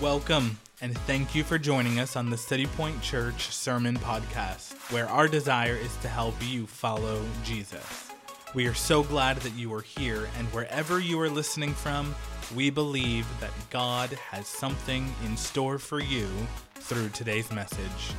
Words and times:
Welcome, 0.00 0.58
and 0.82 0.94
thank 1.06 1.34
you 1.34 1.42
for 1.42 1.56
joining 1.56 2.00
us 2.00 2.16
on 2.16 2.28
the 2.28 2.36
City 2.36 2.66
Point 2.66 3.00
Church 3.00 3.48
Sermon 3.50 3.96
Podcast, 3.96 4.74
where 4.92 5.08
our 5.08 5.26
desire 5.26 5.74
is 5.74 5.96
to 6.02 6.08
help 6.08 6.34
you 6.46 6.66
follow 6.66 7.24
Jesus. 7.42 8.10
We 8.54 8.66
are 8.66 8.74
so 8.74 9.02
glad 9.02 9.38
that 9.38 9.54
you 9.54 9.72
are 9.72 9.80
here, 9.80 10.28
and 10.36 10.48
wherever 10.48 11.00
you 11.00 11.18
are 11.20 11.30
listening 11.30 11.72
from, 11.72 12.14
we 12.54 12.68
believe 12.68 13.26
that 13.40 13.52
God 13.70 14.10
has 14.10 14.46
something 14.46 15.10
in 15.24 15.34
store 15.34 15.78
for 15.78 15.98
you 15.98 16.28
through 16.74 17.08
today's 17.08 17.50
message. 17.50 18.12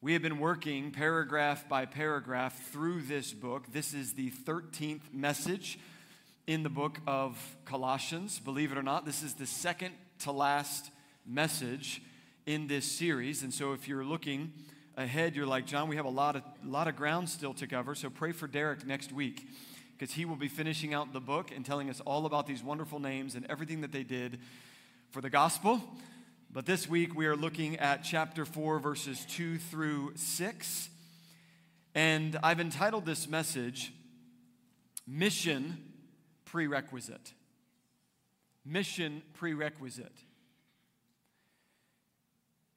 We 0.00 0.14
have 0.14 0.22
been 0.22 0.38
working 0.38 0.90
paragraph 0.90 1.68
by 1.68 1.84
paragraph 1.84 2.70
through 2.70 3.02
this 3.02 3.34
book. 3.34 3.70
This 3.70 3.92
is 3.92 4.14
the 4.14 4.30
13th 4.30 5.12
message 5.12 5.78
in 6.46 6.62
the 6.62 6.68
book 6.68 6.98
of 7.06 7.38
Colossians. 7.64 8.38
Believe 8.38 8.70
it 8.70 8.78
or 8.78 8.82
not, 8.82 9.06
this 9.06 9.22
is 9.22 9.34
the 9.34 9.46
second 9.46 9.94
to 10.20 10.32
last 10.32 10.90
message 11.24 12.02
in 12.44 12.66
this 12.66 12.84
series. 12.84 13.42
And 13.42 13.52
so 13.52 13.72
if 13.72 13.88
you're 13.88 14.04
looking 14.04 14.52
ahead, 14.96 15.34
you're 15.34 15.46
like, 15.46 15.66
John, 15.66 15.88
we 15.88 15.96
have 15.96 16.04
a 16.04 16.10
lot 16.10 16.36
of, 16.36 16.42
lot 16.62 16.86
of 16.86 16.96
ground 16.96 17.30
still 17.30 17.54
to 17.54 17.66
cover. 17.66 17.94
So 17.94 18.10
pray 18.10 18.32
for 18.32 18.46
Derek 18.46 18.86
next 18.86 19.10
week 19.10 19.48
because 19.96 20.14
he 20.14 20.26
will 20.26 20.36
be 20.36 20.48
finishing 20.48 20.92
out 20.92 21.14
the 21.14 21.20
book 21.20 21.50
and 21.54 21.64
telling 21.64 21.88
us 21.88 22.00
all 22.00 22.26
about 22.26 22.46
these 22.46 22.62
wonderful 22.62 22.98
names 22.98 23.34
and 23.34 23.46
everything 23.48 23.80
that 23.80 23.92
they 23.92 24.02
did 24.02 24.38
for 25.10 25.22
the 25.22 25.30
gospel. 25.30 25.80
But 26.52 26.66
this 26.66 26.86
week 26.88 27.16
we 27.16 27.26
are 27.26 27.36
looking 27.36 27.78
at 27.78 28.04
chapter 28.04 28.44
4, 28.44 28.80
verses 28.80 29.24
2 29.30 29.58
through 29.58 30.12
6. 30.16 30.88
And 31.94 32.38
I've 32.42 32.60
entitled 32.60 33.06
this 33.06 33.26
message, 33.26 33.94
Mission 35.06 35.93
Prerequisite. 36.54 37.32
Mission 38.64 39.22
Prerequisite. 39.32 40.16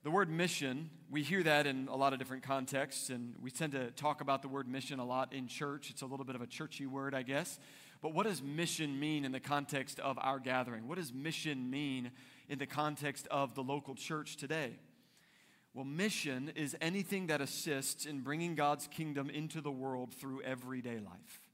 The 0.02 0.10
word 0.10 0.32
mission, 0.32 0.90
we 1.12 1.22
hear 1.22 1.44
that 1.44 1.68
in 1.68 1.88
a 1.88 1.96
lot 1.96 2.12
of 2.12 2.18
different 2.18 2.42
contexts, 2.42 3.12
and 3.12 3.36
we 3.40 3.52
tend 3.52 3.74
to 3.74 3.92
talk 3.92 4.22
about 4.22 4.42
the 4.42 4.48
word 4.48 4.68
mission 4.68 4.98
a 4.98 5.06
lot 5.06 5.32
in 5.32 5.48
church. 5.48 5.92
It's 5.92 6.02
a 6.02 6.08
little 6.08 6.26
bit 6.26 6.34
of 6.34 6.42
a 6.42 6.48
churchy 6.48 6.88
word, 6.88 7.14
I 7.14 7.22
guess. 7.22 7.60
But 8.02 8.16
what 8.16 8.26
does 8.26 8.42
mission 8.42 9.00
mean 9.00 9.24
in 9.24 9.32
the 9.32 9.40
context 9.40 10.00
of 10.00 10.18
our 10.20 10.40
gathering? 10.40 10.88
What 10.88 10.98
does 10.98 11.14
mission 11.14 11.70
mean 11.70 12.10
in 12.50 12.58
the 12.58 12.66
context 12.66 13.28
of 13.30 13.54
the 13.54 13.62
local 13.62 13.94
church 13.94 14.38
today? 14.38 14.72
Well, 15.76 15.86
mission 15.86 16.52
is 16.56 16.76
anything 16.82 17.28
that 17.28 17.42
assists 17.42 18.08
in 18.08 18.22
bringing 18.22 18.56
God's 18.56 18.88
kingdom 18.88 19.30
into 19.30 19.62
the 19.62 19.70
world 19.70 20.16
through 20.16 20.42
everyday 20.42 20.98
life. 20.98 21.47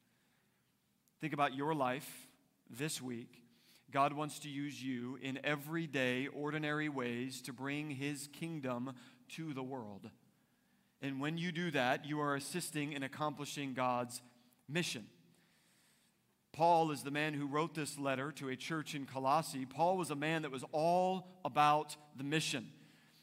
Think 1.23 1.31
about 1.31 1.55
your 1.55 1.73
life 1.73 2.27
this 2.69 3.01
week. 3.01 3.41
God 3.91 4.11
wants 4.11 4.39
to 4.39 4.49
use 4.49 4.83
you 4.83 5.17
in 5.21 5.39
everyday, 5.45 6.27
ordinary 6.27 6.89
ways 6.89 7.41
to 7.43 7.53
bring 7.53 7.91
his 7.91 8.27
kingdom 8.33 8.91
to 9.35 9.53
the 9.53 9.63
world. 9.63 10.09
And 11.01 11.21
when 11.21 11.37
you 11.37 11.53
do 11.53 11.71
that, 11.71 12.03
you 12.05 12.19
are 12.19 12.35
assisting 12.35 12.91
in 12.91 13.03
accomplishing 13.03 13.73
God's 13.73 14.21
mission. 14.67 15.05
Paul 16.51 16.91
is 16.91 17.03
the 17.03 17.09
man 17.09 17.33
who 17.33 17.47
wrote 17.47 17.73
this 17.73 17.97
letter 17.97 18.33
to 18.33 18.49
a 18.49 18.57
church 18.57 18.93
in 18.93 19.05
Colossae. 19.05 19.65
Paul 19.65 19.95
was 19.95 20.11
a 20.11 20.15
man 20.15 20.41
that 20.41 20.51
was 20.51 20.65
all 20.73 21.39
about 21.45 21.95
the 22.17 22.25
mission. 22.25 22.67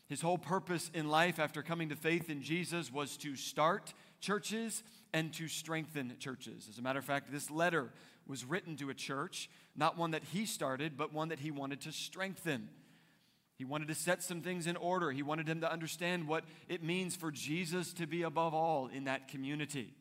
His 0.09 0.23
whole 0.23 0.39
purpose 0.39 0.91
in 0.95 1.11
life 1.11 1.39
after 1.39 1.63
coming 1.63 1.91
to 1.91 1.97
faith 1.97 2.31
in 2.31 2.41
Jesus 2.41 2.91
was 2.91 3.19
to 3.19 3.37
start 3.37 3.93
churches 4.23 4.83
and 5.13 5.33
to 5.35 5.49
strengthen 5.49 6.15
churches. 6.19 6.67
As 6.71 6.79
a 6.79 6.83
matter 6.83 6.99
of 6.99 7.05
fact, 7.05 7.33
this 7.33 7.51
letter 7.51 7.91
was 8.27 8.45
written 8.45 8.77
to 8.77 8.91
a 8.91 8.95
church, 8.95 9.51
not 9.77 9.97
one 9.97 10.13
that 10.13 10.25
he 10.25 10.47
started, 10.47 10.97
but 10.97 11.13
one 11.13 11.29
that 11.29 11.41
he 11.41 11.51
wanted 11.51 11.81
to 11.83 11.93
strengthen. 11.93 12.69
He 13.57 13.65
wanted 13.65 13.89
to 13.89 13.95
set 13.95 14.23
some 14.23 14.41
things 14.41 14.67
in 14.67 14.77
order. 14.77 15.11
He 15.11 15.23
wanted 15.23 15.47
them 15.47 15.61
to 15.61 15.71
understand 15.71 16.27
what 16.27 16.45
it 16.69 16.83
means 16.83 17.17
for 17.17 17.31
Jesus 17.31 17.93
to 17.95 18.07
be 18.07 18.23
above 18.23 18.55
all 18.55 18.87
in 18.87 19.05
that 19.05 19.29
community. 19.29 19.95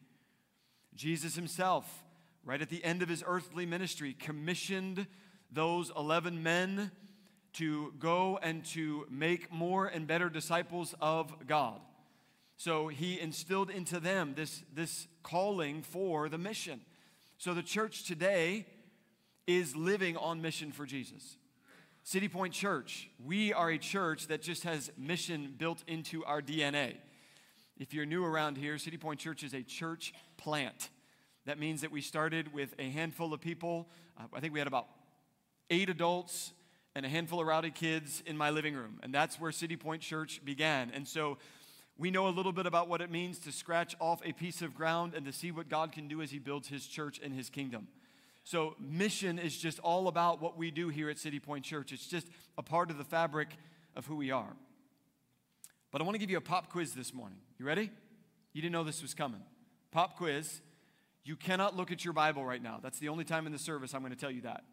Jesus 0.96 1.36
himself 1.36 2.04
right 2.44 2.62
at 2.62 2.70
the 2.70 2.84
end 2.84 3.02
of 3.02 3.10
his 3.10 3.24
earthly 3.26 3.66
ministry, 3.66 4.16
commissioned 4.18 5.08
those 5.52 5.92
11 5.96 6.42
men 6.42 6.92
to 7.54 7.94
go 8.00 8.40
and 8.42 8.64
to 8.64 9.06
make 9.10 9.52
more 9.52 9.88
and 9.88 10.08
better 10.08 10.30
disciples 10.30 10.96
of 11.02 11.48
God. 11.48 11.80
So 12.60 12.90
he 12.90 13.18
instilled 13.18 13.70
into 13.70 14.02
them 14.02 14.34
this, 14.36 14.64
this 14.76 15.08
calling 15.24 15.82
for 15.82 16.28
the 16.28 16.38
mission. 16.38 16.82
So 17.38 17.54
the 17.54 17.64
church 17.64 18.04
today 18.04 18.66
is 19.48 19.78
living 19.78 20.18
on 20.18 20.42
mission 20.42 20.74
for 20.74 20.86
Jesus. 20.86 21.38
City 22.04 22.28
Point 22.28 22.54
Church, 22.54 23.10
we 23.26 23.54
are 23.54 23.70
a 23.70 23.78
church 23.78 24.28
that 24.28 24.42
just 24.42 24.64
has 24.64 24.92
mission 24.98 25.56
built 25.58 25.86
into 25.88 26.26
our 26.26 26.42
DNA. 26.42 26.98
If 27.78 27.94
you're 27.94 28.06
new 28.06 28.26
around 28.26 28.58
here, 28.58 28.78
City 28.78 28.98
Point 28.98 29.22
Church 29.22 29.42
is 29.42 29.54
a 29.54 29.64
church 29.64 30.14
plant. 30.36 30.90
That 31.46 31.60
means 31.60 31.80
that 31.80 31.92
we 31.92 32.02
started 32.02 32.54
with 32.54 32.76
a 32.78 32.90
handful 32.90 33.34
of 33.34 33.40
people. 33.40 33.88
Uh, 34.18 34.24
I 34.34 34.42
think 34.42 34.52
we 34.52 34.60
had 34.60 34.68
about 34.68 34.88
eight 35.70 35.90
adults 35.90 36.52
and 36.94 37.06
a 37.06 37.10
handful 37.10 37.40
of 37.40 37.48
rowdy 37.48 37.72
kids 37.72 38.22
in 38.26 38.36
my 38.36 38.50
living 38.50 38.74
room. 38.74 39.00
And 39.02 39.14
that's 39.14 39.40
where 39.40 39.54
City 39.54 39.78
Point 39.78 40.02
Church 40.02 40.42
began. 40.44 40.92
And 40.94 41.08
so 41.08 41.38
we 42.00 42.10
know 42.10 42.30
a 42.30 42.32
little 42.32 42.54
bit 42.54 42.66
about 42.66 42.88
what 42.88 43.02
it 43.02 43.12
means 43.12 43.40
to 43.40 43.52
scratch 43.52 43.94
off 44.00 44.22
a 44.24 44.32
piece 44.32 44.62
of 44.62 44.74
ground 44.74 45.14
and 45.14 45.26
to 45.26 45.34
see 45.34 45.52
what 45.52 45.68
God 45.68 45.92
can 45.92 46.08
do 46.08 46.22
as 46.22 46.32
He 46.32 46.40
builds 46.40 46.70
His 46.70 46.88
church 46.88 47.20
and 47.22 47.34
His 47.34 47.50
kingdom. 47.50 47.90
So, 48.46 48.76
mission 48.80 49.38
is 49.38 49.56
just 49.58 49.80
all 49.80 50.08
about 50.08 50.42
what 50.42 50.58
we 50.58 50.72
do 50.72 50.88
here 50.88 51.10
at 51.10 51.20
City 51.20 51.42
Point 51.42 51.66
Church. 51.66 51.92
It's 51.92 52.08
just 52.08 52.28
a 52.58 52.64
part 52.64 52.90
of 52.90 52.98
the 52.98 53.04
fabric 53.04 53.50
of 53.98 54.06
who 54.06 54.16
we 54.16 54.32
are. 54.32 54.56
But 55.92 56.02
I 56.02 56.06
want 56.06 56.16
to 56.16 56.20
give 56.20 56.30
you 56.30 56.38
a 56.38 56.42
pop 56.42 56.72
quiz 56.72 56.94
this 56.94 57.14
morning. 57.14 57.40
You 57.58 57.66
ready? 57.66 57.92
You 58.54 58.62
didn't 58.62 58.74
know 58.74 58.86
this 58.86 59.02
was 59.02 59.14
coming. 59.14 59.42
Pop 59.92 60.16
quiz. 60.16 60.62
You 61.26 61.36
cannot 61.36 61.76
look 61.76 61.92
at 61.92 62.06
your 62.06 62.14
Bible 62.14 62.46
right 62.46 62.64
now. 62.64 62.80
That's 62.82 63.00
the 63.00 63.10
only 63.10 63.26
time 63.26 63.46
in 63.46 63.52
the 63.52 63.60
service 63.60 63.94
I'm 63.94 64.02
going 64.02 64.14
to 64.14 64.20
tell 64.20 64.32
you 64.32 64.42
that. 64.42 64.64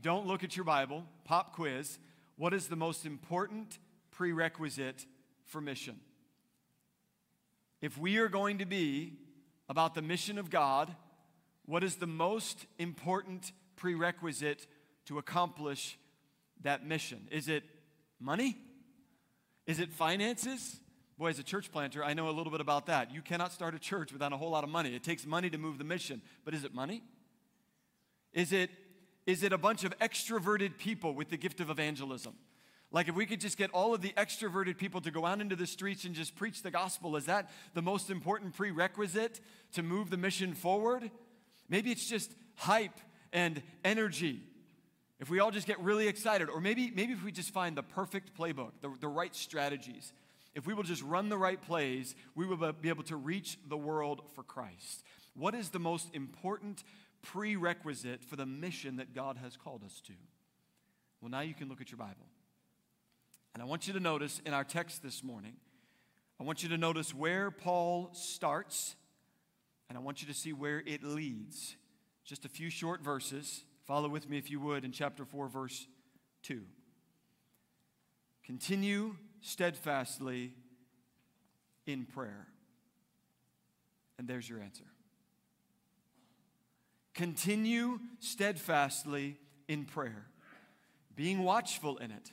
Don't 0.00 0.26
look 0.26 0.42
at 0.42 0.56
your 0.56 0.64
Bible. 0.64 1.04
Pop 1.24 1.54
quiz. 1.54 2.00
What 2.36 2.52
is 2.52 2.66
the 2.66 2.76
most 2.76 3.06
important 3.06 3.78
prerequisite 4.10 5.06
for 5.46 5.60
mission? 5.60 6.00
If 7.80 7.98
we 7.98 8.16
are 8.18 8.28
going 8.28 8.58
to 8.58 8.66
be 8.66 9.14
about 9.68 9.94
the 9.94 10.02
mission 10.02 10.38
of 10.38 10.50
God, 10.50 10.94
what 11.66 11.82
is 11.82 11.96
the 11.96 12.06
most 12.06 12.66
important 12.78 13.52
prerequisite 13.76 14.66
to 15.06 15.18
accomplish 15.18 15.98
that 16.62 16.86
mission? 16.86 17.28
Is 17.30 17.48
it 17.48 17.64
money? 18.20 18.56
Is 19.66 19.80
it 19.80 19.92
finances? 19.92 20.80
Boy, 21.18 21.28
as 21.28 21.38
a 21.38 21.42
church 21.42 21.72
planter, 21.72 22.04
I 22.04 22.14
know 22.14 22.28
a 22.28 22.32
little 22.32 22.52
bit 22.52 22.60
about 22.60 22.86
that. 22.86 23.12
You 23.12 23.22
cannot 23.22 23.52
start 23.52 23.74
a 23.74 23.78
church 23.78 24.12
without 24.12 24.32
a 24.32 24.36
whole 24.36 24.50
lot 24.50 24.64
of 24.64 24.70
money. 24.70 24.94
It 24.94 25.02
takes 25.02 25.26
money 25.26 25.50
to 25.50 25.58
move 25.58 25.78
the 25.78 25.84
mission. 25.84 26.22
But 26.44 26.54
is 26.54 26.64
it 26.64 26.74
money? 26.74 27.02
Is 28.32 28.52
it, 28.52 28.70
is 29.26 29.42
it 29.42 29.52
a 29.52 29.58
bunch 29.58 29.84
of 29.84 29.98
extroverted 29.98 30.76
people 30.78 31.14
with 31.14 31.30
the 31.30 31.36
gift 31.36 31.60
of 31.60 31.70
evangelism? 31.70 32.34
Like 32.92 33.08
if 33.08 33.14
we 33.14 33.26
could 33.26 33.40
just 33.40 33.58
get 33.58 33.70
all 33.70 33.94
of 33.94 34.00
the 34.00 34.12
extroverted 34.16 34.78
people 34.78 35.00
to 35.02 35.10
go 35.10 35.26
out 35.26 35.40
into 35.40 35.56
the 35.56 35.66
streets 35.66 36.04
and 36.04 36.14
just 36.14 36.36
preach 36.36 36.62
the 36.62 36.70
gospel, 36.70 37.16
is 37.16 37.26
that 37.26 37.50
the 37.74 37.82
most 37.82 38.10
important 38.10 38.54
prerequisite 38.54 39.40
to 39.72 39.82
move 39.82 40.10
the 40.10 40.16
mission 40.16 40.54
forward? 40.54 41.10
Maybe 41.68 41.90
it's 41.90 42.08
just 42.08 42.32
hype 42.54 42.98
and 43.32 43.62
energy. 43.84 44.42
If 45.18 45.30
we 45.30 45.40
all 45.40 45.50
just 45.50 45.66
get 45.66 45.80
really 45.80 46.08
excited, 46.08 46.48
or 46.48 46.60
maybe, 46.60 46.92
maybe 46.94 47.12
if 47.12 47.24
we 47.24 47.32
just 47.32 47.50
find 47.50 47.76
the 47.76 47.82
perfect 47.82 48.38
playbook, 48.38 48.72
the, 48.80 48.92
the 49.00 49.08
right 49.08 49.34
strategies 49.34 50.12
if 50.56 50.66
we 50.66 50.72
will 50.72 50.82
just 50.82 51.02
run 51.02 51.28
the 51.28 51.36
right 51.36 51.60
plays, 51.60 52.14
we 52.34 52.46
will 52.46 52.72
be 52.72 52.88
able 52.88 53.04
to 53.04 53.16
reach 53.16 53.58
the 53.68 53.76
world 53.76 54.22
for 54.34 54.42
Christ. 54.42 55.04
What 55.34 55.54
is 55.54 55.68
the 55.68 55.78
most 55.78 56.08
important 56.14 56.82
prerequisite 57.20 58.24
for 58.24 58.36
the 58.36 58.46
mission 58.46 58.96
that 58.96 59.14
God 59.14 59.36
has 59.36 59.54
called 59.54 59.84
us 59.84 60.00
to? 60.06 60.14
Well, 61.20 61.30
now 61.30 61.40
you 61.40 61.52
can 61.52 61.68
look 61.68 61.82
at 61.82 61.90
your 61.90 61.98
Bible. 61.98 62.26
And 63.56 63.62
I 63.62 63.64
want 63.64 63.86
you 63.86 63.94
to 63.94 64.00
notice 64.00 64.42
in 64.44 64.52
our 64.52 64.64
text 64.64 65.02
this 65.02 65.24
morning, 65.24 65.54
I 66.38 66.44
want 66.44 66.62
you 66.62 66.68
to 66.68 66.76
notice 66.76 67.14
where 67.14 67.50
Paul 67.50 68.10
starts, 68.12 68.96
and 69.88 69.96
I 69.96 70.00
want 70.02 70.20
you 70.20 70.28
to 70.28 70.34
see 70.34 70.52
where 70.52 70.82
it 70.84 71.02
leads. 71.02 71.74
Just 72.22 72.44
a 72.44 72.50
few 72.50 72.68
short 72.68 73.00
verses. 73.00 73.64
Follow 73.86 74.10
with 74.10 74.28
me, 74.28 74.36
if 74.36 74.50
you 74.50 74.60
would, 74.60 74.84
in 74.84 74.92
chapter 74.92 75.24
4, 75.24 75.48
verse 75.48 75.86
2. 76.42 76.64
Continue 78.44 79.16
steadfastly 79.40 80.52
in 81.86 82.04
prayer. 82.04 82.48
And 84.18 84.28
there's 84.28 84.46
your 84.46 84.60
answer. 84.60 84.84
Continue 87.14 88.00
steadfastly 88.18 89.38
in 89.66 89.86
prayer, 89.86 90.26
being 91.14 91.42
watchful 91.42 91.96
in 91.96 92.10
it 92.10 92.32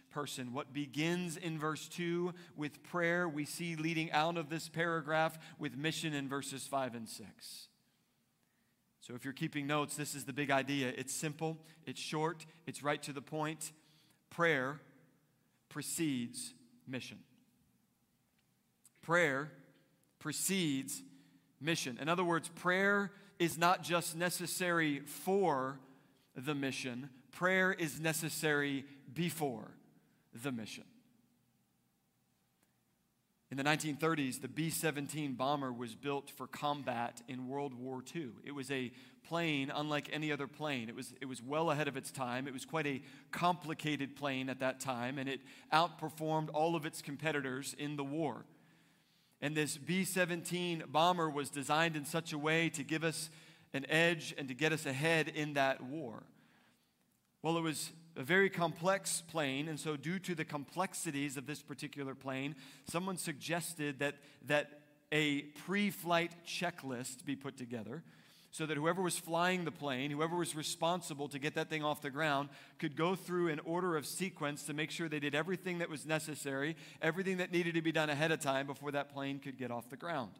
person. 0.11 0.53
What 0.53 0.73
begins 0.73 1.37
in 1.37 1.57
verse 1.57 1.87
2 1.87 2.33
with 2.55 2.83
prayer, 2.83 3.27
we 3.27 3.45
see 3.45 3.75
leading 3.75 4.11
out 4.11 4.37
of 4.37 4.49
this 4.49 4.69
paragraph 4.69 5.39
with 5.57 5.75
mission 5.75 6.13
in 6.13 6.27
verses 6.27 6.67
5 6.67 6.95
and 6.95 7.09
6. 7.09 7.67
So 8.99 9.15
if 9.15 9.25
you're 9.25 9.33
keeping 9.33 9.65
notes, 9.65 9.95
this 9.95 10.13
is 10.13 10.25
the 10.25 10.33
big 10.33 10.51
idea. 10.51 10.93
It's 10.95 11.13
simple, 11.13 11.57
it's 11.85 11.99
short, 11.99 12.45
it's 12.67 12.83
right 12.83 13.01
to 13.03 13.13
the 13.13 13.21
point. 13.21 13.71
Prayer 14.29 14.79
precedes 15.69 16.53
mission. 16.87 17.17
Prayer 19.01 19.51
precedes 20.19 21.01
mission. 21.59 21.97
In 21.99 22.09
other 22.09 22.23
words, 22.23 22.49
prayer 22.49 23.11
is 23.39 23.57
not 23.57 23.81
just 23.81 24.15
necessary 24.15 24.99
for 24.99 25.79
the 26.35 26.53
mission, 26.53 27.09
prayer 27.31 27.73
is 27.73 27.99
necessary 27.99 28.85
before 29.13 29.71
the 30.33 30.51
mission. 30.51 30.85
In 33.51 33.57
the 33.57 33.63
1930s, 33.63 34.41
the 34.41 34.47
B 34.47 34.69
17 34.69 35.33
bomber 35.33 35.73
was 35.73 35.93
built 35.93 36.29
for 36.29 36.47
combat 36.47 37.21
in 37.27 37.49
World 37.49 37.73
War 37.73 38.01
II. 38.15 38.29
It 38.45 38.53
was 38.53 38.71
a 38.71 38.93
plane 39.27 39.69
unlike 39.75 40.09
any 40.13 40.31
other 40.31 40.47
plane. 40.47 40.87
It 40.87 40.95
was, 40.95 41.13
it 41.19 41.25
was 41.25 41.41
well 41.41 41.69
ahead 41.69 41.89
of 41.89 41.97
its 41.97 42.11
time. 42.11 42.47
It 42.47 42.53
was 42.53 42.63
quite 42.63 42.87
a 42.87 43.01
complicated 43.31 44.15
plane 44.15 44.49
at 44.49 44.61
that 44.61 44.79
time, 44.79 45.17
and 45.17 45.27
it 45.27 45.41
outperformed 45.73 46.49
all 46.53 46.77
of 46.77 46.85
its 46.85 47.01
competitors 47.01 47.75
in 47.77 47.97
the 47.97 48.05
war. 48.05 48.45
And 49.41 49.53
this 49.53 49.75
B 49.77 50.05
17 50.05 50.83
bomber 50.87 51.29
was 51.29 51.49
designed 51.49 51.97
in 51.97 52.05
such 52.05 52.31
a 52.31 52.37
way 52.37 52.69
to 52.69 52.83
give 52.83 53.03
us 53.03 53.29
an 53.73 53.85
edge 53.89 54.33
and 54.37 54.47
to 54.47 54.53
get 54.53 54.71
us 54.71 54.85
ahead 54.85 55.27
in 55.27 55.55
that 55.55 55.83
war. 55.83 56.23
Well, 57.41 57.57
it 57.57 57.61
was 57.61 57.91
a 58.15 58.23
very 58.23 58.49
complex 58.49 59.23
plane, 59.29 59.67
and 59.67 59.79
so 59.79 59.95
due 59.95 60.19
to 60.19 60.35
the 60.35 60.45
complexities 60.45 61.37
of 61.37 61.45
this 61.45 61.61
particular 61.61 62.13
plane, 62.13 62.55
someone 62.89 63.17
suggested 63.17 63.99
that, 63.99 64.15
that 64.47 64.81
a 65.11 65.41
pre 65.65 65.89
flight 65.89 66.33
checklist 66.45 67.25
be 67.25 67.35
put 67.35 67.57
together 67.57 68.03
so 68.51 68.65
that 68.65 68.75
whoever 68.75 69.01
was 69.01 69.17
flying 69.17 69.63
the 69.63 69.71
plane, 69.71 70.11
whoever 70.11 70.35
was 70.35 70.55
responsible 70.55 71.29
to 71.29 71.39
get 71.39 71.55
that 71.55 71.69
thing 71.69 71.83
off 71.83 72.01
the 72.01 72.09
ground, 72.09 72.49
could 72.79 72.97
go 72.97 73.15
through 73.15 73.47
an 73.47 73.61
order 73.63 73.95
of 73.95 74.05
sequence 74.05 74.63
to 74.63 74.73
make 74.73 74.91
sure 74.91 75.07
they 75.07 75.21
did 75.21 75.33
everything 75.33 75.79
that 75.79 75.89
was 75.89 76.05
necessary, 76.05 76.75
everything 77.01 77.37
that 77.37 77.51
needed 77.51 77.75
to 77.75 77.81
be 77.81 77.93
done 77.93 78.09
ahead 78.09 78.31
of 78.31 78.41
time 78.41 78.67
before 78.67 78.91
that 78.91 79.13
plane 79.13 79.39
could 79.39 79.57
get 79.57 79.71
off 79.71 79.89
the 79.89 79.95
ground. 79.95 80.31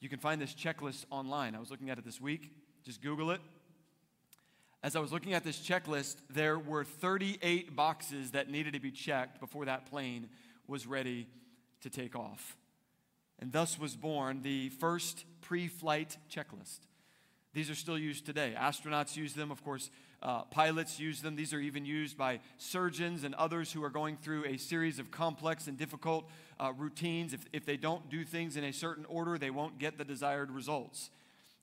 You 0.00 0.08
can 0.08 0.18
find 0.18 0.40
this 0.40 0.54
checklist 0.54 1.04
online. 1.10 1.54
I 1.54 1.60
was 1.60 1.70
looking 1.70 1.90
at 1.90 1.98
it 1.98 2.04
this 2.04 2.20
week. 2.20 2.50
Just 2.82 3.02
Google 3.02 3.30
it. 3.30 3.40
As 4.86 4.94
I 4.94 5.00
was 5.00 5.10
looking 5.10 5.34
at 5.34 5.42
this 5.42 5.58
checklist, 5.58 6.14
there 6.30 6.60
were 6.60 6.84
38 6.84 7.74
boxes 7.74 8.30
that 8.30 8.48
needed 8.48 8.74
to 8.74 8.78
be 8.78 8.92
checked 8.92 9.40
before 9.40 9.64
that 9.64 9.90
plane 9.90 10.28
was 10.68 10.86
ready 10.86 11.26
to 11.80 11.90
take 11.90 12.14
off. 12.14 12.56
And 13.40 13.50
thus 13.50 13.80
was 13.80 13.96
born 13.96 14.42
the 14.42 14.68
first 14.68 15.24
pre 15.40 15.66
flight 15.66 16.18
checklist. 16.30 16.78
These 17.52 17.68
are 17.68 17.74
still 17.74 17.98
used 17.98 18.26
today. 18.26 18.54
Astronauts 18.56 19.16
use 19.16 19.32
them, 19.32 19.50
of 19.50 19.64
course, 19.64 19.90
uh, 20.22 20.42
pilots 20.42 21.00
use 21.00 21.20
them. 21.20 21.34
These 21.34 21.52
are 21.52 21.58
even 21.58 21.84
used 21.84 22.16
by 22.16 22.38
surgeons 22.56 23.24
and 23.24 23.34
others 23.34 23.72
who 23.72 23.82
are 23.82 23.90
going 23.90 24.16
through 24.16 24.44
a 24.44 24.56
series 24.56 25.00
of 25.00 25.10
complex 25.10 25.66
and 25.66 25.76
difficult 25.76 26.30
uh, 26.60 26.72
routines. 26.76 27.34
If, 27.34 27.40
if 27.52 27.66
they 27.66 27.76
don't 27.76 28.08
do 28.08 28.24
things 28.24 28.56
in 28.56 28.62
a 28.62 28.72
certain 28.72 29.04
order, 29.06 29.36
they 29.36 29.50
won't 29.50 29.80
get 29.80 29.98
the 29.98 30.04
desired 30.04 30.52
results. 30.52 31.10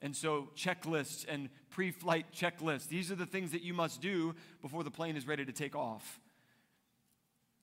And 0.03 0.13
so, 0.13 0.49
checklists 0.53 1.25
and 1.29 1.49
pre 1.69 1.89
flight 1.89 2.25
checklists, 2.35 2.89
these 2.89 3.09
are 3.09 3.15
the 3.15 3.25
things 3.25 3.51
that 3.51 3.63
you 3.63 3.73
must 3.73 4.01
do 4.01 4.35
before 4.61 4.83
the 4.83 4.91
plane 4.91 5.15
is 5.15 5.25
ready 5.25 5.45
to 5.45 5.53
take 5.53 5.77
off. 5.77 6.19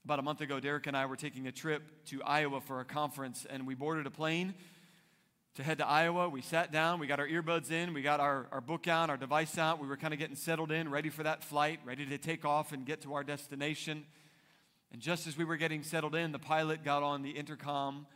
About 0.05 0.17
a 0.17 0.23
month 0.23 0.41
ago, 0.41 0.59
Derek 0.59 0.87
and 0.87 0.97
I 0.97 1.05
were 1.05 1.15
taking 1.15 1.45
a 1.45 1.51
trip 1.51 1.83
to 2.07 2.23
Iowa 2.23 2.59
for 2.59 2.79
a 2.79 2.85
conference, 2.85 3.45
and 3.47 3.67
we 3.67 3.75
boarded 3.75 4.07
a 4.07 4.09
plane 4.09 4.55
to 5.53 5.61
head 5.61 5.77
to 5.77 5.87
Iowa. 5.87 6.29
We 6.29 6.41
sat 6.41 6.71
down, 6.71 6.99
we 6.99 7.05
got 7.05 7.19
our 7.19 7.27
earbuds 7.27 7.69
in, 7.69 7.93
we 7.93 8.01
got 8.01 8.19
our, 8.19 8.47
our 8.51 8.59
book 8.59 8.87
out, 8.87 9.11
our 9.11 9.17
device 9.17 9.59
out. 9.59 9.79
We 9.79 9.87
were 9.87 9.97
kind 9.97 10.11
of 10.11 10.19
getting 10.19 10.35
settled 10.35 10.71
in, 10.71 10.89
ready 10.89 11.09
for 11.09 11.21
that 11.21 11.43
flight, 11.43 11.79
ready 11.85 12.07
to 12.07 12.17
take 12.17 12.43
off 12.43 12.71
and 12.71 12.87
get 12.87 13.01
to 13.01 13.13
our 13.13 13.23
destination. 13.23 14.03
And 14.91 14.99
just 14.99 15.27
as 15.27 15.37
we 15.37 15.45
were 15.45 15.57
getting 15.57 15.83
settled 15.83 16.15
in, 16.15 16.31
the 16.31 16.39
pilot 16.39 16.83
got 16.83 17.03
on 17.03 17.21
the 17.21 17.29
intercom 17.29 18.07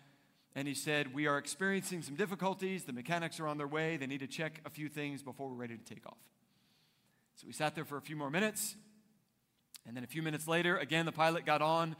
and 0.56 0.68
he 0.68 0.74
said, 0.74 1.14
We 1.14 1.28
are 1.28 1.38
experiencing 1.38 2.02
some 2.02 2.16
difficulties. 2.16 2.86
The 2.86 2.94
mechanics 2.94 3.40
are 3.40 3.48
on 3.48 3.58
their 3.58 3.68
way. 3.68 3.98
They 3.98 4.08
need 4.08 4.22
to 4.22 4.28
check 4.28 4.62
a 4.66 4.70
few 4.70 4.88
things 4.88 5.22
before 5.22 5.50
we're 5.50 5.56
ready 5.56 5.78
to 5.78 5.84
take 5.84 6.06
off. 6.08 6.18
So 7.36 7.46
we 7.46 7.54
sat 7.54 7.76
there 7.76 7.86
for 7.86 7.98
a 7.98 8.02
few 8.02 8.16
more 8.16 8.30
minutes. 8.30 8.76
And 9.86 9.96
then 9.96 10.04
a 10.04 10.08
few 10.08 10.24
minutes 10.24 10.48
later, 10.48 10.78
again, 10.78 11.06
the 11.06 11.12
pilot 11.12 11.46
got 11.46 11.62
on 11.62 11.96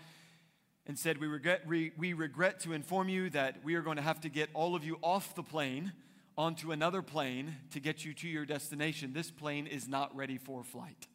and 0.88 0.98
said, 0.98 1.20
we 1.20 1.28
regret, 1.28 1.68
we, 1.68 1.92
we 1.98 2.14
regret 2.14 2.60
to 2.62 2.74
inform 2.74 3.10
you 3.10 3.30
that 3.32 3.64
we 3.64 3.76
are 3.76 3.82
going 3.82 3.98
to 3.98 4.04
have 4.04 4.22
to 4.22 4.30
get 4.30 4.50
all 4.54 4.76
of 4.76 4.84
you 4.84 4.98
off 5.02 5.36
the 5.36 5.44
plane 5.44 5.92
onto 6.38 6.72
another 6.72 7.02
plane 7.02 7.58
to 7.72 7.80
get 7.80 8.06
you 8.06 8.14
to 8.14 8.28
your 8.28 8.46
destination. 8.46 9.14
This 9.14 9.32
plane 9.32 9.68
is 9.68 9.88
not 9.88 10.16
ready 10.16 10.38
for 10.38 10.64
flight. 10.64 11.08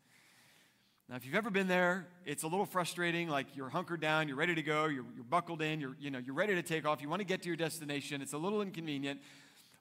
Now, 1.11 1.17
if 1.17 1.27
you've 1.27 1.35
ever 1.35 1.51
been 1.51 1.67
there, 1.67 2.07
it's 2.25 2.45
a 2.45 2.47
little 2.47 2.65
frustrating. 2.65 3.29
Like 3.29 3.57
you're 3.57 3.69
hunkered 3.69 4.01
down, 4.01 4.29
you're 4.29 4.37
ready 4.37 4.55
to 4.55 4.63
go, 4.63 4.85
you're, 4.85 5.05
you're 5.17 5.25
buckled 5.25 5.61
in, 5.61 5.81
you're, 5.81 5.97
you 5.99 6.09
know, 6.09 6.21
you're 6.21 6.37
ready 6.37 6.55
to 6.55 6.63
take 6.63 6.87
off, 6.87 7.03
you 7.03 7.09
want 7.09 7.19
to 7.19 7.27
get 7.27 7.43
to 7.43 7.49
your 7.49 7.57
destination. 7.57 8.23
It's 8.23 8.33
a 8.33 8.39
little 8.39 8.63
inconvenient, 8.63 9.21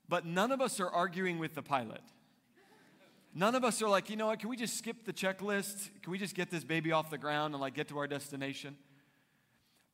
but 0.08 0.26
none 0.26 0.52
of 0.52 0.60
us 0.60 0.80
are 0.80 0.90
arguing 0.90 1.38
with 1.38 1.54
the 1.54 1.62
pilot. 1.62 2.02
None 3.36 3.54
of 3.54 3.64
us 3.64 3.80
are 3.84 3.88
like, 3.88 4.10
you 4.10 4.16
know 4.16 4.26
what, 4.26 4.40
can 4.40 4.50
we 4.50 4.58
just 4.58 4.76
skip 4.76 5.06
the 5.06 5.14
checklist? 5.14 5.92
Can 6.02 6.12
we 6.12 6.18
just 6.18 6.34
get 6.34 6.50
this 6.50 6.64
baby 6.64 6.92
off 6.92 7.12
the 7.12 7.18
ground 7.20 7.54
and 7.54 7.62
like 7.62 7.76
get 7.76 7.90
to 7.90 8.00
our 8.00 8.08
destination? 8.08 8.76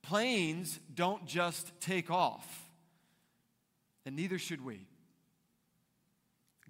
Planes 0.03 0.79
don't 0.93 1.25
just 1.25 1.73
take 1.81 2.09
off, 2.09 2.69
and 4.05 4.15
neither 4.15 4.39
should 4.39 4.63
we. 4.63 4.87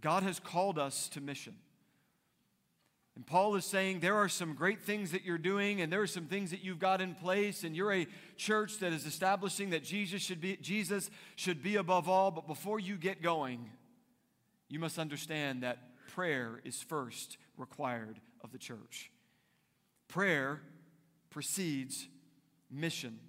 God 0.01 0.23
has 0.23 0.39
called 0.39 0.79
us 0.79 1.07
to 1.09 1.21
mission. 1.21 1.53
And 3.15 3.25
Paul 3.25 3.56
is 3.56 3.63
saying 3.63 4.01
there 4.01 4.15
are 4.15 4.27
some 4.27 4.53
great 4.56 4.81
things 4.81 5.12
that 5.12 5.23
you're 5.23 5.38
doing, 5.38 5.80
and 5.80 5.92
there 5.92 6.01
are 6.01 6.07
some 6.07 6.25
things 6.25 6.51
that 6.51 6.63
you've 6.63 6.80
got 6.80 6.99
in 6.99 7.16
place, 7.16 7.63
and 7.63 7.75
you're 7.75 7.94
a 7.94 8.07
church 8.35 8.80
that 8.80 8.92
is 8.92 9.06
establishing 9.06 9.69
that 9.69 9.83
Jesus 9.83 10.21
should 10.21 10.42
be, 10.42 10.57
Jesus 10.57 11.09
should 11.35 11.63
be 11.63 11.78
above 11.78 12.09
all. 12.09 12.30
But 12.30 12.45
before 12.45 12.80
you 12.80 12.97
get 12.97 13.21
going, 13.21 13.69
you 14.68 14.80
must 14.80 14.99
understand 14.99 15.63
that 15.63 15.78
prayer 16.13 16.59
is 16.66 16.81
first 16.81 17.37
required 17.57 18.19
of 18.44 18.51
the 18.51 18.57
church. 18.57 19.11
Prayer 20.09 20.61
precedes 21.30 22.07
mission. 22.69 23.19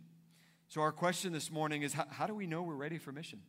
So, 0.68 0.80
our 0.80 0.92
question 0.92 1.32
this 1.32 1.50
morning 1.50 1.82
is 1.82 1.92
how, 1.92 2.06
how, 2.10 2.26
do 2.26 2.34
we 2.34 2.46
know 2.46 2.62
we're 2.62 2.74
ready 2.74 2.98
for 2.98 3.12
mission? 3.12 3.40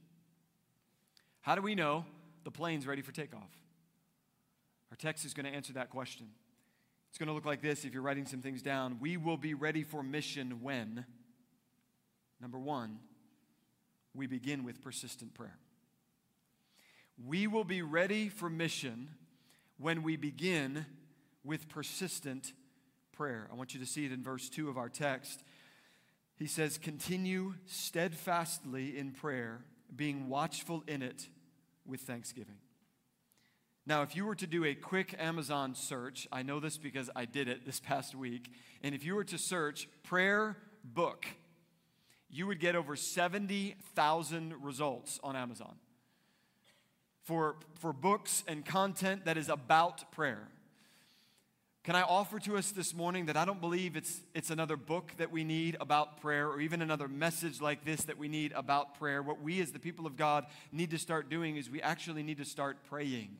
How 1.41 1.55
do 1.55 1.61
we 1.61 1.73
know 1.73 2.05
the 2.43 2.51
plane's 2.51 2.85
ready 2.85 3.01
for 3.01 3.11
takeoff? 3.11 3.49
Our 4.97 5.09
text 5.09 5.25
is 5.25 5.33
going 5.33 5.45
to 5.45 5.51
answer 5.51 5.73
that 5.73 5.89
question. 5.89 6.27
It's 7.09 7.19
going 7.19 7.27
to 7.27 7.33
look 7.33 7.45
like 7.45 7.61
this 7.61 7.85
if 7.85 7.93
you're 7.93 8.01
writing 8.01 8.25
some 8.25 8.41
things 8.41 8.63
down. 8.63 8.97
We 8.99 9.15
will 9.15 9.37
be 9.37 9.53
ready 9.53 9.83
for 9.83 10.01
mission 10.01 10.59
when, 10.63 11.05
number 12.41 12.57
one, 12.57 12.99
we 14.15 14.25
begin 14.25 14.63
with 14.63 14.81
persistent 14.81 15.35
prayer. 15.35 15.59
We 17.23 17.45
will 17.45 17.63
be 17.63 17.83
ready 17.83 18.29
for 18.29 18.49
mission 18.49 19.09
when 19.77 20.01
we 20.01 20.15
begin 20.15 20.85
with 21.43 21.69
persistent 21.69 22.53
prayer. 23.11 23.47
I 23.51 23.55
want 23.55 23.75
you 23.75 23.79
to 23.79 23.85
see 23.85 24.05
it 24.05 24.11
in 24.11 24.23
verse 24.23 24.49
2 24.49 24.67
of 24.67 24.77
our 24.77 24.89
text. 24.89 25.43
He 26.35 26.47
says, 26.47 26.79
Continue 26.79 27.53
steadfastly 27.67 28.97
in 28.97 29.11
prayer, 29.11 29.61
being 29.95 30.27
watchful 30.27 30.83
in 30.87 31.03
it 31.03 31.27
with 31.85 32.01
thanksgiving. 32.01 32.57
Now, 33.87 34.01
if 34.01 34.17
you 34.17 34.25
were 34.25 34.35
to 34.35 34.47
do 34.47 34.65
a 34.65 34.75
quick 34.75 35.15
Amazon 35.17 35.73
search, 35.73 36.27
I 36.29 36.43
know 36.43 36.59
this 36.59 36.77
because 36.77 37.09
I 37.15 37.23
did 37.23 37.47
it 37.47 37.65
this 37.65 37.79
past 37.85 38.15
week, 38.15 38.51
and 38.83 38.93
if 38.93 39.05
you 39.05 39.15
were 39.15 39.23
to 39.23 39.37
search 39.37 39.87
prayer 40.03 40.57
book, 40.83 41.25
you 42.29 42.47
would 42.47 42.59
get 42.59 42.75
over 42.75 42.97
70,000 42.97 44.53
results 44.61 45.21
on 45.23 45.37
Amazon 45.37 45.75
for, 47.23 47.55
for 47.75 47.93
books 47.93 48.43
and 48.45 48.65
content 48.65 49.23
that 49.23 49.37
is 49.37 49.47
about 49.47 50.11
prayer. 50.11 50.49
Can 51.85 51.95
I 51.95 52.01
offer 52.01 52.39
to 52.39 52.57
us 52.57 52.71
this 52.71 52.93
morning 52.93 53.27
that 53.27 53.37
I 53.37 53.45
don't 53.45 53.61
believe 53.61 53.95
it's, 53.95 54.19
it's 54.35 54.49
another 54.49 54.75
book 54.75 55.13
that 55.15 55.31
we 55.31 55.45
need 55.45 55.77
about 55.79 56.19
prayer 56.19 56.49
or 56.49 56.59
even 56.59 56.81
another 56.81 57.07
message 57.07 57.61
like 57.61 57.85
this 57.85 58.03
that 58.03 58.17
we 58.17 58.27
need 58.27 58.51
about 58.51 58.99
prayer. 58.99 59.23
What 59.23 59.41
we 59.41 59.61
as 59.61 59.71
the 59.71 59.79
people 59.79 60.05
of 60.05 60.17
God 60.17 60.45
need 60.73 60.91
to 60.91 60.97
start 60.97 61.29
doing 61.29 61.55
is 61.55 61.69
we 61.69 61.81
actually 61.81 62.23
need 62.23 62.39
to 62.39 62.45
start 62.45 62.83
praying. 62.89 63.37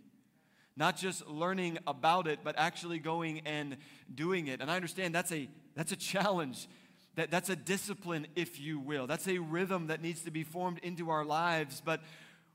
Not 0.78 0.96
just 0.96 1.28
learning 1.28 1.80
about 1.86 2.28
it, 2.28 2.40
but 2.44 2.56
actually 2.58 3.00
going 3.00 3.42
and 3.46 3.78
doing 4.14 4.48
it. 4.48 4.62
And 4.62 4.72
I 4.72 4.76
understand 4.76 5.14
that's 5.14 5.32
a, 5.32 5.50
that's 5.76 5.92
a 5.92 5.96
challenge. 5.98 6.68
That, 7.16 7.32
that's 7.32 7.50
a 7.50 7.56
discipline, 7.56 8.28
if 8.36 8.60
you 8.60 8.80
will. 8.80 9.08
That's 9.08 9.28
a 9.28 9.40
rhythm 9.40 9.88
that 9.88 10.02
needs 10.02 10.22
to 10.22 10.32
be 10.32 10.44
formed 10.44 10.80
into 10.84 11.10
our 11.10 11.26
lives. 11.26 11.82
But 11.84 12.02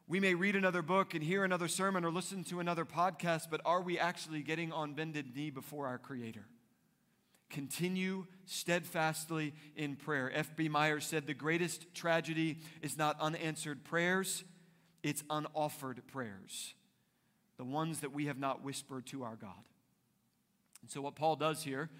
we 0.06 0.20
may 0.20 0.34
read 0.34 0.56
another 0.56 0.82
book 0.82 1.14
and 1.14 1.22
hear 1.22 1.44
another 1.44 1.68
sermon 1.68 2.04
or 2.04 2.10
listen 2.10 2.44
to 2.44 2.60
another 2.60 2.84
podcast, 2.84 3.48
but 3.50 3.60
are 3.64 3.80
we 3.80 3.98
actually 3.98 4.42
getting 4.42 4.72
on 4.72 4.94
bended 4.94 5.34
knee 5.34 5.50
before 5.50 5.86
our 5.86 5.98
Creator? 5.98 6.44
Continue 7.50 8.26
steadfastly 8.46 9.52
in 9.76 9.96
prayer. 9.96 10.30
F.B. 10.34 10.68
Myers 10.68 11.06
said 11.06 11.26
the 11.26 11.34
greatest 11.34 11.94
tragedy 11.94 12.60
is 12.82 12.96
not 12.96 13.20
unanswered 13.20 13.84
prayers, 13.84 14.44
it's 15.02 15.22
unoffered 15.30 16.06
prayers, 16.08 16.74
the 17.62 17.68
ones 17.68 18.00
that 18.00 18.12
we 18.12 18.26
have 18.26 18.40
not 18.40 18.64
whispered 18.64 19.06
to 19.06 19.22
our 19.22 19.36
God. 19.36 19.62
And 20.80 20.90
so, 20.90 21.00
what 21.00 21.14
Paul 21.14 21.36
does 21.36 21.62
here, 21.62 21.90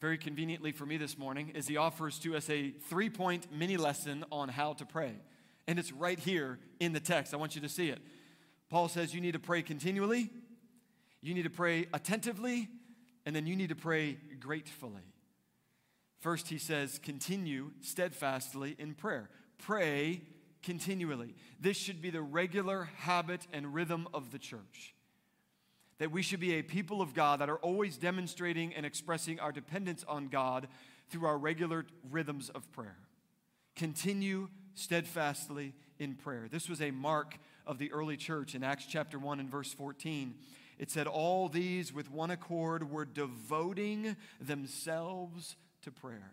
very 0.00 0.16
conveniently 0.16 0.70
for 0.70 0.86
me 0.86 0.96
this 0.96 1.18
morning, 1.18 1.50
is 1.56 1.66
he 1.66 1.76
offers 1.76 2.20
to 2.20 2.36
us 2.36 2.48
a 2.48 2.70
three 2.70 3.10
point 3.10 3.52
mini 3.52 3.76
lesson 3.76 4.24
on 4.30 4.48
how 4.48 4.74
to 4.74 4.86
pray. 4.86 5.14
And 5.66 5.76
it's 5.80 5.90
right 5.90 6.20
here 6.20 6.60
in 6.78 6.92
the 6.92 7.00
text. 7.00 7.34
I 7.34 7.36
want 7.36 7.56
you 7.56 7.60
to 7.62 7.68
see 7.68 7.88
it. 7.88 7.98
Paul 8.70 8.86
says 8.86 9.12
you 9.12 9.20
need 9.20 9.32
to 9.32 9.40
pray 9.40 9.62
continually, 9.62 10.30
you 11.20 11.34
need 11.34 11.42
to 11.42 11.50
pray 11.50 11.88
attentively, 11.92 12.68
and 13.26 13.34
then 13.34 13.48
you 13.48 13.56
need 13.56 13.70
to 13.70 13.74
pray 13.74 14.18
gratefully. 14.38 15.02
First, 16.20 16.46
he 16.46 16.58
says, 16.58 17.00
continue 17.02 17.72
steadfastly 17.80 18.76
in 18.78 18.94
prayer. 18.94 19.30
Pray 19.58 20.20
continually. 20.62 21.34
This 21.60 21.76
should 21.76 22.00
be 22.00 22.10
the 22.10 22.22
regular 22.22 22.88
habit 22.98 23.46
and 23.52 23.74
rhythm 23.74 24.08
of 24.14 24.30
the 24.30 24.38
church. 24.38 24.94
That 25.98 26.10
we 26.10 26.22
should 26.22 26.40
be 26.40 26.54
a 26.54 26.62
people 26.62 27.00
of 27.00 27.14
God 27.14 27.40
that 27.40 27.50
are 27.50 27.58
always 27.58 27.96
demonstrating 27.96 28.74
and 28.74 28.84
expressing 28.86 29.38
our 29.38 29.52
dependence 29.52 30.04
on 30.08 30.28
God 30.28 30.68
through 31.10 31.26
our 31.26 31.38
regular 31.38 31.86
rhythms 32.10 32.48
of 32.50 32.70
prayer. 32.72 32.98
Continue 33.76 34.48
steadfastly 34.74 35.74
in 35.98 36.14
prayer. 36.14 36.48
This 36.50 36.68
was 36.68 36.80
a 36.80 36.90
mark 36.90 37.38
of 37.66 37.78
the 37.78 37.92
early 37.92 38.16
church 38.16 38.54
in 38.54 38.64
Acts 38.64 38.86
chapter 38.86 39.18
1 39.18 39.40
and 39.40 39.50
verse 39.50 39.72
14. 39.72 40.34
It 40.78 40.90
said, 40.90 41.06
All 41.06 41.48
these 41.48 41.92
with 41.92 42.10
one 42.10 42.30
accord 42.30 42.90
were 42.90 43.04
devoting 43.04 44.16
themselves 44.40 45.56
to 45.82 45.92
prayer. 45.92 46.32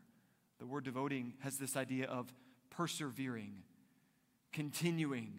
The 0.59 0.65
word 0.65 0.83
devoting 0.83 1.33
has 1.39 1.57
this 1.57 1.77
idea 1.77 2.05
of 2.07 2.33
persevering, 2.69 3.63
continuing, 4.51 5.33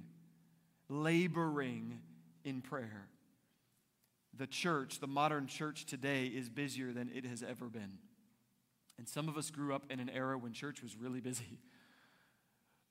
laboring 0.88 2.00
in 2.44 2.60
prayer. 2.60 3.08
The 4.36 4.46
church, 4.46 5.00
the 5.00 5.06
modern 5.06 5.46
church 5.46 5.86
today, 5.86 6.26
is 6.26 6.48
busier 6.48 6.92
than 6.92 7.10
it 7.14 7.24
has 7.24 7.42
ever 7.42 7.66
been. 7.66 7.98
And 8.98 9.08
some 9.08 9.28
of 9.28 9.36
us 9.36 9.50
grew 9.50 9.74
up 9.74 9.86
in 9.90 10.00
an 10.00 10.10
era 10.10 10.38
when 10.38 10.52
church 10.52 10.82
was 10.82 10.96
really 10.96 11.20
busy. 11.20 11.58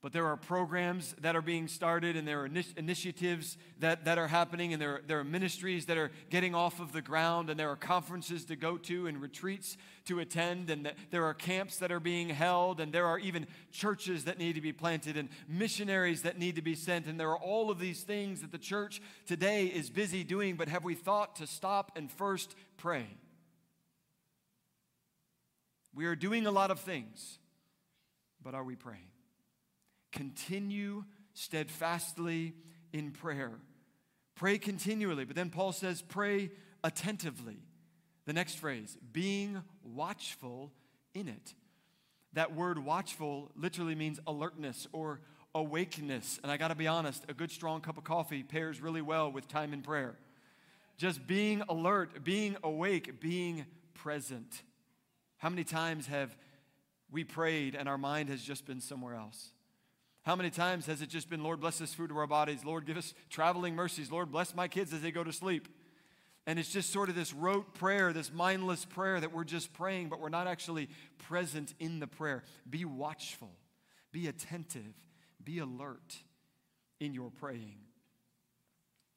But 0.01 0.13
there 0.13 0.27
are 0.27 0.37
programs 0.37 1.13
that 1.19 1.35
are 1.35 1.41
being 1.41 1.67
started, 1.67 2.15
and 2.15 2.25
there 2.25 2.39
are 2.39 2.49
initiatives 2.77 3.57
that, 3.79 4.05
that 4.05 4.17
are 4.17 4.29
happening, 4.29 4.71
and 4.71 4.81
there, 4.81 5.01
there 5.05 5.19
are 5.19 5.25
ministries 5.25 5.87
that 5.87 5.97
are 5.97 6.09
getting 6.29 6.55
off 6.55 6.79
of 6.79 6.93
the 6.93 7.01
ground, 7.01 7.49
and 7.49 7.59
there 7.59 7.69
are 7.69 7.75
conferences 7.75 8.45
to 8.45 8.55
go 8.55 8.77
to, 8.77 9.07
and 9.07 9.21
retreats 9.21 9.75
to 10.05 10.19
attend, 10.19 10.69
and 10.69 10.93
there 11.11 11.25
are 11.25 11.33
camps 11.33 11.75
that 11.77 11.91
are 11.91 11.99
being 11.99 12.29
held, 12.29 12.79
and 12.79 12.93
there 12.93 13.07
are 13.07 13.19
even 13.19 13.45
churches 13.73 14.23
that 14.23 14.39
need 14.39 14.55
to 14.55 14.61
be 14.61 14.71
planted, 14.71 15.17
and 15.17 15.27
missionaries 15.49 16.21
that 16.21 16.39
need 16.39 16.55
to 16.55 16.61
be 16.61 16.75
sent, 16.75 17.05
and 17.05 17.19
there 17.19 17.31
are 17.31 17.37
all 17.37 17.69
of 17.69 17.77
these 17.77 18.03
things 18.03 18.39
that 18.39 18.53
the 18.53 18.57
church 18.57 19.01
today 19.25 19.65
is 19.65 19.89
busy 19.89 20.23
doing. 20.23 20.55
But 20.55 20.69
have 20.69 20.85
we 20.85 20.95
thought 20.95 21.35
to 21.37 21.47
stop 21.47 21.91
and 21.97 22.09
first 22.09 22.55
pray? 22.77 23.05
We 25.93 26.05
are 26.05 26.15
doing 26.15 26.45
a 26.47 26.51
lot 26.51 26.71
of 26.71 26.79
things, 26.79 27.39
but 28.41 28.53
are 28.53 28.63
we 28.63 28.77
praying? 28.77 29.08
Continue 30.11 31.03
steadfastly 31.33 32.53
in 32.93 33.11
prayer. 33.11 33.53
Pray 34.35 34.57
continually. 34.57 35.25
But 35.25 35.35
then 35.35 35.49
Paul 35.49 35.71
says, 35.71 36.01
pray 36.01 36.51
attentively. 36.83 37.57
The 38.25 38.33
next 38.33 38.55
phrase, 38.55 38.97
being 39.11 39.61
watchful 39.83 40.71
in 41.13 41.27
it. 41.27 41.53
That 42.33 42.55
word 42.55 42.77
watchful 42.77 43.51
literally 43.55 43.95
means 43.95 44.19
alertness 44.27 44.87
or 44.91 45.21
awakeness. 45.55 46.39
And 46.43 46.51
I 46.51 46.57
got 46.57 46.67
to 46.67 46.75
be 46.75 46.87
honest, 46.87 47.23
a 47.27 47.33
good 47.33 47.51
strong 47.51 47.81
cup 47.81 47.97
of 47.97 48.03
coffee 48.03 48.43
pairs 48.43 48.81
really 48.81 49.01
well 49.01 49.31
with 49.31 49.47
time 49.47 49.73
in 49.73 49.81
prayer. 49.81 50.15
Just 50.97 51.25
being 51.25 51.63
alert, 51.69 52.23
being 52.23 52.55
awake, 52.63 53.19
being 53.19 53.65
present. 53.93 54.63
How 55.37 55.49
many 55.49 55.63
times 55.63 56.07
have 56.07 56.35
we 57.09 57.23
prayed 57.23 57.73
and 57.73 57.89
our 57.89 57.97
mind 57.97 58.29
has 58.29 58.43
just 58.43 58.65
been 58.65 58.81
somewhere 58.81 59.15
else? 59.15 59.49
How 60.23 60.35
many 60.35 60.49
times 60.49 60.85
has 60.87 61.01
it 61.01 61.09
just 61.09 61.29
been, 61.29 61.43
Lord, 61.43 61.59
bless 61.59 61.79
this 61.79 61.93
food 61.93 62.09
to 62.09 62.17
our 62.17 62.27
bodies? 62.27 62.65
Lord, 62.65 62.85
give 62.85 62.97
us 62.97 63.13
traveling 63.29 63.75
mercies. 63.75 64.11
Lord, 64.11 64.31
bless 64.31 64.53
my 64.53 64.67
kids 64.67 64.93
as 64.93 65.01
they 65.01 65.11
go 65.11 65.23
to 65.23 65.33
sleep. 65.33 65.67
And 66.45 66.57
it's 66.57 66.71
just 66.71 66.91
sort 66.91 67.09
of 67.09 67.15
this 67.15 67.33
rote 67.33 67.73
prayer, 67.75 68.11
this 68.11 68.31
mindless 68.31 68.85
prayer 68.85 69.19
that 69.19 69.33
we're 69.33 69.43
just 69.43 69.71
praying, 69.73 70.09
but 70.09 70.19
we're 70.19 70.29
not 70.29 70.47
actually 70.47 70.89
present 71.19 71.73
in 71.79 71.99
the 71.99 72.07
prayer. 72.07 72.43
Be 72.69 72.85
watchful, 72.85 73.51
be 74.11 74.27
attentive, 74.27 74.95
be 75.43 75.59
alert 75.59 76.15
in 76.99 77.13
your 77.13 77.29
praying. 77.29 77.77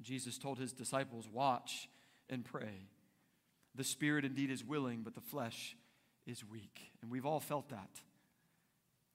Jesus 0.03 0.37
told 0.37 0.59
his 0.59 0.73
disciples, 0.73 1.29
Watch 1.33 1.89
and 2.29 2.45
pray. 2.45 2.89
The 3.75 3.85
spirit 3.85 4.25
indeed 4.25 4.51
is 4.51 4.65
willing, 4.65 5.03
but 5.03 5.15
the 5.15 5.21
flesh 5.21 5.77
is 6.27 6.45
weak. 6.45 6.93
And 7.01 7.11
we've 7.11 7.27
all 7.27 7.41
felt 7.41 7.71
that. 7.71 7.91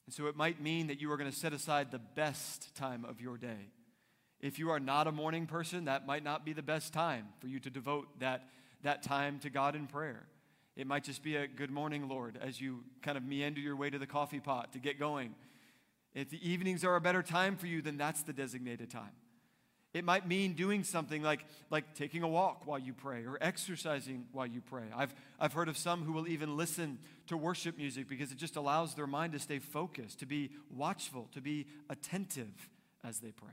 And 0.07 0.15
so 0.15 0.27
it 0.27 0.35
might 0.35 0.61
mean 0.61 0.87
that 0.87 1.01
you 1.01 1.11
are 1.11 1.17
going 1.17 1.29
to 1.29 1.35
set 1.35 1.53
aside 1.53 1.91
the 1.91 1.99
best 1.99 2.73
time 2.75 3.05
of 3.05 3.21
your 3.21 3.37
day. 3.37 3.71
If 4.39 4.57
you 4.57 4.71
are 4.71 4.79
not 4.79 5.05
a 5.05 5.11
morning 5.11 5.47
person, 5.47 5.85
that 5.85 6.07
might 6.07 6.23
not 6.23 6.45
be 6.45 6.53
the 6.53 6.63
best 6.63 6.93
time 6.93 7.27
for 7.39 7.47
you 7.47 7.59
to 7.59 7.69
devote 7.69 8.07
that, 8.19 8.47
that 8.83 9.03
time 9.03 9.39
to 9.39 9.49
God 9.49 9.75
in 9.75 9.85
prayer. 9.85 10.25
It 10.77 10.87
might 10.87 11.03
just 11.03 11.23
be 11.23 11.35
a 11.35 11.45
good 11.45 11.71
morning, 11.71 12.07
Lord, 12.07 12.39
as 12.41 12.61
you 12.61 12.83
kind 13.01 13.17
of 13.17 13.23
meander 13.25 13.59
your 13.59 13.75
way 13.75 13.89
to 13.89 13.99
the 13.99 14.07
coffee 14.07 14.39
pot 14.39 14.73
to 14.73 14.79
get 14.79 14.97
going. 14.97 15.35
If 16.13 16.29
the 16.29 16.49
evenings 16.49 16.85
are 16.85 16.95
a 16.95 17.01
better 17.01 17.21
time 17.21 17.57
for 17.57 17.67
you, 17.67 17.81
then 17.81 17.97
that's 17.97 18.23
the 18.23 18.33
designated 18.33 18.89
time. 18.89 19.11
It 19.97 20.05
might 20.05 20.27
mean 20.27 20.53
doing 20.53 20.83
something 20.83 21.23
like, 21.23 21.43
like 21.71 21.95
taking 21.95 22.21
a 22.21 22.27
walk 22.27 22.67
while 22.67 22.77
you 22.77 22.93
pray 22.93 23.25
or 23.25 23.37
exercising 23.41 24.25
while 24.31 24.45
you 24.45 24.61
pray. 24.61 24.83
I've, 24.95 25.13
I've 25.39 25.53
heard 25.53 25.69
of 25.69 25.77
some 25.77 26.03
who 26.03 26.13
will 26.13 26.27
even 26.27 26.55
listen 26.55 26.99
to 27.27 27.35
worship 27.35 27.77
music 27.77 28.07
because 28.07 28.31
it 28.31 28.37
just 28.37 28.55
allows 28.55 28.93
their 28.93 29.07
mind 29.07 29.33
to 29.33 29.39
stay 29.39 29.57
focused, 29.57 30.19
to 30.19 30.27
be 30.27 30.51
watchful, 30.69 31.29
to 31.33 31.41
be 31.41 31.65
attentive 31.89 32.69
as 33.03 33.19
they 33.19 33.31
pray. 33.31 33.49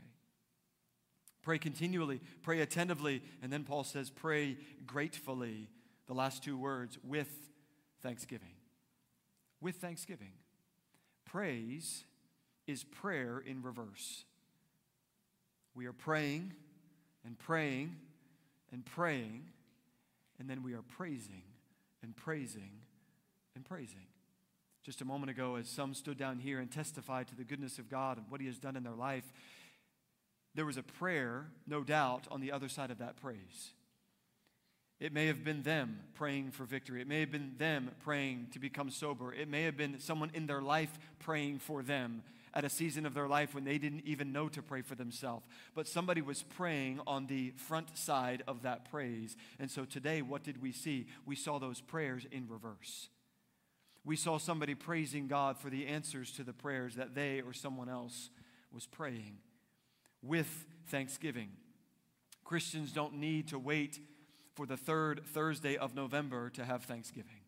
Pray 1.42 1.58
continually, 1.58 2.20
pray 2.42 2.60
attentively, 2.60 3.22
and 3.42 3.52
then 3.52 3.64
Paul 3.64 3.84
says, 3.84 4.10
pray 4.10 4.56
gratefully. 4.86 5.68
The 6.06 6.14
last 6.14 6.44
two 6.44 6.58
words, 6.58 6.98
with 7.02 7.30
thanksgiving. 8.02 8.56
With 9.62 9.76
thanksgiving. 9.76 10.32
Praise 11.24 12.04
is 12.66 12.84
prayer 12.84 13.42
in 13.44 13.62
reverse. 13.62 14.24
We 15.75 15.87
are 15.87 15.93
praying 15.93 16.52
and 17.25 17.38
praying 17.38 17.97
and 18.73 18.85
praying, 18.85 19.45
and 20.38 20.49
then 20.49 20.62
we 20.62 20.75
are 20.75 20.83
praising 20.83 21.43
and 22.02 22.14
praising 22.16 22.71
and 23.54 23.64
praising. 23.64 24.07
Just 24.83 25.00
a 25.00 25.04
moment 25.04 25.31
ago, 25.31 25.57
as 25.57 25.69
some 25.69 25.95
stood 25.95 26.19
down 26.19 26.38
here 26.38 26.61
and 26.61 26.71
testified 26.71 27.28
to 27.28 27.35
the 27.35 27.45
goodness 27.45 27.78
of 27.78 27.88
God 27.88 28.19
and 28.19 28.26
what 28.28 28.40
He 28.40 28.47
has 28.47 28.59
done 28.59 28.76
in 28.76 28.83
their 28.83 28.95
life, 28.95 29.33
there 30.54 30.66
was 30.66 30.76
a 30.76 30.83
prayer, 30.83 31.47
no 31.66 31.83
doubt, 31.83 32.26
on 32.31 32.40
the 32.40 32.52
other 32.52 32.69
side 32.69 32.90
of 32.90 32.99
that 32.99 33.16
praise. 33.16 33.73
It 35.00 35.12
may 35.12 35.26
have 35.26 35.43
been 35.43 35.62
them 35.62 36.00
praying 36.14 36.52
for 36.52 36.64
victory. 36.64 37.00
It 37.00 37.09
may 37.09 37.21
have 37.21 37.33
been 37.33 37.54
them 37.59 37.90
praying 38.04 38.49
to 38.52 38.59
become 38.59 38.90
sober. 38.90 39.33
It 39.33 39.49
may 39.49 39.62
have 39.62 39.76
been 39.76 39.99
someone 39.99 40.31
in 40.35 40.47
their 40.47 40.62
life 40.62 40.99
praying 41.19 41.59
for 41.59 41.83
them 41.83 42.23
at 42.54 42.64
a 42.64 42.70
season 42.70 43.04
of 43.04 43.14
their 43.14 43.26
life 43.26 43.54
when 43.54 43.64
they 43.64 43.78
didn't 43.78 44.04
even 44.06 44.32
know 44.32 44.49
to 44.49 44.62
pray 44.62 44.80
for 44.80 44.94
themselves. 44.94 45.46
But 45.75 45.88
somebody 45.88 46.23
was 46.23 46.42
praying 46.42 47.00
on 47.06 47.26
the 47.26 47.50
front 47.56 47.99
side 47.99 48.42
of 48.46 48.62
that 48.62 48.90
praise. 48.90 49.37
And 49.58 49.70
so 49.70 49.84
today, 49.84 50.23
what 50.23 50.44
did 50.44 50.62
we 50.62 50.73
see? 50.73 51.08
We 51.26 51.34
saw 51.34 51.58
those 51.58 51.80
prayers 51.80 52.26
in 52.30 52.46
reverse. 52.49 53.08
We 54.04 54.16
saw 54.16 54.38
somebody 54.38 54.75
praising 54.75 55.26
God 55.26 55.58
for 55.58 55.70
the 55.70 55.87
answers 55.87 56.30
to 56.32 56.44
the 56.44 56.52
prayers 56.52 56.94
that 56.94 57.14
they 57.14 57.40
or 57.40 57.52
someone 57.52 57.88
else 57.88 58.30
was 58.70 58.87
praying 58.87 59.38
with 60.23 60.66
thanksgiving. 60.87 61.50
Christians 62.44 62.92
don't 62.92 63.14
need 63.14 63.49
to 63.49 63.58
wait 63.58 63.99
for 64.54 64.66
the 64.66 64.76
third 64.76 65.23
Thursday 65.26 65.76
of 65.76 65.94
November 65.94 66.50
to 66.50 66.64
have 66.64 66.84
Thanksgiving. 66.84 67.43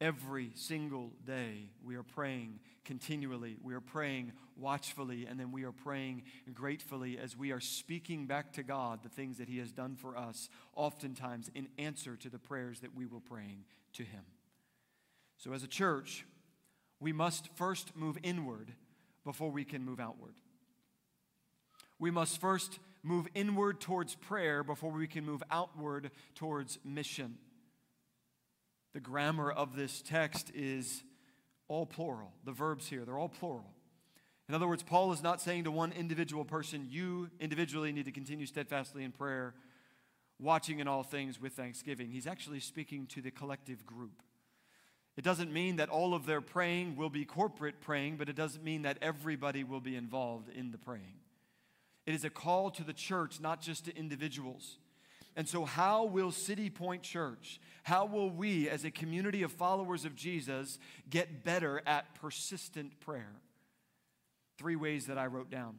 Every 0.00 0.50
single 0.54 1.12
day, 1.24 1.70
we 1.84 1.94
are 1.94 2.02
praying 2.02 2.58
continually. 2.84 3.56
We 3.62 3.74
are 3.74 3.80
praying 3.80 4.32
watchfully, 4.56 5.26
and 5.26 5.38
then 5.38 5.52
we 5.52 5.64
are 5.64 5.72
praying 5.72 6.24
gratefully 6.52 7.16
as 7.16 7.36
we 7.36 7.52
are 7.52 7.60
speaking 7.60 8.26
back 8.26 8.52
to 8.54 8.62
God 8.62 9.02
the 9.02 9.08
things 9.08 9.38
that 9.38 9.48
He 9.48 9.58
has 9.58 9.72
done 9.72 9.94
for 9.96 10.16
us, 10.16 10.48
oftentimes 10.74 11.48
in 11.54 11.68
answer 11.78 12.16
to 12.16 12.28
the 12.28 12.38
prayers 12.38 12.80
that 12.80 12.94
we 12.94 13.06
were 13.06 13.20
praying 13.20 13.64
to 13.94 14.02
Him. 14.02 14.24
So, 15.38 15.52
as 15.52 15.62
a 15.62 15.68
church, 15.68 16.26
we 16.98 17.12
must 17.12 17.48
first 17.54 17.96
move 17.96 18.18
inward 18.22 18.72
before 19.24 19.50
we 19.50 19.64
can 19.64 19.84
move 19.84 20.00
outward. 20.00 20.34
We 21.98 22.10
must 22.10 22.40
first 22.40 22.78
move 23.02 23.28
inward 23.34 23.80
towards 23.80 24.14
prayer 24.16 24.64
before 24.64 24.90
we 24.90 25.06
can 25.06 25.24
move 25.24 25.42
outward 25.50 26.10
towards 26.34 26.78
mission. 26.84 27.38
The 28.94 29.00
grammar 29.00 29.50
of 29.50 29.76
this 29.76 30.02
text 30.02 30.52
is 30.54 31.02
all 31.68 31.84
plural. 31.84 32.32
The 32.44 32.52
verbs 32.52 32.88
here, 32.88 33.04
they're 33.04 33.18
all 33.18 33.28
plural. 33.28 33.66
In 34.48 34.54
other 34.54 34.68
words, 34.68 34.82
Paul 34.82 35.12
is 35.12 35.22
not 35.22 35.40
saying 35.40 35.64
to 35.64 35.70
one 35.70 35.92
individual 35.92 36.44
person, 36.44 36.86
you 36.88 37.28
individually 37.40 37.92
need 37.92 38.04
to 38.04 38.12
continue 38.12 38.46
steadfastly 38.46 39.02
in 39.02 39.10
prayer, 39.10 39.54
watching 40.38 40.78
in 40.78 40.86
all 40.86 41.02
things 41.02 41.40
with 41.40 41.54
thanksgiving. 41.54 42.10
He's 42.10 42.26
actually 42.26 42.60
speaking 42.60 43.06
to 43.08 43.20
the 43.20 43.30
collective 43.30 43.84
group. 43.84 44.22
It 45.16 45.24
doesn't 45.24 45.52
mean 45.52 45.76
that 45.76 45.88
all 45.88 46.14
of 46.14 46.26
their 46.26 46.40
praying 46.40 46.96
will 46.96 47.10
be 47.10 47.24
corporate 47.24 47.80
praying, 47.80 48.16
but 48.16 48.28
it 48.28 48.36
doesn't 48.36 48.62
mean 48.62 48.82
that 48.82 48.98
everybody 49.00 49.64
will 49.64 49.80
be 49.80 49.96
involved 49.96 50.48
in 50.48 50.70
the 50.72 50.78
praying. 50.78 51.14
It 52.04 52.14
is 52.14 52.24
a 52.24 52.30
call 52.30 52.70
to 52.72 52.84
the 52.84 52.92
church, 52.92 53.40
not 53.40 53.60
just 53.60 53.86
to 53.86 53.96
individuals. 53.96 54.76
And 55.36 55.48
so, 55.48 55.64
how 55.64 56.04
will 56.04 56.30
City 56.30 56.70
Point 56.70 57.02
Church, 57.02 57.60
how 57.82 58.06
will 58.06 58.30
we 58.30 58.68
as 58.68 58.84
a 58.84 58.90
community 58.90 59.42
of 59.42 59.52
followers 59.52 60.04
of 60.04 60.14
Jesus 60.14 60.78
get 61.10 61.44
better 61.44 61.82
at 61.86 62.14
persistent 62.14 63.00
prayer? 63.00 63.32
Three 64.58 64.76
ways 64.76 65.06
that 65.06 65.18
I 65.18 65.26
wrote 65.26 65.50
down. 65.50 65.78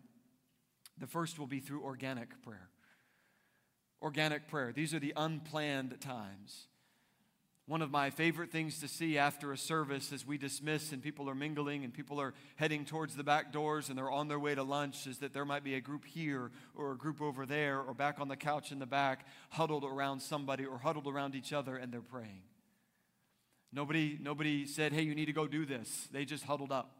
The 0.98 1.08
first 1.08 1.40
will 1.40 1.48
be 1.48 1.60
through 1.60 1.84
organic 1.84 2.42
prayer. 2.44 2.70
Organic 4.02 4.48
prayer. 4.48 4.74
These 4.74 4.94
are 4.94 5.00
the 5.00 5.14
unplanned 5.16 6.00
times. 6.02 6.68
One 7.68 7.82
of 7.82 7.90
my 7.90 8.12
favorite 8.12 8.52
things 8.52 8.80
to 8.82 8.88
see 8.88 9.18
after 9.18 9.52
a 9.52 9.58
service 9.58 10.14
as 10.14 10.26
we 10.26 10.38
dismiss 10.38 10.92
and 10.92 11.02
people 11.02 11.28
are 11.28 11.34
mingling 11.34 11.84
and 11.84 11.92
people 11.92 12.22
are 12.22 12.36
heading 12.58 12.86
towards 12.86 13.16
the 13.16 13.24
back 13.24 13.52
doors 13.52 13.90
and 13.90 13.98
they're 13.98 14.12
on 14.12 14.28
their 14.28 14.38
way 14.38 14.54
to 14.54 14.62
lunch 14.62 15.08
is 15.08 15.18
that 15.20 15.34
there 15.34 15.46
might 15.46 15.64
be 15.64 15.74
a 15.74 15.82
group 15.82 16.06
here 16.06 16.52
or 16.76 16.92
a 16.92 16.98
group 16.98 17.24
over 17.24 17.44
there 17.48 17.80
or 17.80 17.96
back 17.96 18.20
on 18.20 18.28
the 18.28 18.36
couch 18.36 18.72
in 18.72 18.78
the 18.78 18.86
back 18.86 19.26
huddled 19.50 19.84
around 19.84 20.20
somebody 20.20 20.64
or 20.64 20.78
huddled 20.78 21.08
around 21.08 21.34
each 21.34 21.52
other 21.54 21.76
and 21.76 21.92
they're 21.92 22.02
praying. 22.02 22.44
Nobody, 23.74 24.20
nobody 24.22 24.68
said, 24.68 24.94
hey, 24.94 25.02
you 25.02 25.16
need 25.16 25.26
to 25.26 25.34
go 25.34 25.48
do 25.48 25.66
this. 25.66 26.08
They 26.12 26.24
just 26.24 26.44
huddled 26.44 26.72
up. 26.72 26.92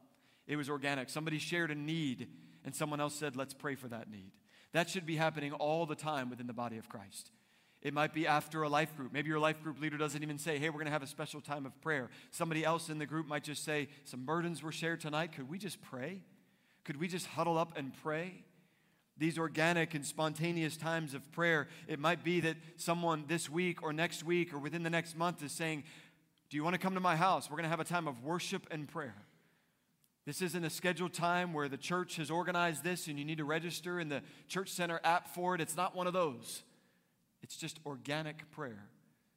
It 0.48 0.56
was 0.56 0.68
organic. 0.68 1.12
Somebody 1.12 1.38
shared 1.38 1.70
a 1.70 1.76
need 1.76 2.28
and 2.64 2.74
someone 2.74 3.00
else 3.00 3.14
said, 3.14 3.36
let's 3.36 3.54
pray 3.54 3.76
for 3.76 3.88
that 3.90 4.10
need. 4.10 4.32
That 4.74 4.90
should 4.90 5.06
be 5.06 5.16
happening 5.16 5.54
all 5.54 5.86
the 5.86 5.96
time 5.96 6.32
within 6.32 6.48
the 6.48 6.54
body 6.54 6.80
of 6.80 6.90
Christ. 6.90 7.30
It 7.86 7.94
might 7.94 8.16
be 8.16 8.26
after 8.26 8.64
a 8.64 8.68
life 8.68 8.98
group. 8.98 9.14
Maybe 9.14 9.30
your 9.30 9.38
life 9.38 9.62
group 9.62 9.80
leader 9.80 9.96
doesn't 9.96 10.24
even 10.24 10.40
say, 10.40 10.58
hey, 10.58 10.70
we're 10.70 10.80
going 10.80 10.88
to 10.88 10.92
have 10.92 11.04
a 11.04 11.08
special 11.08 11.40
time 11.40 11.68
of 11.68 11.82
prayer. 11.84 12.10
Somebody 12.32 12.66
else 12.66 12.90
in 12.90 12.98
the 12.98 13.06
group 13.06 13.28
might 13.28 13.44
just 13.44 13.64
say, 13.64 13.90
some 14.06 14.26
burdens 14.26 14.64
were 14.64 14.72
shared 14.72 15.02
tonight. 15.02 15.34
Could 15.34 15.48
we 15.48 15.60
just 15.60 15.80
pray? 15.84 16.22
Could 16.84 17.00
we 17.00 17.08
just 17.08 17.28
huddle 17.28 17.60
up 17.60 17.78
and 17.78 17.92
pray? 18.02 18.44
These 19.20 19.38
organic 19.38 19.94
and 19.94 20.04
spontaneous 20.04 20.78
times 20.78 21.14
of 21.14 21.32
prayer, 21.32 21.68
it 21.88 22.00
might 22.00 22.24
be 22.24 22.40
that 22.40 22.58
someone 22.78 23.26
this 23.28 23.52
week 23.52 23.84
or 23.84 23.94
next 23.94 24.24
week 24.24 24.52
or 24.52 24.58
within 24.58 24.82
the 24.82 24.90
next 24.90 25.16
month 25.16 25.44
is 25.44 25.52
saying, 25.52 25.84
Do 26.50 26.58
you 26.58 26.64
want 26.64 26.74
to 26.74 26.80
come 26.80 26.96
to 26.96 27.00
my 27.00 27.16
house? 27.16 27.52
We're 27.52 27.58
going 27.58 27.66
to 27.66 27.70
have 27.70 27.80
a 27.80 27.84
time 27.84 28.08
of 28.08 28.24
worship 28.24 28.66
and 28.72 28.88
prayer. 28.88 29.14
This 30.26 30.42
isn't 30.42 30.66
a 30.66 30.72
scheduled 30.72 31.14
time 31.14 31.54
where 31.54 31.70
the 31.70 31.78
church 31.78 32.16
has 32.16 32.32
organized 32.32 32.84
this 32.84 33.06
and 33.06 33.20
you 33.20 33.26
need 33.26 33.38
to 33.38 33.46
register 33.46 34.00
in 34.00 34.10
the 34.10 34.24
church 34.48 34.70
center 34.70 35.00
app 35.04 35.36
for 35.36 35.54
it. 35.54 35.62
It's 35.62 35.78
not 35.78 35.96
one 35.96 36.08
of 36.08 36.14
those. 36.14 36.64
It's 37.46 37.56
just 37.56 37.80
organic 37.86 38.50
prayer. 38.50 38.90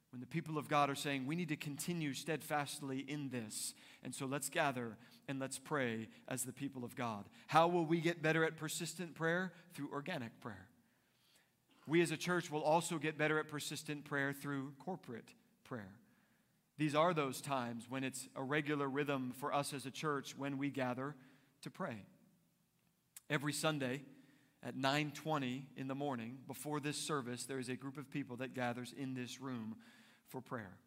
When 0.09 0.19
the 0.19 0.25
people 0.25 0.57
of 0.57 0.67
God 0.67 0.89
are 0.89 0.95
saying, 0.95 1.27
we 1.27 1.35
need 1.35 1.49
to 1.49 1.55
continue 1.55 2.15
steadfastly 2.15 3.05
in 3.07 3.29
this. 3.29 3.75
And 4.03 4.15
so 4.15 4.25
let's 4.25 4.49
gather 4.49 4.97
and 5.27 5.39
let's 5.39 5.59
pray 5.59 6.07
as 6.27 6.41
the 6.41 6.51
people 6.51 6.83
of 6.83 6.95
God. 6.95 7.25
How 7.45 7.67
will 7.67 7.85
we 7.85 8.01
get 8.01 8.23
better 8.23 8.43
at 8.43 8.57
persistent 8.57 9.13
prayer? 9.13 9.53
Through 9.75 9.91
organic 9.93 10.41
prayer. 10.41 10.65
We 11.85 12.01
as 12.01 12.09
a 12.09 12.17
church 12.17 12.49
will 12.49 12.63
also 12.63 12.97
get 12.97 13.15
better 13.15 13.37
at 13.37 13.47
persistent 13.47 14.05
prayer 14.05 14.33
through 14.33 14.73
corporate 14.83 15.29
prayer. 15.63 15.93
These 16.79 16.95
are 16.95 17.13
those 17.13 17.41
times 17.41 17.85
when 17.89 18.03
it's 18.03 18.27
a 18.35 18.41
regular 18.41 18.89
rhythm 18.89 19.35
for 19.37 19.53
us 19.53 19.71
as 19.71 19.85
a 19.85 19.91
church 19.91 20.33
when 20.35 20.57
we 20.57 20.71
gather 20.71 21.13
to 21.61 21.69
pray. 21.69 22.07
Every 23.29 23.53
Sunday, 23.53 24.01
at 24.61 24.75
9:20 24.75 25.65
in 25.75 25.87
the 25.87 25.95
morning 25.95 26.39
before 26.47 26.79
this 26.79 26.97
service 26.97 27.45
there 27.45 27.59
is 27.59 27.69
a 27.69 27.75
group 27.75 27.97
of 27.97 28.09
people 28.09 28.37
that 28.37 28.53
gathers 28.53 28.93
in 28.93 29.13
this 29.13 29.39
room 29.39 29.77
for 30.27 30.41
prayer. 30.41 30.77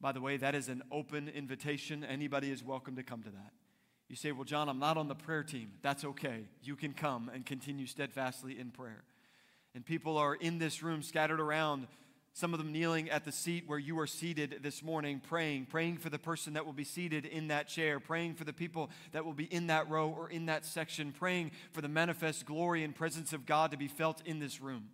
By 0.00 0.12
the 0.12 0.20
way, 0.20 0.36
that 0.36 0.54
is 0.54 0.68
an 0.68 0.82
open 0.90 1.28
invitation. 1.28 2.04
Anybody 2.04 2.50
is 2.50 2.62
welcome 2.62 2.96
to 2.96 3.02
come 3.02 3.22
to 3.22 3.30
that. 3.30 3.52
You 4.08 4.16
say, 4.16 4.32
"Well, 4.32 4.44
John, 4.44 4.68
I'm 4.68 4.78
not 4.78 4.96
on 4.96 5.08
the 5.08 5.14
prayer 5.14 5.42
team." 5.42 5.78
That's 5.82 6.04
okay. 6.04 6.48
You 6.62 6.76
can 6.76 6.92
come 6.92 7.28
and 7.28 7.44
continue 7.44 7.86
steadfastly 7.86 8.58
in 8.58 8.70
prayer. 8.70 9.04
And 9.74 9.84
people 9.84 10.16
are 10.16 10.34
in 10.34 10.58
this 10.58 10.82
room 10.82 11.02
scattered 11.02 11.40
around 11.40 11.88
some 12.34 12.52
of 12.52 12.58
them 12.58 12.72
kneeling 12.72 13.08
at 13.10 13.24
the 13.24 13.30
seat 13.30 13.62
where 13.68 13.78
you 13.78 13.96
are 14.00 14.08
seated 14.08 14.58
this 14.60 14.82
morning, 14.82 15.20
praying, 15.20 15.66
praying 15.66 15.98
for 15.98 16.10
the 16.10 16.18
person 16.18 16.54
that 16.54 16.66
will 16.66 16.72
be 16.72 16.82
seated 16.82 17.24
in 17.24 17.46
that 17.48 17.68
chair, 17.68 18.00
praying 18.00 18.34
for 18.34 18.42
the 18.42 18.52
people 18.52 18.90
that 19.12 19.24
will 19.24 19.32
be 19.32 19.44
in 19.44 19.68
that 19.68 19.88
row 19.88 20.08
or 20.08 20.28
in 20.28 20.46
that 20.46 20.66
section, 20.66 21.12
praying 21.12 21.52
for 21.70 21.80
the 21.80 21.88
manifest 21.88 22.44
glory 22.44 22.82
and 22.82 22.92
presence 22.92 23.32
of 23.32 23.46
God 23.46 23.70
to 23.70 23.76
be 23.76 23.86
felt 23.86 24.20
in 24.26 24.40
this 24.40 24.60
room. 24.60 24.88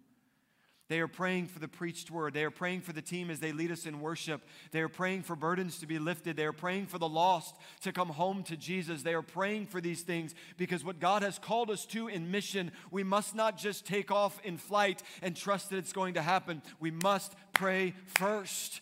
They 0.90 0.98
are 0.98 1.06
praying 1.06 1.46
for 1.46 1.60
the 1.60 1.68
preached 1.68 2.10
word. 2.10 2.34
They 2.34 2.42
are 2.42 2.50
praying 2.50 2.80
for 2.80 2.92
the 2.92 3.00
team 3.00 3.30
as 3.30 3.38
they 3.38 3.52
lead 3.52 3.70
us 3.70 3.86
in 3.86 4.00
worship. 4.00 4.42
They 4.72 4.80
are 4.80 4.88
praying 4.88 5.22
for 5.22 5.36
burdens 5.36 5.78
to 5.78 5.86
be 5.86 6.00
lifted. 6.00 6.36
They 6.36 6.46
are 6.46 6.52
praying 6.52 6.86
for 6.86 6.98
the 6.98 7.08
lost 7.08 7.54
to 7.82 7.92
come 7.92 8.08
home 8.08 8.42
to 8.42 8.56
Jesus. 8.56 9.04
They 9.04 9.14
are 9.14 9.22
praying 9.22 9.66
for 9.66 9.80
these 9.80 10.02
things 10.02 10.34
because 10.56 10.82
what 10.82 10.98
God 10.98 11.22
has 11.22 11.38
called 11.38 11.70
us 11.70 11.86
to 11.86 12.08
in 12.08 12.32
mission, 12.32 12.72
we 12.90 13.04
must 13.04 13.36
not 13.36 13.56
just 13.56 13.86
take 13.86 14.10
off 14.10 14.40
in 14.42 14.58
flight 14.58 15.00
and 15.22 15.36
trust 15.36 15.70
that 15.70 15.76
it's 15.76 15.92
going 15.92 16.14
to 16.14 16.22
happen. 16.22 16.60
We 16.80 16.90
must 16.90 17.36
pray 17.52 17.94
first. 18.18 18.80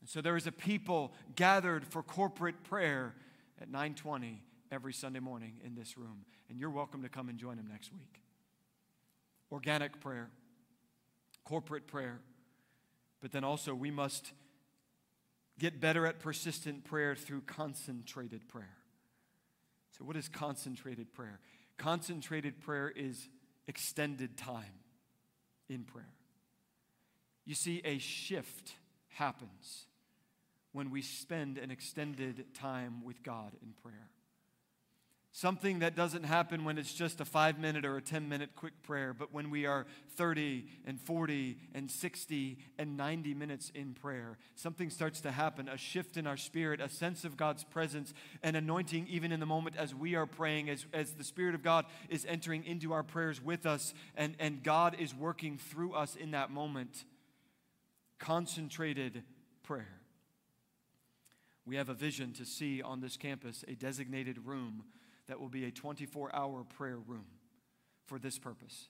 And 0.00 0.08
so 0.08 0.22
there 0.22 0.36
is 0.36 0.46
a 0.46 0.52
people 0.52 1.12
gathered 1.34 1.86
for 1.86 2.02
corporate 2.02 2.64
prayer 2.64 3.14
at 3.60 3.70
9:20 3.70 4.38
every 4.72 4.94
Sunday 4.94 5.20
morning 5.20 5.60
in 5.62 5.74
this 5.74 5.98
room, 5.98 6.24
and 6.48 6.58
you're 6.58 6.70
welcome 6.70 7.02
to 7.02 7.10
come 7.10 7.28
and 7.28 7.38
join 7.38 7.58
them 7.58 7.68
next 7.70 7.92
week. 7.92 8.22
Organic 9.52 10.00
prayer 10.00 10.30
corporate 11.46 11.86
prayer. 11.86 12.20
But 13.22 13.32
then 13.32 13.44
also, 13.44 13.74
we 13.74 13.90
must 13.90 14.32
get 15.58 15.80
better 15.80 16.06
at 16.06 16.18
persistent 16.18 16.84
prayer 16.84 17.14
through 17.14 17.42
concentrated 17.42 18.46
prayer. 18.48 18.76
So, 19.96 20.04
what 20.04 20.16
is 20.16 20.28
concentrated 20.28 21.14
prayer? 21.14 21.40
Concentrated 21.78 22.60
prayer 22.60 22.92
is 22.94 23.28
extended 23.66 24.36
time 24.36 24.80
in 25.68 25.84
prayer. 25.84 26.12
You 27.46 27.54
see, 27.54 27.80
a 27.84 27.98
shift 27.98 28.72
happens 29.08 29.86
when 30.72 30.90
we 30.90 31.00
spend 31.00 31.56
an 31.56 31.70
extended 31.70 32.54
time 32.54 33.02
with 33.04 33.22
God 33.22 33.52
in 33.62 33.72
prayer. 33.82 34.10
Something 35.36 35.80
that 35.80 35.94
doesn't 35.94 36.22
happen 36.22 36.64
when 36.64 36.78
it's 36.78 36.94
just 36.94 37.20
a 37.20 37.26
five 37.26 37.58
minute 37.58 37.84
or 37.84 37.98
a 37.98 38.00
10 38.00 38.26
minute 38.26 38.56
quick 38.56 38.72
prayer, 38.82 39.12
but 39.12 39.34
when 39.34 39.50
we 39.50 39.66
are 39.66 39.84
30 40.16 40.64
and 40.86 40.98
40 40.98 41.58
and 41.74 41.90
60 41.90 42.56
and 42.78 42.96
90 42.96 43.34
minutes 43.34 43.70
in 43.74 43.92
prayer. 43.92 44.38
Something 44.54 44.88
starts 44.88 45.20
to 45.20 45.30
happen, 45.30 45.68
a 45.68 45.76
shift 45.76 46.16
in 46.16 46.26
our 46.26 46.38
spirit, 46.38 46.80
a 46.80 46.88
sense 46.88 47.26
of 47.26 47.36
God's 47.36 47.64
presence, 47.64 48.14
an 48.42 48.56
anointing 48.56 49.08
even 49.10 49.30
in 49.30 49.38
the 49.38 49.44
moment 49.44 49.76
as 49.76 49.94
we 49.94 50.14
are 50.14 50.24
praying, 50.24 50.70
as, 50.70 50.86
as 50.94 51.12
the 51.12 51.22
Spirit 51.22 51.54
of 51.54 51.62
God 51.62 51.84
is 52.08 52.24
entering 52.26 52.64
into 52.64 52.94
our 52.94 53.02
prayers 53.02 53.38
with 53.44 53.66
us, 53.66 53.92
and, 54.16 54.36
and 54.38 54.62
God 54.62 54.96
is 54.98 55.14
working 55.14 55.58
through 55.58 55.92
us 55.92 56.16
in 56.16 56.30
that 56.30 56.50
moment. 56.50 57.04
Concentrated 58.18 59.22
prayer. 59.62 60.00
We 61.66 61.76
have 61.76 61.90
a 61.90 61.94
vision 61.94 62.32
to 62.38 62.46
see 62.46 62.80
on 62.80 63.02
this 63.02 63.18
campus 63.18 63.66
a 63.68 63.74
designated 63.74 64.38
room 64.46 64.84
that 65.28 65.40
will 65.40 65.48
be 65.48 65.64
a 65.64 65.70
24 65.70 66.34
hour 66.34 66.64
prayer 66.64 66.98
room 66.98 67.26
for 68.06 68.18
this 68.18 68.38
purpose. 68.38 68.88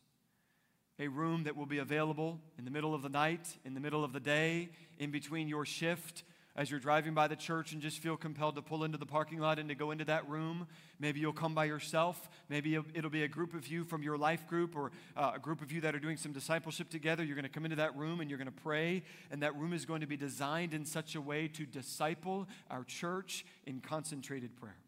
A 0.98 1.08
room 1.08 1.44
that 1.44 1.56
will 1.56 1.66
be 1.66 1.78
available 1.78 2.40
in 2.58 2.64
the 2.64 2.70
middle 2.70 2.94
of 2.94 3.02
the 3.02 3.08
night, 3.08 3.56
in 3.64 3.74
the 3.74 3.80
middle 3.80 4.02
of 4.02 4.12
the 4.12 4.20
day, 4.20 4.70
in 4.98 5.10
between 5.10 5.48
your 5.48 5.66
shift, 5.66 6.24
as 6.56 6.70
you're 6.70 6.80
driving 6.80 7.12
by 7.12 7.28
the 7.28 7.36
church 7.36 7.72
and 7.72 7.82
just 7.82 7.98
feel 7.98 8.16
compelled 8.16 8.56
to 8.56 8.62
pull 8.62 8.82
into 8.82 8.96
the 8.96 9.06
parking 9.06 9.38
lot 9.38 9.58
and 9.58 9.68
to 9.68 9.74
go 9.74 9.90
into 9.90 10.06
that 10.06 10.26
room. 10.28 10.66
Maybe 10.98 11.20
you'll 11.20 11.34
come 11.34 11.54
by 11.54 11.66
yourself. 11.66 12.30
Maybe 12.48 12.74
it'll 12.74 13.10
be 13.10 13.24
a 13.24 13.28
group 13.28 13.52
of 13.52 13.66
you 13.66 13.84
from 13.84 14.02
your 14.02 14.16
life 14.16 14.46
group 14.46 14.74
or 14.74 14.90
uh, 15.16 15.32
a 15.34 15.38
group 15.38 15.60
of 15.60 15.70
you 15.70 15.82
that 15.82 15.94
are 15.94 15.98
doing 15.98 16.16
some 16.16 16.32
discipleship 16.32 16.88
together. 16.88 17.22
You're 17.22 17.36
going 17.36 17.44
to 17.44 17.50
come 17.50 17.66
into 17.66 17.76
that 17.76 17.94
room 17.94 18.20
and 18.20 18.30
you're 18.30 18.38
going 18.38 18.46
to 18.46 18.62
pray, 18.62 19.02
and 19.30 19.42
that 19.42 19.54
room 19.56 19.74
is 19.74 19.84
going 19.84 20.00
to 20.00 20.06
be 20.06 20.16
designed 20.16 20.72
in 20.72 20.86
such 20.86 21.14
a 21.14 21.20
way 21.20 21.46
to 21.48 21.66
disciple 21.66 22.48
our 22.70 22.84
church 22.84 23.44
in 23.66 23.80
concentrated 23.80 24.56
prayer. 24.56 24.78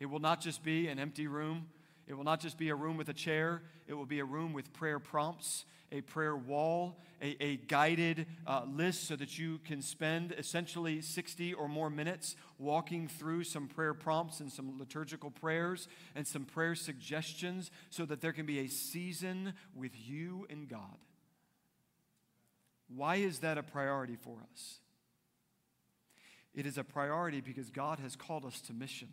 It 0.00 0.06
will 0.06 0.20
not 0.20 0.40
just 0.40 0.62
be 0.62 0.88
an 0.88 0.98
empty 0.98 1.26
room. 1.26 1.66
It 2.06 2.14
will 2.14 2.24
not 2.24 2.40
just 2.40 2.56
be 2.56 2.68
a 2.70 2.74
room 2.74 2.96
with 2.96 3.08
a 3.08 3.14
chair. 3.14 3.62
It 3.86 3.94
will 3.94 4.06
be 4.06 4.20
a 4.20 4.24
room 4.24 4.52
with 4.52 4.72
prayer 4.72 4.98
prompts 4.98 5.64
a 5.90 6.00
prayer 6.02 6.36
wall, 6.36 6.98
a, 7.22 7.42
a 7.42 7.56
guided 7.56 8.26
uh, 8.46 8.62
list 8.66 9.06
so 9.06 9.16
that 9.16 9.38
you 9.38 9.58
can 9.64 9.80
spend 9.80 10.34
essentially 10.36 11.00
60 11.00 11.54
or 11.54 11.68
more 11.68 11.90
minutes 11.90 12.36
walking 12.58 13.08
through 13.08 13.44
some 13.44 13.66
prayer 13.66 13.94
prompts 13.94 14.40
and 14.40 14.52
some 14.52 14.78
liturgical 14.78 15.30
prayers 15.30 15.88
and 16.14 16.26
some 16.26 16.44
prayer 16.44 16.74
suggestions 16.74 17.70
so 17.90 18.04
that 18.04 18.20
there 18.20 18.32
can 18.32 18.46
be 18.46 18.60
a 18.60 18.68
season 18.68 19.54
with 19.74 19.92
you 19.94 20.46
and 20.50 20.68
God. 20.68 20.98
Why 22.94 23.16
is 23.16 23.40
that 23.40 23.58
a 23.58 23.62
priority 23.62 24.16
for 24.16 24.38
us? 24.52 24.78
It 26.54 26.66
is 26.66 26.78
a 26.78 26.84
priority 26.84 27.40
because 27.40 27.70
God 27.70 27.98
has 28.00 28.16
called 28.16 28.44
us 28.44 28.60
to 28.62 28.72
mission. 28.72 29.08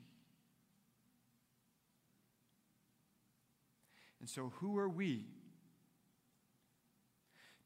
And 4.25 4.29
so, 4.31 4.51
who 4.55 4.75
are 4.79 4.89
we 4.89 5.25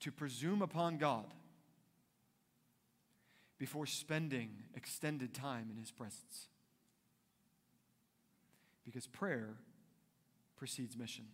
to 0.01 0.11
presume 0.11 0.61
upon 0.61 0.97
God 0.97 1.33
before 3.57 3.85
spending 3.85 4.49
extended 4.75 5.33
time 5.33 5.69
in 5.71 5.77
His 5.77 5.89
presence. 5.89 6.49
Because 8.83 9.07
prayer 9.07 9.55
precedes 10.57 10.97
mission. 10.97 11.27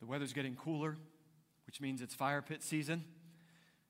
The 0.00 0.06
weather's 0.06 0.34
getting 0.34 0.54
cooler, 0.54 0.98
which 1.64 1.80
means 1.80 2.02
it's 2.02 2.14
fire 2.14 2.42
pit 2.42 2.62
season. 2.62 3.02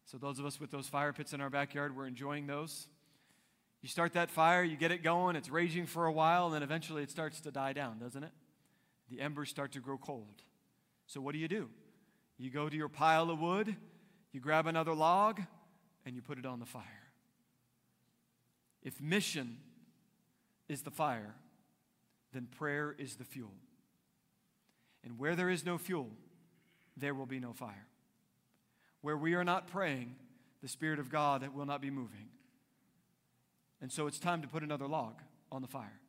So, 0.05 0.19
those 0.19 0.39
of 0.39 0.47
us 0.47 0.61
with 0.61 0.71
those 0.71 0.87
fire 0.87 1.13
pits 1.13 1.33
in 1.33 1.41
our 1.41 1.51
backyard, 1.51 1.97
we're 1.97 2.07
enjoying 2.07 2.47
those. 2.47 2.87
You 3.83 3.89
start 3.89 4.13
that 4.13 4.31
fire, 4.31 4.63
you 4.63 4.77
get 4.77 4.93
it 4.93 5.03
going, 5.03 5.35
it's 5.35 5.51
raging 5.51 5.87
for 5.87 6.07
a 6.07 6.13
while, 6.13 6.47
and 6.47 6.55
then 6.55 6.63
eventually 6.63 7.03
it 7.03 7.11
starts 7.11 7.41
to 7.41 7.51
die 7.51 7.73
down, 7.73 7.99
doesn't 7.99 8.23
it? 8.23 8.31
The 9.11 9.21
embers 9.21 9.51
start 9.51 9.73
to 9.73 9.81
grow 9.81 9.99
cold. 9.99 10.43
So, 11.07 11.21
what 11.21 11.33
do 11.33 11.39
you 11.39 11.49
do? 11.49 11.69
You 12.39 12.51
go 12.51 12.69
to 12.69 12.77
your 12.77 12.89
pile 12.89 13.31
of 13.31 13.41
wood, 13.41 13.77
you 14.33 14.41
grab 14.41 14.67
another 14.67 14.95
log, 14.95 15.41
and 16.07 16.15
you 16.15 16.23
put 16.23 16.39
it 16.39 16.47
on 16.47 16.61
the 16.61 16.67
fire. 16.67 16.85
If 18.83 19.01
mission 19.01 19.59
is 20.69 20.83
the 20.83 20.91
fire, 20.91 21.35
then 22.33 22.47
prayer 22.47 22.95
is 22.97 23.17
the 23.17 23.25
fuel. 23.25 23.53
And 25.05 25.19
where 25.19 25.35
there 25.35 25.51
is 25.51 25.67
no 25.67 25.77
fuel, 25.79 26.09
there 26.97 27.15
will 27.15 27.27
be 27.27 27.41
no 27.41 27.53
fire. 27.53 27.87
Where 29.01 29.17
we 29.17 29.35
are 29.35 29.45
not 29.45 29.67
praying, 29.67 30.15
the 30.63 30.69
Spirit 30.69 30.99
of 30.99 31.11
God 31.11 31.47
will 31.55 31.67
not 31.67 31.81
be 31.81 31.91
moving. 31.91 32.29
And 33.83 33.91
so 33.91 34.07
it's 34.07 34.19
time 34.19 34.43
to 34.43 34.49
put 34.49 34.63
another 34.63 34.87
log 34.87 35.15
on 35.51 35.63
the 35.63 35.69
fire. 35.69 36.01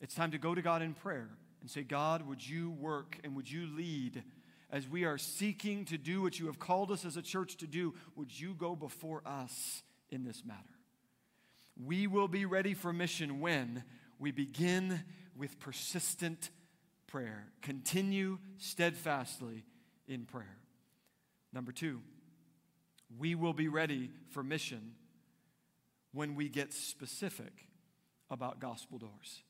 It's 0.00 0.14
time 0.14 0.30
to 0.30 0.38
go 0.38 0.54
to 0.54 0.62
God 0.62 0.80
in 0.82 0.94
prayer 0.94 1.28
and 1.66 1.70
say, 1.72 1.82
God, 1.82 2.22
would 2.28 2.48
you 2.48 2.70
work 2.70 3.18
and 3.24 3.34
would 3.34 3.50
you 3.50 3.66
lead 3.66 4.22
as 4.70 4.88
we 4.88 5.04
are 5.04 5.18
seeking 5.18 5.84
to 5.86 5.98
do 5.98 6.22
what 6.22 6.38
you 6.38 6.46
have 6.46 6.60
called 6.60 6.92
us 6.92 7.04
as 7.04 7.16
a 7.16 7.22
church 7.22 7.56
to 7.56 7.66
do, 7.66 7.92
would 8.14 8.38
you 8.38 8.54
go 8.54 8.76
before 8.76 9.20
us 9.26 9.82
in 10.08 10.22
this 10.22 10.44
matter? 10.46 10.60
We 11.84 12.06
will 12.06 12.28
be 12.28 12.44
ready 12.44 12.72
for 12.72 12.92
mission 12.92 13.40
when 13.40 13.82
we 14.20 14.30
begin 14.30 15.02
with 15.36 15.58
persistent 15.58 16.50
prayer. 17.08 17.48
Continue 17.62 18.38
steadfastly 18.58 19.64
in 20.06 20.24
prayer. 20.24 20.58
Number 21.52 21.72
two, 21.72 22.00
we 23.18 23.34
will 23.34 23.54
be 23.54 23.66
ready 23.66 24.12
for 24.30 24.44
mission 24.44 24.92
when 26.12 26.36
we 26.36 26.48
get 26.48 26.72
specific 26.72 27.66
about 28.30 28.60
gospel 28.60 28.98
doors 28.98 29.42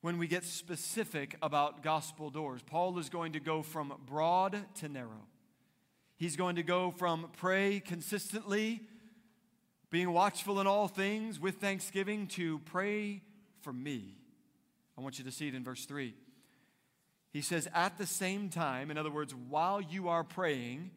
when 0.00 0.18
we 0.18 0.26
get 0.26 0.44
specific 0.44 1.36
about 1.42 1.82
gospel 1.82 2.30
doors. 2.30 2.60
Paul 2.62 2.98
is 2.98 3.08
going 3.08 3.32
to 3.32 3.40
go 3.40 3.62
from 3.62 3.92
broad 4.06 4.62
to 4.76 4.88
narrow. 4.88 5.26
He's 6.16 6.36
going 6.36 6.56
to 6.56 6.62
go 6.62 6.90
from 6.90 7.28
pray 7.38 7.80
consistently, 7.80 8.82
being 9.90 10.12
watchful 10.12 10.60
in 10.60 10.66
all 10.66 10.88
things 10.88 11.38
with 11.38 11.56
thanksgiving, 11.56 12.26
to 12.28 12.58
pray 12.60 13.22
for 13.62 13.72
me. 13.72 14.16
I 14.96 15.02
want 15.02 15.18
you 15.18 15.24
to 15.24 15.32
see 15.32 15.48
it 15.48 15.54
in 15.54 15.62
verse 15.62 15.84
3. 15.84 16.14
He 17.32 17.42
says, 17.42 17.68
At 17.74 17.98
the 17.98 18.06
same 18.06 18.48
time, 18.48 18.90
in 18.90 18.96
other 18.96 19.10
words, 19.10 19.34
while 19.34 19.80
you 19.80 20.08
are 20.08 20.24
praying, 20.24 20.90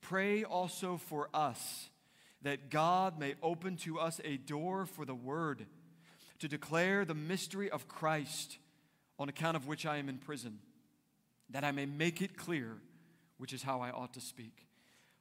pray 0.00 0.42
also 0.42 0.96
for 0.96 1.28
us, 1.32 1.90
that 2.42 2.70
God 2.70 3.18
may 3.18 3.34
open 3.42 3.76
to 3.78 4.00
us 4.00 4.20
a 4.24 4.36
door 4.36 4.86
for 4.86 5.04
the 5.04 5.14
word 5.14 5.66
to 6.40 6.48
declare 6.48 7.04
the 7.04 7.14
mystery 7.14 7.70
of 7.70 7.88
Christ, 7.88 8.58
on 9.18 9.28
account 9.28 9.56
of 9.56 9.66
which 9.66 9.86
I 9.86 9.96
am 9.96 10.08
in 10.08 10.18
prison, 10.18 10.58
that 11.50 11.64
I 11.64 11.72
may 11.72 11.86
make 11.86 12.22
it 12.22 12.36
clear 12.36 12.78
which 13.38 13.52
is 13.52 13.62
how 13.62 13.80
I 13.80 13.90
ought 13.90 14.14
to 14.14 14.20
speak. 14.20 14.66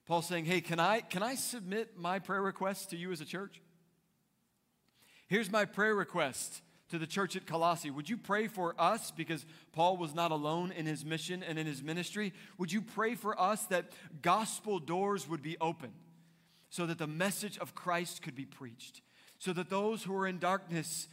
Paul's 0.05 0.27
saying, 0.27 0.45
Hey, 0.45 0.61
can 0.61 0.79
I, 0.79 1.01
can 1.01 1.23
I 1.23 1.35
submit 1.35 1.97
my 1.97 2.19
prayer 2.19 2.41
request 2.41 2.89
to 2.91 2.97
you 2.97 3.11
as 3.11 3.21
a 3.21 3.25
church? 3.25 3.61
Here's 5.27 5.51
my 5.51 5.65
prayer 5.65 5.93
request 5.93 6.61
to 6.89 6.97
the 6.97 7.07
church 7.07 7.35
at 7.35 7.45
Colossae. 7.45 7.91
Would 7.91 8.09
you 8.09 8.17
pray 8.17 8.47
for 8.47 8.73
us 8.79 9.11
because 9.11 9.45
Paul 9.73 9.97
was 9.97 10.15
not 10.15 10.31
alone 10.31 10.71
in 10.71 10.85
his 10.85 11.03
mission 11.03 11.43
and 11.43 11.59
in 11.59 11.67
his 11.67 11.83
ministry? 11.83 12.33
Would 12.57 12.71
you 12.71 12.81
pray 12.81 13.15
for 13.15 13.39
us 13.39 13.63
that 13.65 13.91
gospel 14.21 14.79
doors 14.79 15.27
would 15.27 15.41
be 15.41 15.57
open 15.59 15.91
so 16.69 16.85
that 16.85 16.97
the 16.97 17.07
message 17.07 17.57
of 17.57 17.75
Christ 17.75 18.21
could 18.21 18.35
be 18.35 18.45
preached? 18.45 19.01
So 19.39 19.53
that 19.53 19.69
those 19.69 20.03
who 20.03 20.15
are 20.15 20.27
in 20.27 20.39
darkness 20.39 21.07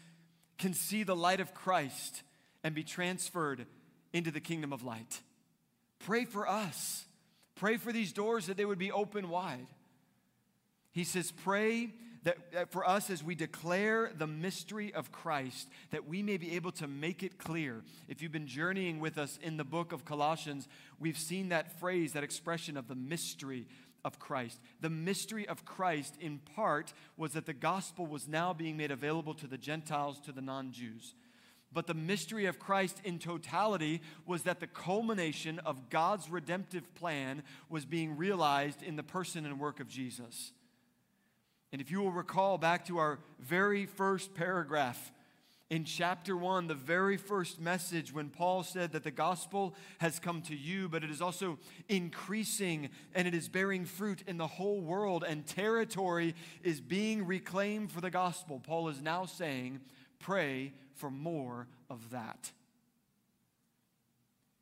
can 0.59 0.75
see 0.75 1.03
the 1.03 1.17
light 1.17 1.41
of 1.41 1.55
Christ 1.55 2.23
and 2.63 2.75
be 2.75 2.83
transferred 2.83 3.67
into 4.13 4.31
the 4.31 4.41
kingdom 4.41 4.73
of 4.73 4.85
light. 4.85 5.21
Pray 5.99 6.25
for 6.25 6.49
us. 6.49 7.05
Pray 7.57 7.77
for 7.77 7.93
these 7.93 8.13
doors 8.13 8.47
that 8.47 8.57
they 8.57 8.65
would 8.65 8.79
be 8.79 8.93
open 8.93 9.29
wide. 9.29 9.67
He 10.93 11.05
says, 11.05 11.33
Pray 11.33 11.91
that, 12.25 12.53
that, 12.53 12.73
for 12.73 12.89
us 12.89 13.11
as 13.11 13.23
we 13.23 13.35
declare 13.35 14.11
the 14.17 14.27
mystery 14.27 14.93
of 14.95 15.13
Christ, 15.13 15.69
that 15.91 16.09
we 16.09 16.23
may 16.23 16.37
be 16.37 16.57
able 16.57 16.73
to 16.73 16.87
make 16.87 17.23
it 17.23 17.39
clear. 17.39 17.83
If 18.09 18.23
you've 18.23 18.33
been 18.33 18.47
journeying 18.47 18.99
with 18.99 19.19
us 19.19 19.39
in 19.43 19.57
the 19.57 19.65
book 19.65 19.93
of 19.93 20.05
Colossians, 20.05 20.67
we've 20.99 21.19
seen 21.19 21.51
that 21.51 21.79
phrase, 21.79 22.15
that 22.15 22.25
expression 22.25 22.77
of 22.77 22.89
the 22.89 22.95
mystery 22.95 23.67
of 24.05 24.19
Christ. 24.19 24.61
The 24.81 24.90
mystery 24.90 25.49
of 25.49 25.64
Christ, 25.64 26.17
in 26.21 26.38
part, 26.38 26.93
was 27.17 27.33
that 27.33 27.47
the 27.47 27.53
gospel 27.53 28.07
was 28.07 28.29
now 28.29 28.53
being 28.53 28.77
made 28.77 28.90
available 28.90 29.35
to 29.35 29.47
the 29.47 29.59
Gentiles, 29.59 30.21
to 30.21 30.33
the 30.33 30.43
non 30.43 30.73
Jews. 30.73 31.14
But 31.73 31.88
the 31.88 31.95
mystery 31.95 32.47
of 32.47 32.61
Christ 32.61 33.01
in 33.03 33.19
totality 33.19 34.01
was 34.27 34.45
that 34.45 34.61
the 34.61 34.69
culmination 34.69 35.59
of 35.61 35.90
God's 35.90 36.31
redemptive 36.31 36.95
plan 36.95 37.43
was 37.69 37.85
being 37.85 38.17
realized 38.17 38.83
in 38.83 38.95
the 38.95 39.03
person 39.03 39.45
and 39.45 39.59
work 39.59 39.81
of 39.81 39.88
Jesus. 39.88 40.53
And 41.73 41.81
if 41.81 41.90
you 41.90 42.01
will 42.01 42.12
recall 42.12 42.59
back 42.59 42.87
to 42.87 42.99
our 42.99 43.19
very 43.40 43.87
first 43.87 44.35
paragraph 44.35 45.11
in 45.70 45.85
chapter 45.85 46.37
1, 46.37 46.66
the 46.66 46.74
very 46.74 47.16
first 47.16 47.61
message, 47.61 48.12
when 48.12 48.29
Paul 48.29 48.62
said 48.62 48.92
that 48.92 49.03
the 49.03 49.11
gospel 49.11 49.74
has 49.98 50.18
come 50.18 50.42
to 50.42 50.55
you, 50.55 50.88
but 50.88 51.03
it 51.03 51.11
is 51.11 51.22
also 51.22 51.59
increasing 51.88 52.90
and 53.14 53.27
it 53.27 53.35
is 53.35 53.48
bearing 53.48 53.87
fruit 53.87 54.22
in 54.27 54.37
the 54.37 54.46
whole 54.46 54.81
world, 54.81 55.24
and 55.27 55.46
territory 55.46 56.35
is 56.62 56.81
being 56.81 57.27
reclaimed 57.27 57.90
for 57.90 58.00
the 58.00 58.11
gospel, 58.11 58.61
Paul 58.61 58.88
is 58.88 59.00
now 59.00 59.24
saying, 59.24 59.81
pray 60.18 60.72
for 60.94 61.11
more 61.11 61.66
of 61.88 62.11
that. 62.11 62.53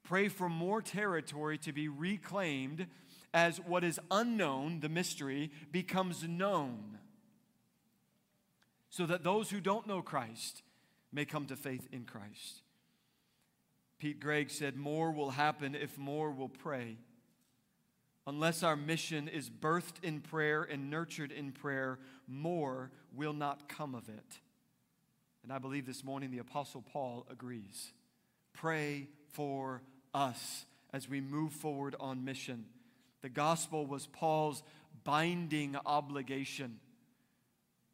Pray 0.04 0.28
for 0.28 0.48
more 0.48 0.80
territory 0.80 1.58
to 1.58 1.72
be 1.72 1.88
reclaimed 1.88 2.86
as 3.34 3.58
what 3.58 3.82
is 3.82 3.98
unknown, 4.10 4.80
the 4.80 4.88
mystery, 4.88 5.50
becomes 5.70 6.22
known. 6.24 6.98
So 8.90 9.06
that 9.06 9.24
those 9.24 9.50
who 9.50 9.60
don't 9.60 9.86
know 9.86 10.02
Christ, 10.02 10.62
may 11.12 11.24
come 11.24 11.46
to 11.46 11.56
faith 11.56 11.86
in 11.92 12.04
Christ. 12.04 12.62
Pete 13.98 14.20
Greig 14.20 14.50
said, 14.50 14.76
More 14.76 15.12
will 15.12 15.30
happen 15.30 15.74
if 15.74 15.96
more 15.98 16.30
will 16.30 16.48
pray. 16.48 16.96
Unless 18.26 18.62
our 18.62 18.76
mission 18.76 19.28
is 19.28 19.50
birthed 19.50 20.02
in 20.02 20.20
prayer 20.20 20.62
and 20.62 20.90
nurtured 20.90 21.32
in 21.32 21.52
prayer, 21.52 21.98
more 22.26 22.90
will 23.14 23.32
not 23.32 23.68
come 23.68 23.94
of 23.94 24.08
it. 24.08 24.40
And 25.42 25.52
I 25.52 25.58
believe 25.58 25.86
this 25.86 26.04
morning 26.04 26.30
the 26.30 26.38
Apostle 26.38 26.82
Paul 26.82 27.26
agrees. 27.30 27.92
Pray 28.52 29.08
for 29.32 29.82
us 30.14 30.66
as 30.92 31.08
we 31.08 31.20
move 31.20 31.52
forward 31.52 31.96
on 31.98 32.24
mission. 32.24 32.66
The 33.22 33.28
gospel 33.28 33.86
was 33.86 34.06
Paul's 34.06 34.62
binding 35.04 35.76
obligation. 35.84 36.78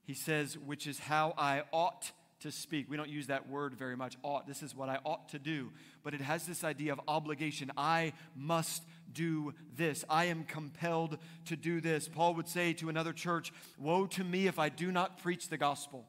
He 0.03 0.15
says, 0.15 0.59
which 0.59 0.87
is 0.87 0.99
how 0.99 1.35
I 1.39 1.63
ought 1.73 2.13
to 2.41 2.53
speak. 2.53 2.89
We 2.89 2.97
don't 2.97 3.09
use 3.09 3.27
that 3.27 3.49
word 3.49 3.75
very 3.75 3.97
much, 3.97 4.17
ought. 4.23 4.47
This 4.47 4.63
is 4.63 4.75
what 4.75 4.89
I 4.89 4.99
ought 5.05 5.29
to 5.31 5.39
do. 5.39 5.73
But 6.03 6.15
it 6.15 6.21
has 6.21 6.47
this 6.47 6.63
idea 6.63 6.93
of 6.93 7.01
obligation. 7.09 7.73
I 7.77 8.13
must 8.37 8.83
do 9.13 9.55
this. 9.77 10.05
I 10.09 10.27
am 10.27 10.45
compelled 10.45 11.19
to 11.47 11.57
do 11.57 11.81
this. 11.81 12.09
Paul 12.09 12.35
would 12.35 12.49
say 12.49 12.73
to 12.75 12.89
another 12.89 13.13
church, 13.13 13.53
Woe 13.79 14.07
to 14.07 14.25
me 14.25 14.47
if 14.47 14.59
I 14.59 14.69
do 14.69 14.93
not 14.93 15.23
preach 15.23 15.49
the 15.49 15.59
gospel. 15.59 16.07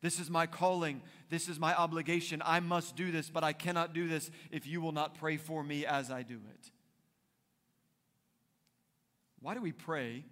This 0.00 0.20
is 0.20 0.28
my 0.28 0.46
calling. 0.46 1.00
This 1.30 1.48
is 1.48 1.58
my 1.58 1.74
obligation. 1.74 2.42
I 2.44 2.60
must 2.60 2.94
do 2.94 3.10
this, 3.10 3.30
but 3.30 3.42
I 3.42 3.52
cannot 3.52 3.94
do 3.94 4.06
this 4.06 4.30
if 4.50 4.66
you 4.66 4.80
will 4.80 4.92
not 4.92 5.14
pray 5.14 5.38
for 5.38 5.64
me 5.64 5.86
as 5.86 6.10
I 6.10 6.22
do 6.22 6.34
it. 6.34 6.70
Why 9.40 9.54
do 9.54 9.60
we 9.60 9.72
pray 9.72 10.24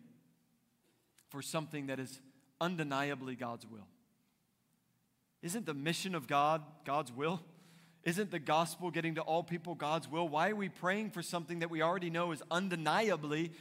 for 1.31 1.43
something 1.43 1.87
that 1.87 1.99
is 1.99 2.21
undeniably 2.61 3.35
God's 3.35 3.67
will? 3.67 3.89
Isn't 5.43 5.67
the 5.67 5.75
mission 5.75 6.15
of 6.15 6.27
God 6.27 6.63
God's 6.85 7.13
will? 7.13 7.41
Isn't 8.05 8.31
the 8.31 8.39
gospel 8.39 8.91
getting 8.91 9.15
to 9.17 9.21
all 9.21 9.43
people 9.43 9.75
God's 9.75 10.09
will? 10.09 10.29
Why 10.29 10.51
are 10.51 10.57
we 10.57 10.69
praying 10.69 11.11
for 11.11 11.23
something 11.23 11.61
that 11.61 11.71
we 11.71 11.83
already 11.83 12.11
know 12.11 12.33
is 12.33 12.43
undeniably 12.51 13.53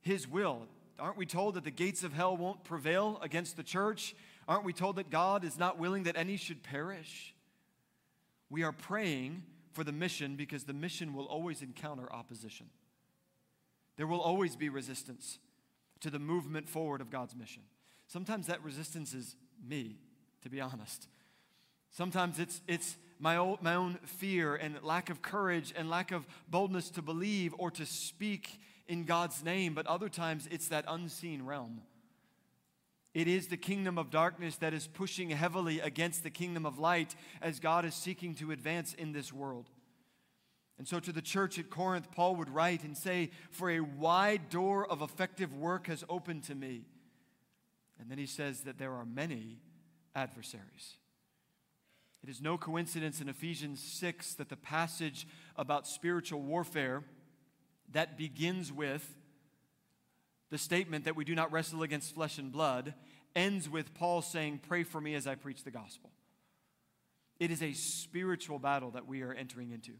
His 0.00 0.28
will? 0.28 0.66
Aren't 0.98 1.16
we 1.16 1.26
told 1.26 1.54
that 1.54 1.64
the 1.64 1.70
gates 1.70 2.02
of 2.02 2.12
hell 2.12 2.36
won't 2.36 2.64
prevail 2.64 3.18
against 3.22 3.56
the 3.56 3.62
church? 3.62 4.14
Aren't 4.46 4.64
we 4.64 4.72
told 4.72 4.96
that 4.96 5.10
God 5.10 5.44
is 5.44 5.58
not 5.58 5.78
willing 5.78 6.04
that 6.04 6.16
any 6.16 6.36
should 6.36 6.62
perish? 6.62 7.34
We 8.50 8.62
are 8.62 8.72
praying 8.72 9.42
for 9.72 9.84
the 9.84 9.92
mission 9.92 10.36
because 10.36 10.64
the 10.64 10.72
mission 10.72 11.14
will 11.14 11.26
always 11.26 11.62
encounter 11.62 12.12
opposition. 12.12 12.66
There 13.96 14.06
will 14.06 14.20
always 14.20 14.56
be 14.56 14.68
resistance 14.68 15.38
to 16.00 16.10
the 16.10 16.18
movement 16.18 16.68
forward 16.68 17.00
of 17.00 17.10
God's 17.10 17.34
mission. 17.36 17.62
Sometimes 18.06 18.46
that 18.46 18.62
resistance 18.62 19.14
is 19.14 19.36
me, 19.66 19.96
to 20.42 20.48
be 20.48 20.60
honest. 20.60 21.08
Sometimes 21.90 22.38
it's, 22.38 22.60
it's 22.68 22.96
my, 23.18 23.36
own, 23.36 23.58
my 23.60 23.74
own 23.74 23.98
fear 24.04 24.54
and 24.54 24.82
lack 24.82 25.10
of 25.10 25.22
courage 25.22 25.72
and 25.76 25.90
lack 25.90 26.12
of 26.12 26.26
boldness 26.48 26.90
to 26.90 27.02
believe 27.02 27.54
or 27.58 27.70
to 27.72 27.86
speak 27.86 28.60
in 28.86 29.04
God's 29.04 29.44
name, 29.44 29.74
but 29.74 29.86
other 29.86 30.08
times 30.08 30.48
it's 30.50 30.68
that 30.68 30.84
unseen 30.88 31.44
realm 31.44 31.82
it 33.18 33.26
is 33.26 33.48
the 33.48 33.56
kingdom 33.56 33.98
of 33.98 34.10
darkness 34.10 34.56
that 34.58 34.72
is 34.72 34.86
pushing 34.86 35.30
heavily 35.30 35.80
against 35.80 36.22
the 36.22 36.30
kingdom 36.30 36.64
of 36.64 36.78
light 36.78 37.16
as 37.40 37.58
God 37.58 37.84
is 37.84 37.94
seeking 37.94 38.34
to 38.36 38.52
advance 38.52 38.94
in 38.94 39.10
this 39.10 39.32
world. 39.32 39.70
And 40.78 40.86
so, 40.86 41.00
to 41.00 41.10
the 41.10 41.20
church 41.20 41.58
at 41.58 41.68
Corinth, 41.70 42.12
Paul 42.12 42.36
would 42.36 42.48
write 42.48 42.84
and 42.84 42.96
say, 42.96 43.30
For 43.50 43.70
a 43.70 43.80
wide 43.80 44.50
door 44.50 44.88
of 44.88 45.02
effective 45.02 45.52
work 45.52 45.88
has 45.88 46.04
opened 46.08 46.44
to 46.44 46.54
me. 46.54 46.84
And 47.98 48.08
then 48.08 48.18
he 48.18 48.26
says 48.26 48.60
that 48.60 48.78
there 48.78 48.92
are 48.92 49.04
many 49.04 49.58
adversaries. 50.14 50.98
It 52.22 52.28
is 52.28 52.40
no 52.40 52.58
coincidence 52.58 53.20
in 53.20 53.28
Ephesians 53.28 53.80
6 53.82 54.34
that 54.34 54.48
the 54.48 54.56
passage 54.56 55.26
about 55.56 55.86
spiritual 55.86 56.40
warfare 56.40 57.04
that 57.92 58.18
begins 58.18 58.72
with 58.72 59.16
the 60.50 60.58
statement 60.58 61.04
that 61.04 61.16
we 61.16 61.24
do 61.24 61.34
not 61.34 61.52
wrestle 61.52 61.82
against 61.82 62.14
flesh 62.14 62.38
and 62.38 62.50
blood 62.50 62.94
ends 63.36 63.68
with 63.68 63.94
Paul 63.94 64.22
saying, 64.22 64.60
Pray 64.66 64.82
for 64.82 65.00
me 65.00 65.14
as 65.14 65.26
I 65.26 65.34
preach 65.34 65.62
the 65.62 65.70
gospel. 65.70 66.10
It 67.38 67.50
is 67.50 67.62
a 67.62 67.72
spiritual 67.72 68.58
battle 68.58 68.90
that 68.92 69.06
we 69.06 69.22
are 69.22 69.32
entering 69.32 69.70
into, 69.70 69.92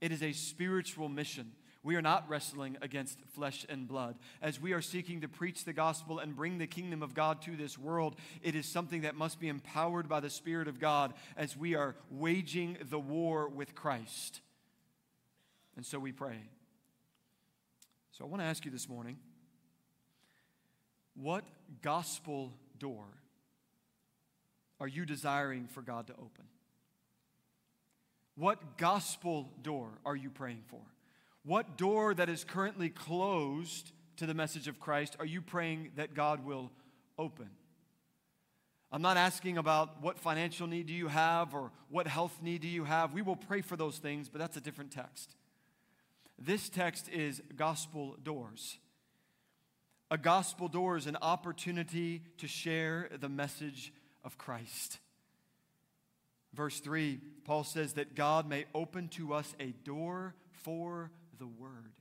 it 0.00 0.12
is 0.12 0.22
a 0.22 0.32
spiritual 0.32 1.08
mission. 1.08 1.52
We 1.84 1.96
are 1.96 2.02
not 2.02 2.26
wrestling 2.30 2.78
against 2.80 3.18
flesh 3.34 3.66
and 3.68 3.86
blood. 3.86 4.16
As 4.40 4.58
we 4.58 4.72
are 4.72 4.80
seeking 4.80 5.20
to 5.20 5.28
preach 5.28 5.64
the 5.64 5.74
gospel 5.74 6.18
and 6.18 6.34
bring 6.34 6.56
the 6.56 6.66
kingdom 6.66 7.02
of 7.02 7.14
God 7.14 7.42
to 7.42 7.56
this 7.56 7.76
world, 7.76 8.16
it 8.42 8.54
is 8.54 8.64
something 8.64 9.02
that 9.02 9.16
must 9.16 9.38
be 9.38 9.48
empowered 9.48 10.08
by 10.08 10.20
the 10.20 10.30
Spirit 10.30 10.66
of 10.66 10.80
God 10.80 11.12
as 11.36 11.58
we 11.58 11.74
are 11.74 11.94
waging 12.10 12.78
the 12.88 12.98
war 12.98 13.48
with 13.50 13.74
Christ. 13.74 14.40
And 15.76 15.84
so 15.84 15.98
we 15.98 16.10
pray. 16.10 16.38
So 18.12 18.24
I 18.24 18.28
want 18.28 18.40
to 18.40 18.46
ask 18.46 18.64
you 18.64 18.70
this 18.70 18.88
morning 18.88 19.18
what 21.14 21.44
gospel 21.82 22.54
door 22.78 23.04
are 24.80 24.88
you 24.88 25.04
desiring 25.04 25.68
for 25.68 25.82
God 25.82 26.06
to 26.06 26.14
open? 26.14 26.46
What 28.36 28.78
gospel 28.78 29.50
door 29.62 29.90
are 30.06 30.16
you 30.16 30.30
praying 30.30 30.62
for? 30.68 30.80
What 31.44 31.76
door 31.76 32.14
that 32.14 32.30
is 32.30 32.42
currently 32.42 32.88
closed 32.88 33.92
to 34.16 34.26
the 34.26 34.32
message 34.32 34.66
of 34.66 34.80
Christ 34.80 35.16
are 35.18 35.26
you 35.26 35.42
praying 35.42 35.90
that 35.96 36.14
God 36.14 36.44
will 36.44 36.72
open? 37.18 37.50
I'm 38.90 39.02
not 39.02 39.16
asking 39.16 39.58
about 39.58 40.00
what 40.00 40.18
financial 40.18 40.66
need 40.66 40.86
do 40.86 40.94
you 40.94 41.08
have 41.08 41.52
or 41.52 41.72
what 41.90 42.06
health 42.06 42.38
need 42.40 42.62
do 42.62 42.68
you 42.68 42.84
have. 42.84 43.12
We 43.12 43.22
will 43.22 43.36
pray 43.36 43.60
for 43.60 43.76
those 43.76 43.98
things, 43.98 44.28
but 44.28 44.38
that's 44.38 44.56
a 44.56 44.60
different 44.60 44.90
text. 44.90 45.34
This 46.38 46.68
text 46.68 47.08
is 47.10 47.42
gospel 47.56 48.16
doors. 48.22 48.78
A 50.10 50.16
gospel 50.16 50.68
door 50.68 50.96
is 50.96 51.06
an 51.06 51.18
opportunity 51.20 52.22
to 52.38 52.46
share 52.46 53.10
the 53.20 53.28
message 53.28 53.92
of 54.22 54.38
Christ. 54.38 54.98
Verse 56.54 56.78
3, 56.80 57.20
Paul 57.44 57.64
says 57.64 57.94
that 57.94 58.14
God 58.14 58.48
may 58.48 58.64
open 58.74 59.08
to 59.08 59.34
us 59.34 59.54
a 59.58 59.72
door 59.84 60.34
for 60.52 61.10
the 61.38 61.46
word. 61.46 61.92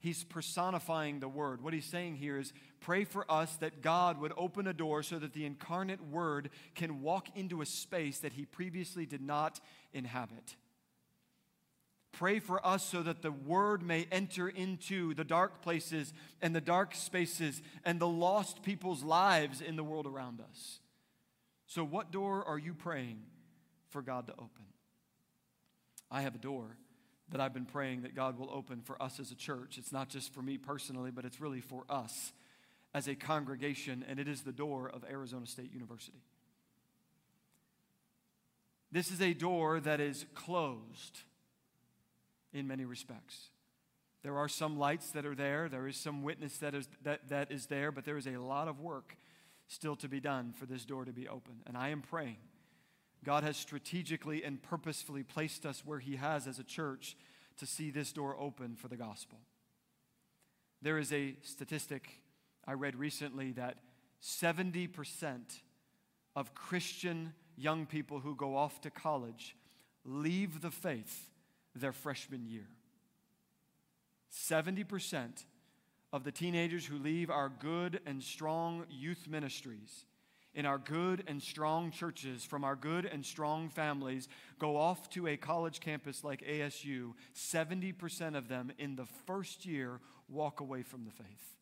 He's 0.00 0.22
personifying 0.22 1.18
the 1.18 1.28
word. 1.28 1.60
What 1.60 1.74
he's 1.74 1.84
saying 1.84 2.16
here 2.16 2.38
is 2.38 2.52
pray 2.80 3.04
for 3.04 3.28
us 3.30 3.56
that 3.56 3.82
God 3.82 4.20
would 4.20 4.32
open 4.36 4.68
a 4.68 4.72
door 4.72 5.02
so 5.02 5.18
that 5.18 5.32
the 5.32 5.44
incarnate 5.44 6.00
word 6.00 6.50
can 6.76 7.02
walk 7.02 7.28
into 7.36 7.62
a 7.62 7.66
space 7.66 8.18
that 8.20 8.34
he 8.34 8.44
previously 8.44 9.06
did 9.06 9.20
not 9.20 9.58
inhabit. 9.92 10.54
Pray 12.12 12.38
for 12.38 12.64
us 12.64 12.84
so 12.84 13.02
that 13.02 13.22
the 13.22 13.32
word 13.32 13.82
may 13.82 14.06
enter 14.10 14.48
into 14.48 15.14
the 15.14 15.24
dark 15.24 15.62
places 15.62 16.12
and 16.40 16.54
the 16.54 16.60
dark 16.60 16.94
spaces 16.94 17.60
and 17.84 18.00
the 18.00 18.08
lost 18.08 18.62
people's 18.62 19.02
lives 19.02 19.60
in 19.60 19.76
the 19.76 19.84
world 19.84 20.06
around 20.06 20.40
us. 20.40 20.80
So, 21.66 21.84
what 21.84 22.10
door 22.10 22.44
are 22.44 22.58
you 22.58 22.72
praying 22.72 23.22
for 23.90 24.00
God 24.00 24.26
to 24.28 24.32
open? 24.32 24.64
I 26.10 26.22
have 26.22 26.34
a 26.34 26.38
door 26.38 26.78
that 27.30 27.40
I've 27.40 27.52
been 27.52 27.66
praying 27.66 28.02
that 28.02 28.14
God 28.14 28.38
will 28.38 28.50
open 28.52 28.80
for 28.80 29.00
us 29.02 29.20
as 29.20 29.30
a 29.30 29.34
church. 29.34 29.76
It's 29.78 29.92
not 29.92 30.08
just 30.08 30.32
for 30.32 30.42
me 30.42 30.58
personally, 30.58 31.10
but 31.10 31.24
it's 31.24 31.40
really 31.40 31.60
for 31.60 31.84
us 31.88 32.32
as 32.94 33.06
a 33.06 33.14
congregation, 33.14 34.04
and 34.08 34.18
it 34.18 34.28
is 34.28 34.42
the 34.42 34.52
door 34.52 34.88
of 34.88 35.04
Arizona 35.10 35.46
State 35.46 35.72
University. 35.72 36.22
This 38.90 39.10
is 39.10 39.20
a 39.20 39.34
door 39.34 39.80
that 39.80 40.00
is 40.00 40.24
closed 40.34 41.20
in 42.54 42.66
many 42.66 42.86
respects. 42.86 43.50
There 44.22 44.38
are 44.38 44.48
some 44.48 44.78
lights 44.78 45.10
that 45.10 45.26
are 45.26 45.34
there, 45.34 45.68
there 45.68 45.86
is 45.86 45.96
some 45.96 46.22
witness 46.22 46.58
that 46.58 46.74
is, 46.74 46.88
that, 47.04 47.28
that 47.28 47.52
is 47.52 47.66
there, 47.66 47.92
but 47.92 48.04
there 48.04 48.16
is 48.16 48.26
a 48.26 48.38
lot 48.38 48.68
of 48.68 48.80
work 48.80 49.16
still 49.68 49.94
to 49.96 50.08
be 50.08 50.18
done 50.18 50.54
for 50.56 50.64
this 50.64 50.84
door 50.84 51.04
to 51.04 51.12
be 51.12 51.28
open. 51.28 51.60
And 51.66 51.76
I 51.76 51.90
am 51.90 52.00
praying. 52.00 52.38
God 53.24 53.44
has 53.44 53.56
strategically 53.56 54.44
and 54.44 54.62
purposefully 54.62 55.22
placed 55.22 55.66
us 55.66 55.84
where 55.84 55.98
He 55.98 56.16
has 56.16 56.46
as 56.46 56.58
a 56.58 56.64
church 56.64 57.16
to 57.58 57.66
see 57.66 57.90
this 57.90 58.12
door 58.12 58.36
open 58.38 58.76
for 58.76 58.88
the 58.88 58.96
gospel. 58.96 59.38
There 60.80 60.98
is 60.98 61.12
a 61.12 61.36
statistic 61.42 62.22
I 62.66 62.74
read 62.74 62.96
recently 62.96 63.52
that 63.52 63.78
70% 64.22 65.60
of 66.36 66.54
Christian 66.54 67.32
young 67.56 67.86
people 67.86 68.20
who 68.20 68.34
go 68.34 68.56
off 68.56 68.80
to 68.82 68.90
college 68.90 69.56
leave 70.04 70.60
the 70.60 70.70
faith 70.70 71.30
their 71.74 71.92
freshman 71.92 72.46
year. 72.46 72.68
70% 74.32 75.44
of 76.12 76.24
the 76.24 76.32
teenagers 76.32 76.86
who 76.86 76.98
leave 76.98 77.30
our 77.30 77.48
good 77.48 78.00
and 78.06 78.22
strong 78.22 78.84
youth 78.90 79.26
ministries 79.28 80.04
in 80.58 80.66
our 80.66 80.78
good 80.78 81.22
and 81.28 81.40
strong 81.40 81.92
churches 81.92 82.44
from 82.44 82.64
our 82.64 82.74
good 82.74 83.04
and 83.04 83.24
strong 83.24 83.68
families 83.68 84.26
go 84.58 84.76
off 84.76 85.08
to 85.08 85.28
a 85.28 85.36
college 85.36 85.78
campus 85.78 86.24
like 86.24 86.42
ASU, 86.44 87.12
70% 87.32 88.36
of 88.36 88.48
them 88.48 88.72
in 88.76 88.96
the 88.96 89.06
first 89.24 89.64
year 89.64 90.00
walk 90.28 90.58
away 90.58 90.82
from 90.82 91.04
the 91.04 91.12
faith. 91.12 91.54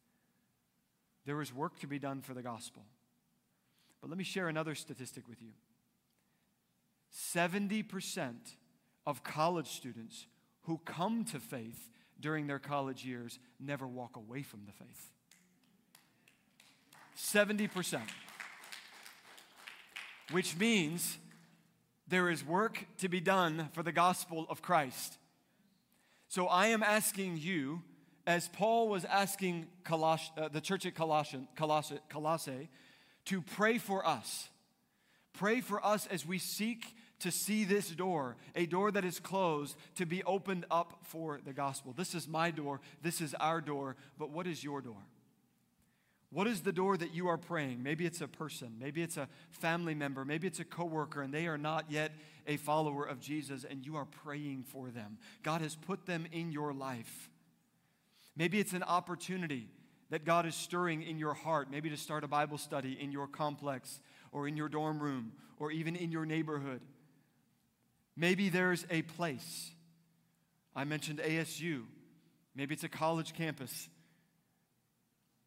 There 1.26 1.42
is 1.42 1.52
work 1.52 1.78
to 1.80 1.86
be 1.86 1.98
done 1.98 2.22
for 2.22 2.32
the 2.32 2.40
gospel. 2.40 2.86
But 4.00 4.08
let 4.08 4.16
me 4.16 4.24
share 4.24 4.48
another 4.48 4.74
statistic 4.74 5.28
with 5.28 5.42
you 5.42 5.52
70% 7.14 8.34
of 9.06 9.22
college 9.22 9.68
students 9.68 10.24
who 10.62 10.80
come 10.86 11.26
to 11.26 11.38
faith 11.38 11.90
during 12.18 12.46
their 12.46 12.58
college 12.58 13.04
years 13.04 13.38
never 13.60 13.86
walk 13.86 14.16
away 14.16 14.42
from 14.42 14.60
the 14.64 14.72
faith. 14.72 15.10
70%. 17.14 18.00
Which 20.30 20.56
means 20.56 21.18
there 22.08 22.30
is 22.30 22.44
work 22.44 22.86
to 22.98 23.08
be 23.08 23.20
done 23.20 23.68
for 23.72 23.82
the 23.82 23.92
gospel 23.92 24.46
of 24.48 24.62
Christ. 24.62 25.18
So 26.28 26.46
I 26.46 26.68
am 26.68 26.82
asking 26.82 27.38
you 27.38 27.82
as 28.26 28.48
Paul 28.48 28.88
was 28.88 29.04
asking 29.04 29.68
Coloss- 29.84 30.36
uh, 30.36 30.48
the 30.48 30.60
church 30.60 30.84
at 30.84 30.94
Colossian, 30.94 31.46
Colossae, 31.54 32.00
Colossae 32.08 32.68
to 33.26 33.40
pray 33.40 33.78
for 33.78 34.06
us, 34.06 34.48
pray 35.32 35.60
for 35.60 35.84
us 35.84 36.06
as 36.06 36.26
we 36.26 36.38
seek 36.38 36.96
to 37.20 37.30
see 37.30 37.64
this 37.64 37.90
door, 37.90 38.36
a 38.54 38.66
door 38.66 38.90
that 38.90 39.04
is 39.04 39.20
closed, 39.20 39.76
to 39.94 40.04
be 40.04 40.22
opened 40.24 40.66
up 40.70 40.98
for 41.02 41.40
the 41.44 41.52
gospel. 41.52 41.94
This 41.96 42.14
is 42.14 42.28
my 42.28 42.50
door, 42.50 42.80
this 43.02 43.20
is 43.20 43.34
our 43.34 43.60
door, 43.60 43.96
but 44.18 44.30
what 44.30 44.46
is 44.46 44.62
your 44.62 44.80
door? 44.80 45.02
What 46.36 46.46
is 46.46 46.60
the 46.60 46.70
door 46.70 46.98
that 46.98 47.14
you 47.14 47.28
are 47.28 47.38
praying? 47.38 47.82
Maybe 47.82 48.04
it's 48.04 48.20
a 48.20 48.28
person, 48.28 48.76
maybe 48.78 49.02
it's 49.02 49.16
a 49.16 49.26
family 49.48 49.94
member, 49.94 50.22
maybe 50.22 50.46
it's 50.46 50.60
a 50.60 50.66
coworker 50.66 51.22
and 51.22 51.32
they 51.32 51.46
are 51.46 51.56
not 51.56 51.86
yet 51.88 52.12
a 52.46 52.58
follower 52.58 53.04
of 53.04 53.20
Jesus 53.20 53.64
and 53.64 53.86
you 53.86 53.96
are 53.96 54.04
praying 54.04 54.64
for 54.64 54.90
them. 54.90 55.16
God 55.42 55.62
has 55.62 55.76
put 55.76 56.04
them 56.04 56.26
in 56.30 56.52
your 56.52 56.74
life. 56.74 57.30
Maybe 58.36 58.60
it's 58.60 58.74
an 58.74 58.82
opportunity 58.82 59.70
that 60.10 60.26
God 60.26 60.44
is 60.44 60.54
stirring 60.54 61.02
in 61.02 61.18
your 61.18 61.32
heart, 61.32 61.70
maybe 61.70 61.88
to 61.88 61.96
start 61.96 62.22
a 62.22 62.28
Bible 62.28 62.58
study 62.58 62.98
in 63.00 63.12
your 63.12 63.28
complex 63.28 63.98
or 64.30 64.46
in 64.46 64.58
your 64.58 64.68
dorm 64.68 65.00
room 65.00 65.32
or 65.58 65.70
even 65.70 65.96
in 65.96 66.12
your 66.12 66.26
neighborhood. 66.26 66.82
Maybe 68.14 68.50
there's 68.50 68.84
a 68.90 69.00
place. 69.00 69.70
I 70.74 70.84
mentioned 70.84 71.20
ASU. 71.20 71.84
Maybe 72.54 72.74
it's 72.74 72.84
a 72.84 72.90
college 72.90 73.32
campus. 73.32 73.88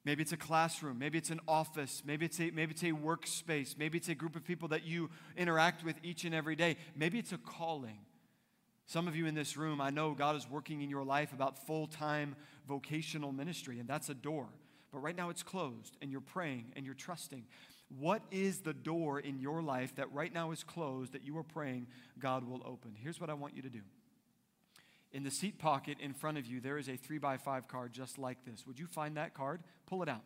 Maybe 0.06 0.22
it's 0.22 0.32
a 0.32 0.38
classroom. 0.38 0.98
Maybe 0.98 1.18
it's 1.18 1.30
an 1.30 1.42
office. 1.48 2.04
Maybe 2.06 2.26
it's 2.26 2.40
a, 2.40 2.52
maybe 2.52 2.72
it's 2.72 2.84
a 2.84 2.92
workspace. 2.92 3.78
Maybe 3.78 3.98
it's 3.98 4.10
a 4.10 4.16
group 4.16 4.36
of 4.36 4.46
people 4.46 4.70
that 4.70 4.86
you 4.86 5.10
interact 5.38 5.84
with 5.84 5.96
each 6.04 6.24
and 6.24 6.34
every 6.34 6.56
day. 6.56 6.78
Maybe 6.96 7.20
it's 7.20 7.34
a 7.34 7.38
calling. 7.38 8.00
Some 8.86 9.08
of 9.08 9.16
you 9.16 9.28
in 9.28 9.36
this 9.36 9.56
room, 9.56 9.82
I 9.82 9.92
know 9.92 10.14
God 10.14 10.36
is 10.36 10.50
working 10.50 10.82
in 10.82 10.90
your 10.90 11.04
life 11.04 11.34
about 11.34 11.68
full 11.68 11.86
time 11.86 12.36
vocational 12.68 13.32
ministry, 13.32 13.80
and 13.80 13.88
that's 13.88 14.10
a 14.10 14.14
door. 14.14 14.48
But 14.92 15.00
right 15.00 15.16
now 15.16 15.30
it's 15.30 15.44
closed, 15.44 15.98
and 16.02 16.10
you're 16.12 16.22
praying 16.22 16.74
and 16.76 16.86
you're 16.86 16.96
trusting. 16.96 17.46
What 18.00 18.22
is 18.32 18.60
the 18.60 18.74
door 18.74 19.20
in 19.20 19.40
your 19.40 19.62
life 19.62 19.96
that 19.96 20.12
right 20.14 20.34
now 20.34 20.52
is 20.52 20.64
closed 20.64 21.14
that 21.14 21.24
you 21.24 21.38
are 21.38 21.44
praying 21.44 21.88
God 22.20 22.48
will 22.48 22.62
open? 22.66 22.96
Here's 22.96 23.20
what 23.20 23.30
I 23.30 23.34
want 23.34 23.56
you 23.56 23.62
to 23.64 23.70
do. 23.70 23.82
In 25.12 25.24
the 25.24 25.32
seat 25.32 25.58
pocket 25.58 25.98
in 26.00 26.14
front 26.14 26.38
of 26.38 26.46
you, 26.46 26.60
there 26.60 26.78
is 26.78 26.88
a 26.88 26.96
three 26.96 27.18
by 27.18 27.38
five 27.38 27.68
card 27.68 27.92
just 27.92 28.20
like 28.20 28.46
this. 28.46 28.66
Would 28.68 28.80
you 28.80 28.86
find 28.86 29.18
that 29.18 29.34
card? 29.34 29.62
Pull 29.88 30.04
it 30.04 30.10
out. 30.10 30.24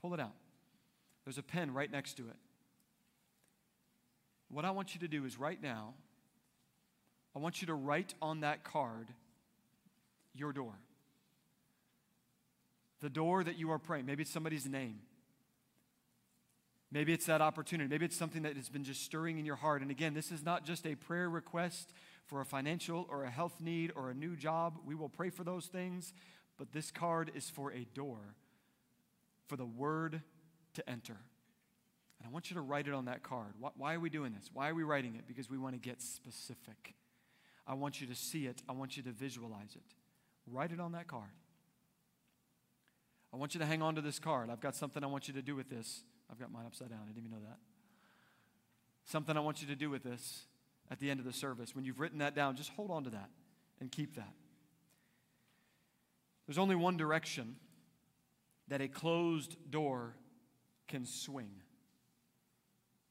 Pull 0.00 0.12
it 0.12 0.20
out. 0.20 0.34
There's 1.24 1.38
a 1.38 1.42
pen 1.42 1.72
right 1.72 1.90
next 1.90 2.14
to 2.14 2.22
it. 2.22 2.36
What 4.50 4.64
I 4.64 4.72
want 4.72 4.94
you 4.94 5.00
to 5.00 5.08
do 5.08 5.24
is 5.24 5.38
right 5.38 5.62
now, 5.62 5.94
I 7.34 7.38
want 7.38 7.62
you 7.62 7.66
to 7.68 7.74
write 7.74 8.14
on 8.20 8.40
that 8.40 8.64
card 8.64 9.08
your 10.34 10.52
door. 10.52 10.74
The 13.00 13.08
door 13.08 13.42
that 13.44 13.56
you 13.56 13.70
are 13.70 13.78
praying. 13.78 14.06
Maybe 14.06 14.22
it's 14.22 14.30
somebody's 14.30 14.66
name. 14.66 14.98
Maybe 16.92 17.12
it's 17.12 17.26
that 17.26 17.40
opportunity. 17.40 17.88
Maybe 17.88 18.04
it's 18.04 18.16
something 18.16 18.42
that 18.42 18.56
has 18.56 18.68
been 18.68 18.82
just 18.82 19.04
stirring 19.04 19.38
in 19.38 19.46
your 19.46 19.56
heart. 19.56 19.80
And 19.80 19.90
again, 19.90 20.12
this 20.12 20.32
is 20.32 20.42
not 20.42 20.64
just 20.64 20.86
a 20.86 20.96
prayer 20.96 21.30
request 21.30 21.92
for 22.30 22.40
a 22.40 22.44
financial 22.44 23.08
or 23.10 23.24
a 23.24 23.30
health 23.30 23.56
need 23.60 23.90
or 23.96 24.08
a 24.08 24.14
new 24.14 24.36
job. 24.36 24.78
We 24.86 24.94
will 24.94 25.08
pray 25.08 25.30
for 25.30 25.42
those 25.42 25.66
things. 25.66 26.14
But 26.56 26.72
this 26.72 26.92
card 26.92 27.32
is 27.34 27.50
for 27.50 27.72
a 27.72 27.84
door, 27.92 28.36
for 29.48 29.56
the 29.56 29.66
word 29.66 30.22
to 30.74 30.88
enter. 30.88 31.16
And 32.18 32.28
I 32.28 32.30
want 32.30 32.48
you 32.50 32.54
to 32.54 32.60
write 32.60 32.86
it 32.86 32.94
on 32.94 33.06
that 33.06 33.24
card. 33.24 33.54
Why 33.58 33.94
are 33.94 34.00
we 34.00 34.10
doing 34.10 34.32
this? 34.32 34.48
Why 34.52 34.68
are 34.68 34.74
we 34.74 34.84
writing 34.84 35.16
it? 35.16 35.26
Because 35.26 35.50
we 35.50 35.58
want 35.58 35.74
to 35.74 35.80
get 35.80 36.00
specific. 36.00 36.94
I 37.66 37.74
want 37.74 38.00
you 38.00 38.06
to 38.06 38.14
see 38.14 38.46
it, 38.46 38.62
I 38.68 38.72
want 38.72 38.96
you 38.96 39.02
to 39.02 39.10
visualize 39.10 39.74
it. 39.74 39.94
Write 40.46 40.70
it 40.70 40.80
on 40.80 40.92
that 40.92 41.08
card. 41.08 41.30
I 43.32 43.36
want 43.36 43.54
you 43.54 43.60
to 43.60 43.66
hang 43.66 43.82
on 43.82 43.94
to 43.96 44.00
this 44.00 44.18
card. 44.18 44.50
I've 44.50 44.60
got 44.60 44.74
something 44.74 45.02
I 45.02 45.06
want 45.06 45.28
you 45.28 45.34
to 45.34 45.42
do 45.42 45.56
with 45.56 45.68
this. 45.68 46.02
I've 46.30 46.38
got 46.38 46.52
mine 46.52 46.64
upside 46.66 46.90
down. 46.90 47.00
I 47.02 47.06
didn't 47.06 47.26
even 47.26 47.30
know 47.30 47.44
that. 47.48 47.58
Something 49.04 49.36
I 49.36 49.40
want 49.40 49.62
you 49.62 49.68
to 49.68 49.76
do 49.76 49.90
with 49.90 50.04
this 50.04 50.44
at 50.90 50.98
the 50.98 51.10
end 51.10 51.20
of 51.20 51.26
the 51.26 51.32
service. 51.32 51.74
When 51.74 51.84
you've 51.84 52.00
written 52.00 52.18
that 52.18 52.34
down, 52.34 52.56
just 52.56 52.70
hold 52.70 52.90
on 52.90 53.04
to 53.04 53.10
that 53.10 53.30
and 53.80 53.90
keep 53.90 54.16
that. 54.16 54.32
There's 56.46 56.58
only 56.58 56.74
one 56.74 56.96
direction 56.96 57.56
that 58.68 58.80
a 58.80 58.88
closed 58.88 59.56
door 59.70 60.16
can 60.88 61.04
swing, 61.04 61.50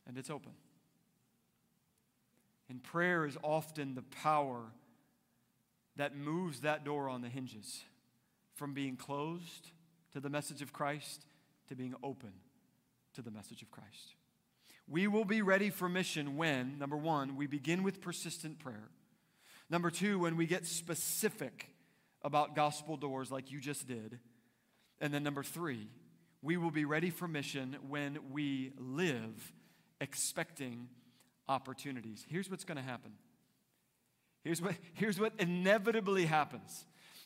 and 0.05 0.17
it's 0.17 0.29
open. 0.29 0.51
And 2.69 2.83
prayer 2.83 3.25
is 3.25 3.37
often 3.43 3.95
the 3.95 4.03
power 4.03 4.71
that 5.95 6.15
moves 6.15 6.61
that 6.61 6.83
door 6.83 7.09
on 7.09 7.21
the 7.21 7.29
hinges 7.29 7.83
from 8.53 8.73
being 8.73 8.95
closed 8.95 9.71
to 10.13 10.19
the 10.19 10.29
message 10.29 10.61
of 10.61 10.73
Christ 10.73 11.25
to 11.67 11.75
being 11.75 11.95
open 12.03 12.31
to 13.13 13.21
the 13.21 13.31
message 13.31 13.61
of 13.61 13.71
Christ. 13.71 14.15
We 14.89 15.07
will 15.07 15.25
be 15.25 15.43
ready 15.43 15.69
for 15.69 15.87
mission 15.87 16.35
when, 16.35 16.79
number 16.79 16.97
one, 16.97 17.35
we 17.35 17.45
begin 17.45 17.83
with 17.83 18.01
persistent 18.01 18.57
prayer. 18.57 18.89
Number 19.69 19.91
two, 19.91 20.17
when 20.17 20.35
we 20.35 20.47
get 20.47 20.65
specific 20.65 21.67
about 22.23 22.55
gospel 22.55 22.97
doors 22.97 23.31
like 23.31 23.51
you 23.51 23.59
just 23.59 23.87
did. 23.87 24.19
And 24.99 25.13
then 25.13 25.23
number 25.23 25.43
three, 25.43 25.87
we 26.41 26.57
will 26.57 26.71
be 26.71 26.85
ready 26.85 27.11
for 27.11 27.27
mission 27.27 27.77
when 27.87 28.17
we 28.31 28.73
live 28.77 29.53
expecting 30.01 30.89
opportunities. 31.47 32.25
Here's 32.27 32.49
what's 32.49 32.63
going 32.63 32.77
to 32.77 32.83
happen. 32.83 33.11
Here's 34.43 34.61
what, 34.61 34.75
here's 34.93 35.19
what 35.19 35.33
inevitably 35.37 36.25
happens. 36.25 36.85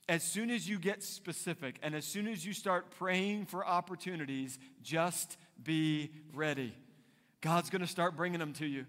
As 0.09 0.23
soon 0.23 0.49
as 0.51 0.67
you 0.67 0.79
get 0.79 1.01
specific 1.01 1.79
and 1.81 1.95
as 1.95 2.05
soon 2.05 2.27
as 2.27 2.45
you 2.45 2.51
start 2.53 2.91
praying 2.91 3.45
for 3.45 3.65
opportunities, 3.65 4.59
just 4.81 5.37
be 5.61 6.11
ready. 6.33 6.75
God's 7.43 7.69
going 7.69 7.81
to 7.81 7.87
start 7.87 8.15
bringing 8.15 8.39
them 8.39 8.53
to 8.53 8.65
you. 8.65 8.85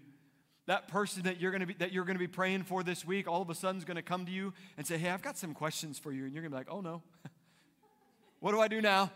That 0.65 0.87
person 0.87 1.23
that 1.23 1.39
you're 1.39 1.51
going 1.51 1.61
to 1.61 1.67
be 1.67 1.75
that 1.75 1.91
you're 1.91 2.05
going 2.05 2.15
to 2.15 2.19
be 2.19 2.27
praying 2.27 2.63
for 2.63 2.81
this 2.81 3.05
week, 3.05 3.27
all 3.27 3.41
of 3.41 3.49
a 3.51 3.53
sudden 3.53 3.77
is 3.77 3.85
going 3.85 3.97
to 3.97 4.01
come 4.01 4.25
to 4.25 4.31
you 4.31 4.53
and 4.77 4.87
say, 4.87 4.97
"Hey, 4.97 5.09
I've 5.09 5.21
got 5.21 5.37
some 5.37 5.53
questions 5.53 5.99
for 5.99 6.11
you." 6.11 6.23
And 6.23 6.33
you're 6.33 6.41
going 6.41 6.51
to 6.51 6.55
be 6.55 6.59
like, 6.59 6.71
"Oh 6.71 6.81
no. 6.81 7.03
what 8.39 8.53
do 8.53 8.61
I 8.61 8.67
do 8.67 8.81
now?" 8.81 9.11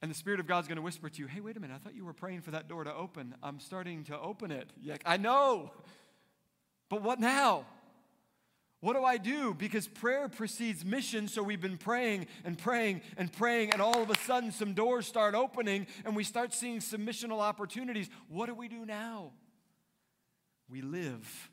And 0.00 0.10
the 0.10 0.14
Spirit 0.14 0.40
of 0.40 0.46
God's 0.46 0.66
going 0.66 0.76
to 0.76 0.82
whisper 0.82 1.10
to 1.10 1.18
you, 1.18 1.26
Hey, 1.26 1.40
wait 1.40 1.58
a 1.58 1.60
minute, 1.60 1.74
I 1.74 1.78
thought 1.78 1.94
you 1.94 2.06
were 2.06 2.14
praying 2.14 2.40
for 2.40 2.52
that 2.52 2.68
door 2.68 2.84
to 2.84 2.94
open. 2.94 3.34
I'm 3.42 3.60
starting 3.60 4.04
to 4.04 4.18
open 4.18 4.50
it. 4.50 4.70
Like, 4.82 5.02
I 5.04 5.18
know, 5.18 5.72
but 6.88 7.02
what 7.02 7.20
now? 7.20 7.66
What 8.80 8.94
do 8.94 9.04
I 9.04 9.18
do? 9.18 9.52
Because 9.52 9.86
prayer 9.86 10.28
precedes 10.28 10.84
mission, 10.84 11.28
so 11.28 11.42
we've 11.42 11.60
been 11.60 11.76
praying 11.76 12.26
and 12.44 12.56
praying 12.56 13.02
and 13.18 13.30
praying, 13.30 13.72
and 13.72 13.82
all 13.82 14.02
of 14.02 14.08
a 14.08 14.16
sudden 14.18 14.52
some 14.52 14.72
doors 14.72 15.06
start 15.06 15.34
opening 15.34 15.86
and 16.04 16.16
we 16.16 16.24
start 16.24 16.54
seeing 16.54 16.80
some 16.80 17.06
missional 17.06 17.40
opportunities. 17.40 18.08
What 18.28 18.46
do 18.46 18.54
we 18.54 18.68
do 18.68 18.86
now? 18.86 19.32
We 20.70 20.80
live 20.80 21.50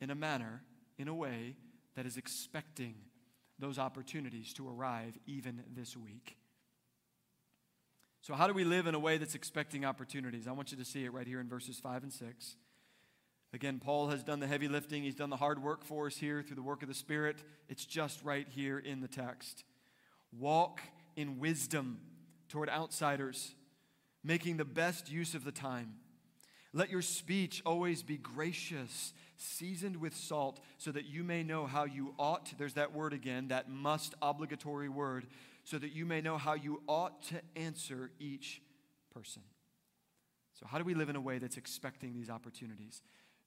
in 0.00 0.10
a 0.10 0.16
manner, 0.16 0.62
in 0.98 1.06
a 1.06 1.14
way 1.14 1.56
that 1.94 2.04
is 2.04 2.16
expecting 2.16 2.94
those 3.58 3.78
opportunities 3.78 4.52
to 4.54 4.68
arrive 4.68 5.16
even 5.26 5.62
this 5.72 5.96
week. 5.96 6.36
So, 8.22 8.34
how 8.34 8.48
do 8.48 8.52
we 8.52 8.64
live 8.64 8.88
in 8.88 8.94
a 8.94 8.98
way 8.98 9.18
that's 9.18 9.36
expecting 9.36 9.84
opportunities? 9.84 10.48
I 10.48 10.52
want 10.52 10.72
you 10.72 10.78
to 10.78 10.84
see 10.84 11.04
it 11.04 11.12
right 11.12 11.26
here 11.26 11.38
in 11.38 11.48
verses 11.48 11.78
5 11.78 12.02
and 12.02 12.12
6. 12.12 12.56
Again, 13.52 13.80
Paul 13.82 14.08
has 14.08 14.22
done 14.22 14.40
the 14.40 14.46
heavy 14.46 14.68
lifting. 14.68 15.02
He's 15.02 15.14
done 15.14 15.30
the 15.30 15.36
hard 15.36 15.62
work 15.62 15.84
for 15.84 16.06
us 16.06 16.16
here 16.16 16.42
through 16.42 16.56
the 16.56 16.62
work 16.62 16.82
of 16.82 16.88
the 16.88 16.94
Spirit. 16.94 17.42
It's 17.68 17.86
just 17.86 18.22
right 18.22 18.46
here 18.48 18.78
in 18.78 19.00
the 19.00 19.08
text. 19.08 19.64
Walk 20.38 20.80
in 21.16 21.38
wisdom 21.38 22.00
toward 22.48 22.68
outsiders, 22.68 23.54
making 24.22 24.56
the 24.56 24.64
best 24.64 25.10
use 25.10 25.34
of 25.34 25.44
the 25.44 25.52
time. 25.52 25.94
Let 26.72 26.90
your 26.90 27.02
speech 27.02 27.62
always 27.64 28.02
be 28.02 28.18
gracious, 28.18 29.14
seasoned 29.36 29.96
with 29.96 30.14
salt, 30.14 30.60
so 30.76 30.92
that 30.92 31.06
you 31.06 31.24
may 31.24 31.42
know 31.42 31.66
how 31.66 31.84
you 31.84 32.14
ought, 32.18 32.52
there's 32.58 32.74
that 32.74 32.92
word 32.92 33.14
again, 33.14 33.48
that 33.48 33.70
must 33.70 34.14
obligatory 34.20 34.90
word, 34.90 35.26
so 35.64 35.78
that 35.78 35.92
you 35.92 36.04
may 36.04 36.20
know 36.20 36.36
how 36.36 36.52
you 36.52 36.82
ought 36.86 37.22
to 37.24 37.40
answer 37.56 38.10
each 38.20 38.60
person. 39.14 39.42
So, 40.52 40.66
how 40.66 40.78
do 40.78 40.84
we 40.84 40.94
live 40.94 41.08
in 41.08 41.16
a 41.16 41.20
way 41.20 41.38
that's 41.38 41.56
expecting 41.56 42.12
these 42.12 42.30
opportunities? 42.30 43.02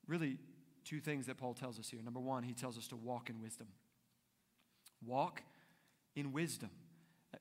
Really 0.09 0.37
two 0.83 0.99
things 0.99 1.27
that 1.27 1.37
Paul 1.37 1.53
tells 1.53 1.79
us 1.79 1.89
here. 1.89 2.01
Number 2.03 2.19
one, 2.19 2.43
he 2.43 2.53
tells 2.53 2.77
us 2.77 2.87
to 2.87 2.95
walk 2.95 3.29
in 3.29 3.41
wisdom. 3.41 3.67
Walk 5.05 5.43
in 6.15 6.33
wisdom. 6.33 6.71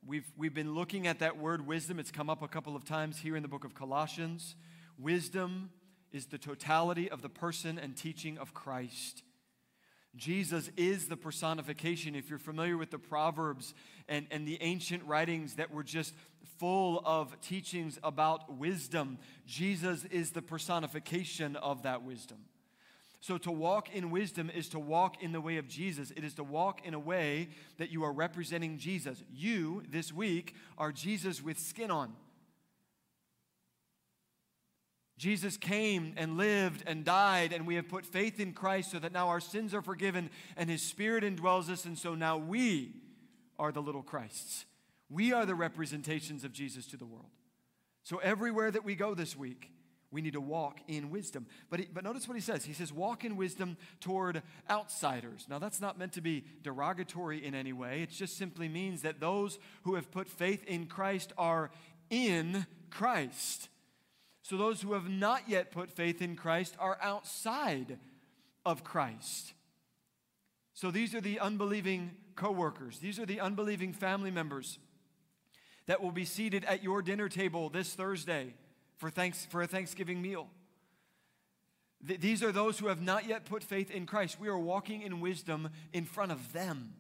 We've, 0.06 0.30
we've 0.36 0.54
been 0.54 0.74
looking 0.74 1.06
at 1.06 1.20
that 1.20 1.38
word 1.38 1.66
wisdom. 1.66 1.98
It's 1.98 2.10
come 2.10 2.28
up 2.28 2.42
a 2.42 2.48
couple 2.48 2.76
of 2.76 2.84
times 2.84 3.18
here 3.18 3.36
in 3.36 3.42
the 3.42 3.48
book 3.48 3.64
of 3.64 3.74
Colossians. 3.74 4.54
Wisdom 4.98 5.70
is 6.12 6.26
the 6.26 6.38
totality 6.38 7.10
of 7.10 7.22
the 7.22 7.28
person 7.28 7.78
and 7.78 7.96
teaching 7.96 8.38
of 8.38 8.52
Christ. 8.52 9.22
Jesus 10.16 10.70
is 10.76 11.06
the 11.06 11.16
personification. 11.16 12.14
If 12.14 12.28
you're 12.28 12.38
familiar 12.38 12.76
with 12.76 12.90
the 12.90 12.98
Proverbs 12.98 13.74
and, 14.08 14.26
and 14.30 14.46
the 14.46 14.60
ancient 14.60 15.04
writings 15.04 15.54
that 15.54 15.72
were 15.72 15.84
just 15.84 16.14
full 16.58 17.02
of 17.04 17.40
teachings 17.40 17.98
about 18.02 18.58
wisdom, 18.58 19.18
Jesus 19.46 20.04
is 20.06 20.32
the 20.32 20.42
personification 20.42 21.56
of 21.56 21.82
that 21.84 22.02
wisdom. 22.02 22.38
So, 23.20 23.36
to 23.38 23.50
walk 23.50 23.92
in 23.92 24.10
wisdom 24.10 24.48
is 24.48 24.68
to 24.68 24.78
walk 24.78 25.22
in 25.22 25.32
the 25.32 25.40
way 25.40 25.56
of 25.56 25.66
Jesus. 25.66 26.12
It 26.12 26.22
is 26.22 26.34
to 26.34 26.44
walk 26.44 26.86
in 26.86 26.94
a 26.94 27.00
way 27.00 27.48
that 27.78 27.90
you 27.90 28.04
are 28.04 28.12
representing 28.12 28.78
Jesus. 28.78 29.22
You, 29.32 29.82
this 29.88 30.12
week, 30.12 30.54
are 30.76 30.92
Jesus 30.92 31.42
with 31.42 31.58
skin 31.58 31.90
on. 31.90 32.14
Jesus 35.18 35.56
came 35.56 36.14
and 36.16 36.36
lived 36.36 36.84
and 36.86 37.04
died, 37.04 37.52
and 37.52 37.66
we 37.66 37.74
have 37.74 37.88
put 37.88 38.06
faith 38.06 38.38
in 38.38 38.52
Christ 38.52 38.92
so 38.92 39.00
that 39.00 39.12
now 39.12 39.28
our 39.28 39.40
sins 39.40 39.74
are 39.74 39.82
forgiven 39.82 40.30
and 40.56 40.70
His 40.70 40.80
Spirit 40.80 41.24
indwells 41.24 41.68
us, 41.68 41.84
and 41.84 41.98
so 41.98 42.14
now 42.14 42.38
we 42.38 42.94
are 43.58 43.72
the 43.72 43.82
little 43.82 44.04
Christs. 44.04 44.64
We 45.10 45.32
are 45.32 45.44
the 45.44 45.56
representations 45.56 46.44
of 46.44 46.52
Jesus 46.52 46.86
to 46.86 46.96
the 46.96 47.04
world. 47.04 47.30
So 48.04 48.18
everywhere 48.18 48.70
that 48.70 48.84
we 48.84 48.94
go 48.94 49.14
this 49.14 49.36
week, 49.36 49.72
we 50.10 50.22
need 50.22 50.32
to 50.32 50.40
walk 50.40 50.80
in 50.88 51.10
wisdom. 51.10 51.46
But, 51.68 51.80
he, 51.80 51.88
but 51.92 52.02
notice 52.02 52.26
what 52.26 52.34
he 52.34 52.40
says. 52.40 52.64
He 52.64 52.72
says, 52.72 52.92
walk 52.92 53.24
in 53.24 53.36
wisdom 53.36 53.76
toward 54.00 54.42
outsiders. 54.70 55.46
Now, 55.48 55.58
that's 55.58 55.80
not 55.80 55.98
meant 55.98 56.14
to 56.14 56.20
be 56.20 56.44
derogatory 56.62 57.44
in 57.44 57.54
any 57.54 57.72
way. 57.72 58.02
It 58.02 58.10
just 58.10 58.36
simply 58.36 58.68
means 58.68 59.02
that 59.02 59.20
those 59.20 59.58
who 59.82 59.96
have 59.96 60.10
put 60.10 60.28
faith 60.28 60.64
in 60.64 60.86
Christ 60.86 61.32
are 61.36 61.70
in 62.08 62.66
Christ. 62.90 63.68
So 64.42 64.56
those 64.56 64.80
who 64.80 64.94
have 64.94 65.10
not 65.10 65.42
yet 65.46 65.70
put 65.70 65.90
faith 65.90 66.22
in 66.22 66.36
Christ 66.36 66.74
are 66.78 66.98
outside 67.02 67.98
of 68.64 68.82
Christ. 68.82 69.52
So 70.72 70.90
these 70.90 71.14
are 71.14 71.20
the 71.20 71.38
unbelieving 71.38 72.12
coworkers. 72.34 72.98
These 72.98 73.18
are 73.18 73.26
the 73.26 73.40
unbelieving 73.40 73.92
family 73.92 74.30
members 74.30 74.78
that 75.86 76.02
will 76.02 76.12
be 76.12 76.24
seated 76.24 76.64
at 76.64 76.82
your 76.82 77.02
dinner 77.02 77.28
table 77.28 77.68
this 77.68 77.92
Thursday 77.92 78.54
for, 78.98 79.10
thanks, 79.10 79.46
for 79.46 79.62
a 79.62 79.66
Thanksgiving 79.66 80.20
meal. 80.20 80.48
Th- 82.06 82.20
these 82.20 82.42
are 82.42 82.52
those 82.52 82.78
who 82.78 82.88
have 82.88 83.00
not 83.00 83.26
yet 83.26 83.44
put 83.44 83.62
faith 83.62 83.90
in 83.90 84.06
Christ. 84.06 84.38
We 84.38 84.48
are 84.48 84.58
walking 84.58 85.02
in 85.02 85.20
wisdom 85.20 85.70
in 85.92 86.04
front 86.04 86.32
of 86.32 86.52
them. 86.52 86.94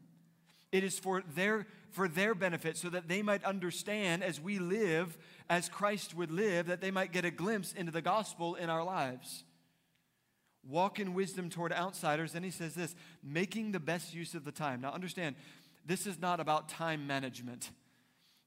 It 0.70 0.84
is 0.84 0.98
for 0.98 1.22
their, 1.34 1.66
for 1.90 2.08
their 2.08 2.34
benefit 2.34 2.76
so 2.76 2.90
that 2.90 3.08
they 3.08 3.22
might 3.22 3.44
understand 3.44 4.22
as 4.22 4.40
we 4.40 4.58
live 4.58 5.16
as 5.48 5.68
Christ 5.68 6.14
would 6.14 6.30
live, 6.30 6.66
that 6.66 6.80
they 6.80 6.90
might 6.90 7.12
get 7.12 7.24
a 7.24 7.30
glimpse 7.30 7.72
into 7.72 7.90
the 7.90 8.02
gospel 8.02 8.54
in 8.54 8.68
our 8.68 8.84
lives. 8.84 9.44
Walk 10.68 11.00
in 11.00 11.14
wisdom 11.14 11.48
toward 11.48 11.72
outsiders. 11.72 12.32
Then 12.32 12.42
he 12.42 12.50
says 12.50 12.74
this 12.74 12.94
making 13.22 13.72
the 13.72 13.80
best 13.80 14.14
use 14.14 14.34
of 14.34 14.44
the 14.44 14.52
time. 14.52 14.82
Now, 14.82 14.92
understand, 14.92 15.36
this 15.86 16.06
is 16.06 16.20
not 16.20 16.40
about 16.40 16.68
time 16.68 17.06
management. 17.06 17.70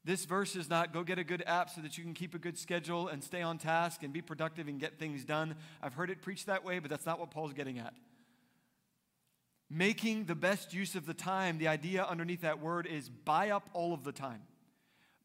This 0.03 0.25
verse 0.25 0.55
is 0.55 0.69
not 0.69 0.93
go 0.93 1.03
get 1.03 1.19
a 1.19 1.23
good 1.23 1.43
app 1.45 1.69
so 1.69 1.81
that 1.81 1.97
you 1.97 2.03
can 2.03 2.13
keep 2.13 2.33
a 2.33 2.39
good 2.39 2.57
schedule 2.57 3.07
and 3.07 3.23
stay 3.23 3.41
on 3.41 3.59
task 3.59 4.01
and 4.01 4.11
be 4.11 4.21
productive 4.21 4.67
and 4.67 4.79
get 4.79 4.97
things 4.97 5.23
done. 5.23 5.55
I've 5.81 5.93
heard 5.93 6.09
it 6.09 6.21
preached 6.21 6.47
that 6.47 6.63
way, 6.63 6.79
but 6.79 6.89
that's 6.89 7.05
not 7.05 7.19
what 7.19 7.29
Paul's 7.29 7.53
getting 7.53 7.77
at. 7.77 7.93
Making 9.69 10.25
the 10.25 10.35
best 10.35 10.73
use 10.73 10.95
of 10.95 11.05
the 11.05 11.13
time, 11.13 11.59
the 11.59 11.67
idea 11.67 12.03
underneath 12.03 12.41
that 12.41 12.59
word 12.59 12.87
is 12.87 13.09
buy 13.09 13.51
up 13.51 13.69
all 13.73 13.93
of 13.93 14.03
the 14.03 14.11
time. 14.11 14.41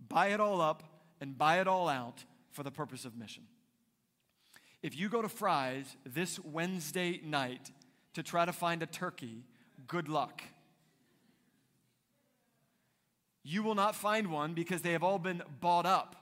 Buy 0.09 0.29
it 0.29 0.41
all 0.41 0.61
up 0.61 0.83
and 1.21 1.37
buy 1.37 1.61
it 1.61 1.67
all 1.67 1.89
out 1.89 2.25
for 2.53 2.63
the 2.63 2.71
purpose 2.71 3.05
of 3.05 3.17
mission. 3.17 3.45
If 4.83 4.97
you 4.97 5.09
go 5.09 5.23
to 5.23 5.29
Fry's 5.29 5.97
this 6.05 6.39
Wednesday 6.39 7.21
night 7.25 7.71
to 8.15 8.23
try 8.23 8.45
to 8.45 8.53
find 8.53 8.83
a 8.83 8.87
turkey, 8.87 9.43
good 9.87 10.09
luck. 10.09 10.43
You 13.49 13.63
will 13.63 13.77
not 13.77 13.95
find 13.95 14.33
one 14.33 14.55
because 14.55 14.83
they 14.83 14.91
have 14.91 15.05
all 15.05 15.21
been 15.21 15.41
bought 15.61 15.87
up. 15.87 16.17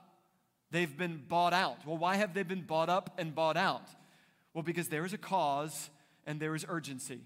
They've 0.69 0.95
been 0.95 1.23
bought 1.27 1.53
out. 1.53 1.83
Well, 1.83 1.97
why 1.97 2.17
have 2.17 2.35
they 2.35 2.43
been 2.43 2.61
bought 2.61 2.87
up 2.87 3.15
and 3.17 3.33
bought 3.33 3.57
out? 3.57 3.89
Well, 4.53 4.61
because 4.61 4.89
there 4.89 5.05
is 5.05 5.11
a 5.11 5.17
cause 5.17 5.89
and 6.27 6.39
there 6.39 6.53
is 6.53 6.67
urgency. 6.69 7.21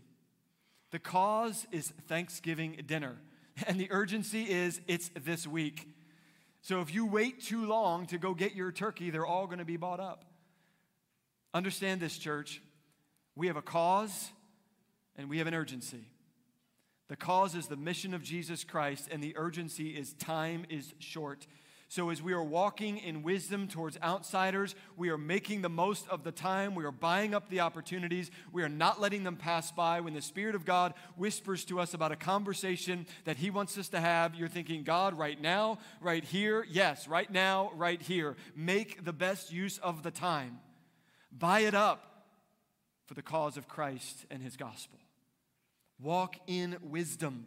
The 0.91 1.00
cause 1.00 1.68
is 1.74 1.89
Thanksgiving 2.08 2.82
dinner, 2.86 3.18
and 3.68 3.78
the 3.78 3.91
urgency 3.91 4.43
is 4.43 4.80
it's 4.88 5.12
this 5.22 5.45
week. 5.45 5.89
So 6.62 6.80
if 6.80 6.93
you 6.93 7.06
wait 7.06 7.41
too 7.41 7.66
long 7.66 8.06
to 8.08 8.18
go 8.18 8.34
get 8.34 8.56
your 8.56 8.72
turkey, 8.72 9.10
they're 9.10 9.26
all 9.26 9.47
going 9.47 9.60
to 9.60 9.66
be 9.66 9.78
bought 9.78 10.00
up. 10.00 10.24
Understand 11.54 12.00
this, 12.00 12.18
church. 12.18 12.62
We 13.36 13.47
have 13.47 13.58
a 13.58 13.62
cause 13.62 14.32
and 15.18 15.30
we 15.30 15.39
have 15.39 15.47
an 15.47 15.54
urgency. 15.54 16.06
The 17.10 17.16
cause 17.16 17.55
is 17.55 17.68
the 17.68 17.76
mission 17.76 18.14
of 18.14 18.24
Jesus 18.24 18.64
Christ, 18.64 19.10
and 19.12 19.22
the 19.22 19.36
urgency 19.36 19.89
is 19.89 20.14
time 20.14 20.66
is 20.70 20.93
short. 20.99 21.47
So, 21.91 22.12
as 22.12 22.22
we 22.22 22.34
are 22.34 22.43
walking 22.43 22.99
in 22.99 23.24
wisdom 23.24 23.68
towards 23.68 23.97
outsiders, 24.03 24.76
we 24.95 25.10
are 25.10 25.18
making 25.18 25.64
the 25.64 25.70
most 25.70 26.07
of 26.07 26.24
the 26.24 26.32
time. 26.32 26.76
We 26.76 26.86
are 26.86 26.91
buying 26.91 27.34
up 27.34 27.49
the 27.49 27.62
opportunities. 27.62 28.30
We 28.51 28.62
are 28.62 28.70
not 28.70 29.01
letting 29.01 29.24
them 29.24 29.38
pass 29.38 29.72
by. 29.72 30.01
When 30.01 30.14
the 30.14 30.22
Spirit 30.22 30.53
of 30.53 30.66
God 30.66 30.93
whispers 31.18 31.66
to 31.66 31.80
us 31.80 31.95
about 31.95 32.12
a 32.12 32.16
conversation 32.16 33.07
that 33.26 33.38
He 33.38 33.49
wants 33.49 33.76
us 33.76 33.89
to 33.89 33.99
have, 33.99 34.36
you're 34.36 34.47
thinking, 34.47 34.84
God, 34.84 35.18
right 35.18 35.41
now, 35.41 35.80
right 35.99 36.24
here, 36.24 36.64
yes, 36.70 37.07
right 37.07 37.32
now, 37.32 37.72
right 37.76 37.99
here. 37.99 38.36
Make 38.55 39.03
the 39.03 39.14
best 39.14 39.51
use 39.51 39.80
of 39.80 40.03
the 40.03 40.12
time. 40.12 40.60
Buy 41.32 41.62
it 41.62 41.74
up 41.74 42.28
for 43.07 43.16
the 43.16 43.24
cause 43.24 43.57
of 43.57 43.68
Christ 43.68 44.28
and 44.30 44.43
His 44.43 44.55
gospel. 44.55 44.99
Walk 46.02 46.36
in 46.47 46.78
wisdom. 46.82 47.45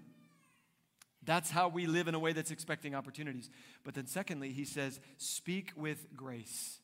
That's 1.25 1.51
how 1.51 1.69
we 1.69 1.87
live 1.87 2.09
in 2.09 2.15
a 2.15 2.19
way 2.19 2.33
that's 2.33 2.51
expecting 2.51 2.95
opportunities. 2.95 3.49
But 3.85 3.95
then, 3.95 4.07
secondly, 4.07 4.51
he 4.51 4.65
says, 4.65 5.01
speak 5.19 5.73
with 5.77 6.15
grace. 6.17 6.81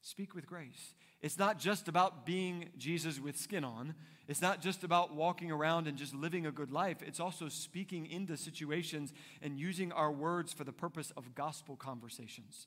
Speak 0.00 0.34
with 0.34 0.46
grace. 0.46 0.94
It's 1.20 1.38
not 1.38 1.58
just 1.58 1.86
about 1.86 2.24
being 2.24 2.70
Jesus 2.78 3.20
with 3.20 3.36
skin 3.36 3.64
on. 3.64 3.94
It's 4.26 4.40
not 4.40 4.62
just 4.62 4.84
about 4.84 5.14
walking 5.14 5.50
around 5.50 5.86
and 5.86 5.98
just 5.98 6.14
living 6.14 6.46
a 6.46 6.52
good 6.52 6.70
life. 6.70 7.02
It's 7.02 7.20
also 7.20 7.48
speaking 7.48 8.06
into 8.06 8.36
situations 8.36 9.12
and 9.42 9.58
using 9.58 9.92
our 9.92 10.10
words 10.10 10.52
for 10.54 10.64
the 10.64 10.72
purpose 10.72 11.12
of 11.16 11.34
gospel 11.34 11.76
conversations. 11.76 12.66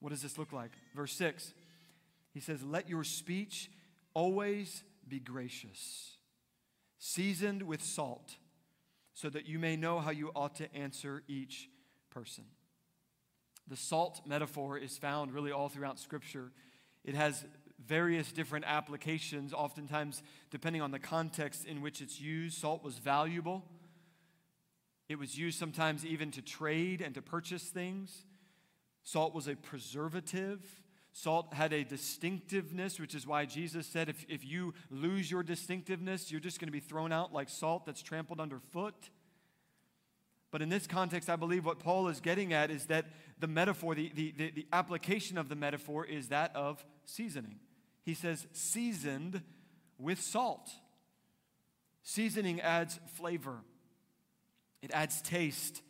What 0.00 0.10
does 0.10 0.22
this 0.22 0.36
look 0.36 0.52
like? 0.52 0.72
Verse 0.96 1.12
6, 1.12 1.54
he 2.32 2.40
says, 2.40 2.64
Let 2.64 2.88
your 2.88 3.04
speech 3.04 3.70
always 4.14 4.82
be 5.06 5.20
gracious, 5.20 6.16
seasoned 7.04 7.64
with 7.64 7.82
salt 7.82 8.36
so 9.12 9.28
that 9.28 9.44
you 9.44 9.58
may 9.58 9.74
know 9.74 9.98
how 9.98 10.12
you 10.12 10.30
ought 10.36 10.54
to 10.54 10.72
answer 10.72 11.24
each 11.26 11.68
person. 12.10 12.44
The 13.66 13.76
salt 13.76 14.20
metaphor 14.24 14.78
is 14.78 14.98
found 14.98 15.32
really 15.32 15.50
all 15.50 15.68
throughout 15.68 15.98
Scripture. 15.98 16.52
It 17.04 17.16
has 17.16 17.44
various 17.84 18.30
different 18.30 18.66
applications, 18.68 19.52
oftentimes 19.52 20.22
depending 20.50 20.80
on 20.80 20.92
the 20.92 21.00
context 21.00 21.64
in 21.64 21.82
which 21.82 22.00
it's 22.00 22.20
used. 22.20 22.58
Salt 22.58 22.84
was 22.84 22.98
valuable, 22.98 23.64
it 25.08 25.18
was 25.18 25.36
used 25.36 25.58
sometimes 25.58 26.06
even 26.06 26.30
to 26.30 26.40
trade 26.40 27.00
and 27.00 27.16
to 27.16 27.20
purchase 27.20 27.64
things. 27.64 28.26
Salt 29.02 29.34
was 29.34 29.48
a 29.48 29.56
preservative. 29.56 30.64
Salt 31.12 31.52
had 31.52 31.74
a 31.74 31.84
distinctiveness, 31.84 32.98
which 32.98 33.14
is 33.14 33.26
why 33.26 33.44
Jesus 33.44 33.86
said 33.86 34.08
if, 34.08 34.24
if 34.28 34.44
you 34.44 34.72
lose 34.90 35.30
your 35.30 35.42
distinctiveness, 35.42 36.30
you're 36.30 36.40
just 36.40 36.58
going 36.58 36.68
to 36.68 36.72
be 36.72 36.80
thrown 36.80 37.12
out 37.12 37.34
like 37.34 37.50
salt 37.50 37.84
that's 37.84 38.02
trampled 38.02 38.40
underfoot. 38.40 38.94
But 40.50 40.62
in 40.62 40.70
this 40.70 40.86
context, 40.86 41.28
I 41.28 41.36
believe 41.36 41.66
what 41.66 41.78
Paul 41.78 42.08
is 42.08 42.20
getting 42.20 42.54
at 42.54 42.70
is 42.70 42.86
that 42.86 43.06
the 43.38 43.46
metaphor, 43.46 43.94
the, 43.94 44.10
the, 44.14 44.34
the, 44.36 44.50
the 44.50 44.66
application 44.72 45.36
of 45.36 45.48
the 45.48 45.54
metaphor 45.54 46.06
is 46.06 46.28
that 46.28 46.54
of 46.56 46.84
seasoning. 47.04 47.58
He 48.04 48.14
says, 48.14 48.46
seasoned 48.52 49.42
with 49.98 50.20
salt. 50.20 50.70
Seasoning 52.02 52.60
adds 52.60 52.98
flavor, 53.14 53.58
it 54.82 54.90
adds 54.92 55.22
taste, 55.22 55.82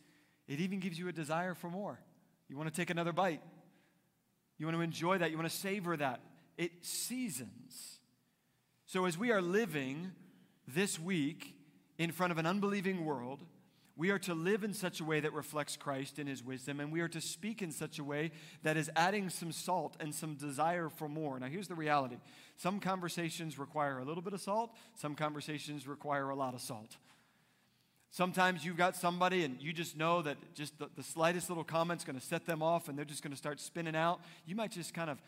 it 0.47 0.61
even 0.61 0.79
gives 0.81 0.99
you 0.99 1.09
a 1.09 1.13
desire 1.13 1.55
for 1.55 1.71
more. 1.71 1.99
You 2.49 2.57
want 2.57 2.69
to 2.69 2.75
take 2.75 2.91
another 2.91 3.13
bite. 3.13 3.41
You 4.63 4.67
want 4.67 4.79
to 4.79 4.83
enjoy 4.83 5.19
that. 5.19 5.33
You 5.33 5.37
want 5.37 5.51
to 5.51 5.57
savor 5.57 5.97
that. 5.97 6.21
It 6.57 6.71
seasons. 6.83 7.99
So, 8.87 9.07
as 9.07 9.19
we 9.19 9.33
are 9.33 9.43
living 9.43 10.13
this 10.69 11.01
week 11.01 11.57
in 11.99 12.13
front 12.13 12.31
of 12.31 12.39
an 12.39 12.47
unbelieving 12.47 13.05
world, 13.05 13.43
we 13.97 14.11
are 14.11 14.21
to 14.21 14.35
live 14.35 14.63
in 14.63 14.73
such 14.73 15.01
a 15.01 15.05
way 15.05 15.19
that 15.19 15.33
reflects 15.33 15.77
Christ 15.77 16.21
in 16.21 16.29
his 16.29 16.45
wisdom, 16.45 16.79
and 16.79 16.93
we 16.93 17.01
are 17.01 17.09
to 17.09 17.21
speak 17.21 17.61
in 17.61 17.73
such 17.73 17.99
a 17.99 18.05
way 18.05 18.31
that 18.63 18.77
is 18.77 18.89
adding 18.95 19.31
some 19.31 19.51
salt 19.51 19.97
and 19.99 20.15
some 20.15 20.37
desire 20.37 20.89
for 20.89 21.09
more. 21.09 21.41
Now, 21.41 21.49
here's 21.49 21.67
the 21.67 21.75
reality 21.75 22.19
some 22.57 22.79
conversations 22.79 23.59
require 23.59 23.99
a 23.99 24.05
little 24.05 24.23
bit 24.23 24.33
of 24.33 24.41
salt, 24.41 24.77
some 24.95 25.17
conversations 25.17 25.89
require 25.89 26.29
a 26.31 26.37
lot 26.37 26.55
of 26.55 26.61
salt. 26.61 26.99
Sometimes 28.13 28.63
you've 28.63 28.77
got 28.77 28.95
somebody 28.95 29.43
and 29.43 29.57
you 29.59 29.73
just 29.73 29.97
know 29.97 30.21
that 30.21 30.37
just 30.55 30.79
the, 30.79 30.91
the 30.97 31.03
slightest 31.03 31.49
little 31.49 31.65
comment's 31.65 32.05
going 32.05 32.19
to 32.19 32.25
set 32.25 32.45
them 32.45 32.63
off 32.63 32.91
and 32.91 32.97
they're 32.97 33.07
just 33.07 33.23
going 33.23 33.33
to 33.33 33.39
start 33.39 33.59
spinning 33.59 33.97
out. 33.97 34.21
You 34.45 34.55
might 34.55 34.71
just 34.71 34.93
kind 34.93 35.09
of 35.09 35.19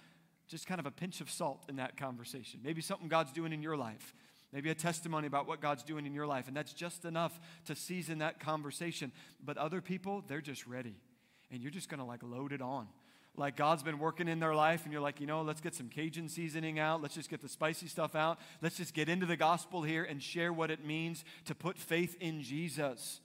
just 0.49 0.67
kind 0.67 0.79
of 0.79 0.85
a 0.85 0.91
pinch 0.91 1.23
of 1.23 1.31
salt 1.31 1.65
in 1.71 1.77
that 1.77 1.97
conversation. 1.97 2.61
Maybe 2.63 2.83
something 2.83 3.09
God's 3.09 3.33
doing 3.33 3.55
in 3.55 3.63
your 3.63 3.79
life. 3.79 4.15
Maybe 4.53 4.69
a 4.69 4.75
testimony 4.75 5.27
about 5.27 5.49
what 5.49 5.63
God's 5.63 5.83
doing 5.83 6.05
in 6.05 6.13
your 6.13 6.27
life. 6.27 6.47
And 6.47 6.55
that's 6.55 6.75
just 6.75 7.07
enough 7.07 7.41
to 7.65 7.75
season 7.75 8.19
that 8.19 8.39
conversation. 8.39 9.11
But 9.43 9.57
other 9.57 9.81
people, 9.81 10.23
they're 10.29 10.43
just 10.43 10.67
ready. 10.67 10.95
And 11.51 11.63
you're 11.63 11.73
just 11.73 11.89
going 11.89 12.01
to 12.01 12.05
like 12.05 12.23
load 12.23 12.53
it 12.53 12.61
on. 12.61 12.87
Like 13.37 13.57
God's 13.57 13.83
been 13.83 13.99
working 13.99 14.29
in 14.29 14.39
their 14.39 14.55
life, 14.55 14.85
and 14.85 14.93
you're 14.93 15.03
like, 15.03 15.21
you 15.21 15.27
know, 15.27 15.43
let's 15.43 15.61
get 15.61 15.75
some 15.75 15.89
Cajun 15.89 16.29
seasoning 16.29 16.79
out. 16.79 17.03
Let's 17.03 17.15
just 17.15 17.31
get 17.31 17.41
the 17.41 17.49
spicy 17.49 17.89
stuff 17.89 18.15
out. 18.15 18.39
Let's 18.63 18.77
just 18.77 18.95
get 18.95 19.09
into 19.09 19.27
the 19.27 19.37
gospel 19.37 19.83
here 19.83 20.05
and 20.05 20.23
share 20.23 20.53
what 20.53 20.71
it 20.71 20.85
means 20.85 21.25
to 21.47 21.55
put 21.55 21.77
faith 21.79 22.17
in 22.21 22.43
Jesus. 22.43 23.21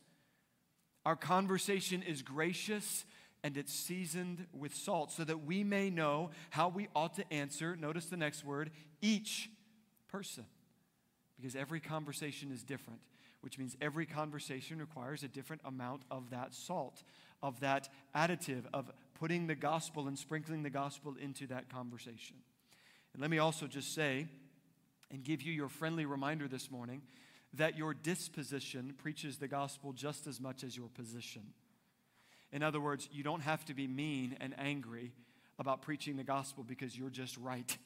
Our 1.05 1.15
conversation 1.15 2.01
is 2.01 2.21
gracious 2.21 3.05
and 3.43 3.55
it's 3.55 3.73
seasoned 3.73 4.45
with 4.51 4.75
salt 4.75 5.11
so 5.11 5.23
that 5.23 5.45
we 5.45 5.63
may 5.63 5.89
know 5.89 6.31
how 6.49 6.67
we 6.69 6.89
ought 6.95 7.15
to 7.15 7.33
answer. 7.33 7.75
Notice 7.75 8.07
the 8.07 8.17
next 8.17 8.43
word 8.43 8.71
each 9.01 9.49
person. 10.09 10.45
Because 11.37 11.55
every 11.55 11.79
conversation 11.79 12.51
is 12.51 12.63
different, 12.63 12.99
which 13.39 13.57
means 13.57 13.77
every 13.81 14.05
conversation 14.05 14.77
requires 14.79 15.23
a 15.23 15.29
different 15.29 15.61
amount 15.63 16.01
of 16.11 16.31
that 16.31 16.53
salt, 16.53 17.01
of 17.41 17.61
that 17.61 17.87
additive, 18.13 18.63
of 18.73 18.91
putting 19.19 19.47
the 19.47 19.55
gospel 19.55 20.07
and 20.07 20.17
sprinkling 20.17 20.63
the 20.63 20.69
gospel 20.69 21.15
into 21.21 21.45
that 21.47 21.69
conversation. 21.69 22.37
And 23.13 23.21
let 23.21 23.29
me 23.29 23.37
also 23.37 23.67
just 23.67 23.93
say 23.93 24.27
and 25.11 25.23
give 25.23 25.41
you 25.41 25.51
your 25.51 25.67
friendly 25.67 26.05
reminder 26.05 26.47
this 26.47 26.71
morning 26.71 27.01
that 27.53 27.77
your 27.77 27.93
disposition 27.93 28.93
preaches 28.97 29.37
the 29.37 29.47
gospel 29.47 29.91
just 29.91 30.25
as 30.25 30.39
much 30.39 30.63
as 30.63 30.77
your 30.77 30.87
position. 30.87 31.41
In 32.51 32.63
other 32.63 32.79
words, 32.79 33.09
you 33.11 33.23
don't 33.23 33.41
have 33.41 33.65
to 33.65 33.73
be 33.73 33.87
mean 33.87 34.37
and 34.39 34.55
angry 34.57 35.11
about 35.57 35.81
preaching 35.81 36.15
the 36.15 36.23
gospel 36.23 36.63
because 36.63 36.97
you're 36.97 37.09
just 37.09 37.37
right. 37.37 37.77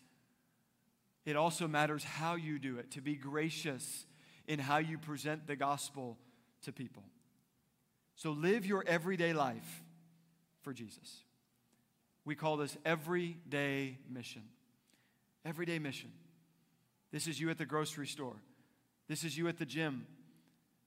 It 1.25 1.35
also 1.35 1.67
matters 1.67 2.03
how 2.03 2.35
you 2.35 2.59
do 2.59 2.77
it, 2.77 2.91
to 2.91 3.01
be 3.01 3.15
gracious 3.15 4.05
in 4.47 4.59
how 4.59 4.77
you 4.77 4.97
present 4.97 5.47
the 5.47 5.55
gospel 5.55 6.17
to 6.63 6.71
people. 6.71 7.03
So 8.15 8.31
live 8.31 8.65
your 8.65 8.83
everyday 8.85 9.33
life 9.33 9.83
for 10.63 10.73
Jesus. 10.73 11.23
We 12.25 12.35
call 12.35 12.57
this 12.57 12.77
everyday 12.85 13.97
mission. 14.09 14.43
Everyday 15.45 15.77
mission. 15.77 16.11
This 17.11 17.27
is 17.27 17.39
you 17.39 17.49
at 17.49 17.57
the 17.57 17.65
grocery 17.65 18.07
store. 18.07 18.35
This 19.07 19.23
is 19.23 19.37
you 19.37 19.47
at 19.47 19.57
the 19.57 19.65
gym. 19.65 20.07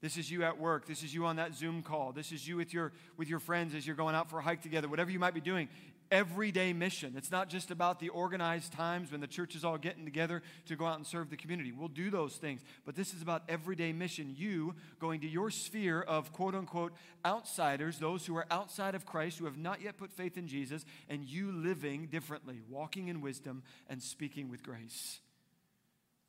This 0.01 0.17
is 0.17 0.31
you 0.31 0.45
at 0.45 0.59
work. 0.59 0.87
This 0.87 1.03
is 1.03 1.15
you 1.15 1.27
on 1.27 1.37
that 1.37 1.55
Zoom 1.55 1.83
call. 1.83 2.13
This 2.13 2.33
is 2.33 2.47
you 2.47 2.57
with 2.57 2.73
your, 2.73 2.93
with 3.17 3.29
your 3.29 3.39
friends 3.39 3.75
as 3.75 3.87
you're 3.87 3.97
going 3.97 4.15
out 4.15 4.31
for 4.31 4.39
a 4.39 4.43
hike 4.43 4.63
together. 4.63 4.89
Whatever 4.89 5.11
you 5.11 5.19
might 5.19 5.35
be 5.35 5.41
doing, 5.41 5.69
everyday 6.11 6.73
mission. 6.73 7.15
It's 7.17 7.31
not 7.31 7.49
just 7.49 7.71
about 7.71 8.01
the 8.01 8.09
organized 8.09 8.73
times 8.73 9.13
when 9.13 9.21
the 9.21 9.27
church 9.27 9.55
is 9.55 9.65
all 9.65 9.79
getting 9.79 10.05
together 10.05 10.43
to 10.67 10.77
go 10.77 10.87
out 10.87 10.97
and 10.97 11.07
serve 11.07 11.31
the 11.31 11.37
community. 11.37 11.73
We'll 11.73 11.89
do 11.89 12.11
those 12.11 12.37
things. 12.37 12.63
But 12.85 12.95
this 12.95 13.15
is 13.15 13.23
about 13.23 13.43
everyday 13.49 13.93
mission. 13.93 14.35
You 14.37 14.75
going 14.99 15.21
to 15.21 15.29
your 15.29 15.51
sphere 15.51 16.01
of 16.01 16.33
quote 16.33 16.55
unquote 16.55 16.93
outsiders, 17.25 17.99
those 17.99 18.27
who 18.27 18.37
are 18.37 18.47
outside 18.51 18.95
of 18.95 19.07
Christ, 19.07 19.39
who 19.39 19.45
have 19.45 19.59
not 19.59 19.83
yet 19.83 19.97
put 19.97 20.13
faith 20.13 20.37
in 20.37 20.49
Jesus, 20.49 20.85
and 21.09 21.25
you 21.25 21.53
living 21.53 22.07
differently, 22.07 22.61
walking 22.69 23.09
in 23.09 23.21
wisdom 23.21 23.63
and 23.89 24.03
speaking 24.03 24.51
with 24.51 24.63
grace. 24.63 25.21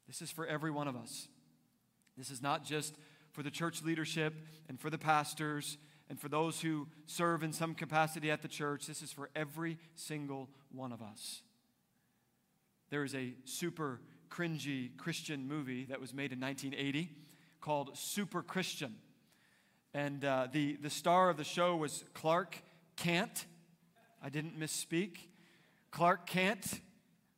This 0.07 0.21
is 0.21 0.31
for 0.31 0.47
every 0.47 0.71
one 0.71 0.87
of 0.87 0.95
us. 0.95 1.27
This 2.17 2.31
is 2.31 2.41
not 2.41 2.63
just 2.63 2.95
for 3.31 3.43
the 3.43 3.51
church 3.51 3.83
leadership 3.83 4.33
and 4.67 4.79
for 4.79 4.89
the 4.89 4.97
pastors 4.97 5.77
and 6.09 6.19
for 6.19 6.29
those 6.29 6.61
who 6.61 6.87
serve 7.05 7.43
in 7.43 7.51
some 7.51 7.73
capacity 7.73 8.31
at 8.31 8.41
the 8.41 8.47
church. 8.47 8.87
This 8.87 9.01
is 9.01 9.11
for 9.11 9.29
every 9.35 9.77
single 9.95 10.49
one 10.71 10.91
of 10.91 11.01
us. 11.01 11.41
There 12.89 13.03
is 13.03 13.13
a 13.13 13.33
super 13.43 13.99
cringy 14.29 14.95
Christian 14.97 15.47
movie 15.47 15.85
that 15.85 15.99
was 15.99 16.13
made 16.13 16.31
in 16.31 16.39
1980 16.39 17.09
called 17.59 17.97
Super 17.97 18.41
Christian. 18.41 18.95
And 19.93 20.23
uh, 20.23 20.47
the, 20.51 20.75
the 20.75 20.89
star 20.89 21.29
of 21.29 21.37
the 21.37 21.43
show 21.43 21.75
was 21.75 22.03
Clark 22.13 22.57
Kent. 22.95 23.45
I 24.23 24.29
didn't 24.29 24.59
misspeak. 24.59 25.17
Clark 25.91 26.27
Kent 26.27 26.81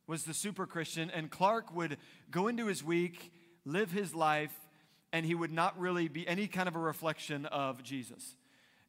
was 0.06 0.24
the 0.24 0.34
super 0.34 0.66
Christian, 0.66 1.10
and 1.10 1.30
Clark 1.30 1.74
would 1.74 1.96
go 2.30 2.48
into 2.48 2.66
his 2.66 2.82
week, 2.82 3.32
live 3.64 3.92
his 3.92 4.14
life, 4.14 4.52
and 5.12 5.24
he 5.24 5.34
would 5.34 5.52
not 5.52 5.78
really 5.78 6.08
be 6.08 6.26
any 6.26 6.46
kind 6.46 6.68
of 6.68 6.76
a 6.76 6.80
reflection 6.80 7.46
of 7.46 7.82
Jesus. 7.82 8.34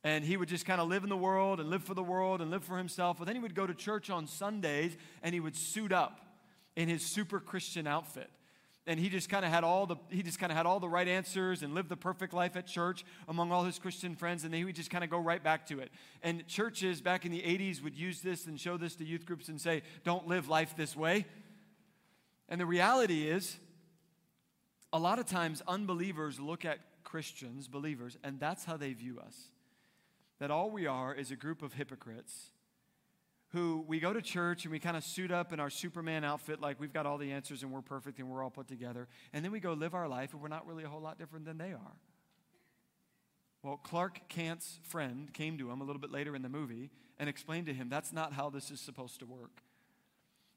And 0.04 0.26
he 0.26 0.36
would 0.36 0.50
just 0.50 0.66
kind 0.66 0.82
of 0.82 0.88
live 0.88 1.04
in 1.04 1.10
the 1.10 1.18
world 1.18 1.60
and 1.60 1.70
live 1.70 1.84
for 1.84 1.94
the 1.94 2.04
world 2.04 2.42
and 2.42 2.50
live 2.50 2.64
for 2.64 2.78
himself. 2.78 3.18
But 3.20 3.26
then 3.26 3.36
he 3.36 3.42
would 3.42 3.54
go 3.54 3.68
to 3.68 3.74
church 3.74 4.10
on 4.10 4.26
Sundays 4.26 4.98
and 5.22 5.34
he 5.34 5.40
would 5.40 5.56
suit 5.56 5.92
up 5.92 6.22
in 6.76 6.90
his 6.90 7.04
super 7.04 7.40
Christian 7.40 7.86
outfit. 7.86 8.30
And 8.88 9.00
he 9.00 9.10
just 9.10 9.30
kind 9.30 9.46
of 9.46 9.52
had 9.52 9.64
all 9.64 9.86
the 9.86 9.96
he 10.10 10.24
just 10.24 10.40
kind 10.40 10.52
of 10.52 10.58
had 10.58 10.66
all 10.66 10.80
the 10.80 10.90
right 10.90 11.08
answers 11.08 11.62
and 11.62 11.76
lived 11.76 11.90
the 11.90 11.96
perfect 11.96 12.34
life 12.34 12.56
at 12.56 12.66
church 12.66 13.06
among 13.28 13.52
all 13.52 13.64
his 13.64 13.78
Christian 13.78 14.16
friends, 14.16 14.44
and 14.44 14.52
then 14.52 14.58
he 14.58 14.66
would 14.66 14.76
just 14.76 14.90
kind 14.90 15.04
of 15.04 15.10
go 15.12 15.20
right 15.20 15.44
back 15.44 15.68
to 15.68 15.80
it. 15.80 15.92
And 16.24 16.48
churches 16.48 17.00
back 17.00 17.24
in 17.24 17.32
the 17.32 17.42
80s 17.42 17.84
would 17.84 17.96
use 17.96 18.22
this 18.22 18.48
and 18.48 18.60
show 18.60 18.78
this 18.78 18.96
to 18.96 19.06
youth 19.06 19.28
groups 19.28 19.50
and 19.50 19.62
say, 19.62 19.84
Don't 20.04 20.28
live 20.28 20.50
life 20.50 20.76
this 20.76 20.96
way. 20.96 21.28
And 22.50 22.60
the 22.60 22.66
reality 22.66 23.30
is, 23.30 23.58
a 24.92 25.00
lot 25.00 25.20
of 25.20 25.28
times 25.28 25.62
unbelievers 25.68 26.40
look 26.40 26.66
at 26.66 26.80
Christians, 27.04 27.68
believers, 27.68 28.18
and 28.24 28.40
that's 28.40 28.66
how 28.66 28.78
they 28.78 28.94
view 28.94 29.20
us. 29.20 29.36
That 30.42 30.50
all 30.50 30.72
we 30.72 30.88
are 30.88 31.14
is 31.14 31.30
a 31.30 31.36
group 31.36 31.62
of 31.62 31.74
hypocrites 31.74 32.50
who 33.50 33.86
we 33.88 34.00
go 34.00 34.12
to 34.12 34.24
church 34.24 34.64
and 34.64 34.72
we 34.72 34.80
kind 34.80 34.98
of 34.98 35.04
suit 35.04 35.32
up 35.32 35.54
in 35.54 35.60
our 35.60 35.70
Superman 35.70 36.24
outfit 36.24 36.60
like 36.60 36.80
we've 36.80 36.92
got 36.92 37.06
all 37.06 37.20
the 37.20 37.32
answers 37.32 37.62
and 37.62 37.72
we're 37.72 37.84
perfect 37.84 38.18
and 38.18 38.28
we're 38.28 38.42
all 38.42 38.50
put 38.50 38.68
together. 38.68 39.08
And 39.34 39.46
then 39.46 39.52
we 39.52 39.60
go 39.60 39.74
live 39.74 39.94
our 39.94 40.08
life 40.08 40.34
and 40.34 40.42
we're 40.42 40.48
not 40.48 40.66
really 40.66 40.84
a 40.84 40.90
whole 40.90 41.00
lot 41.00 41.20
different 41.20 41.46
than 41.46 41.60
they 41.60 41.74
are. 41.74 41.96
Well, 43.62 43.78
Clark 43.78 44.30
Kent's 44.30 44.80
friend 44.82 45.32
came 45.32 45.60
to 45.60 45.70
him 45.70 45.80
a 45.80 45.84
little 45.84 46.02
bit 46.02 46.12
later 46.12 46.36
in 46.36 46.42
the 46.42 46.50
movie 46.50 46.90
and 47.20 47.30
explained 47.30 47.68
to 47.68 47.74
him 47.76 47.88
that's 47.88 48.12
not 48.12 48.34
how 48.34 48.50
this 48.50 48.72
is 48.72 48.82
supposed 48.82 49.20
to 49.20 49.28
work. 49.28 49.62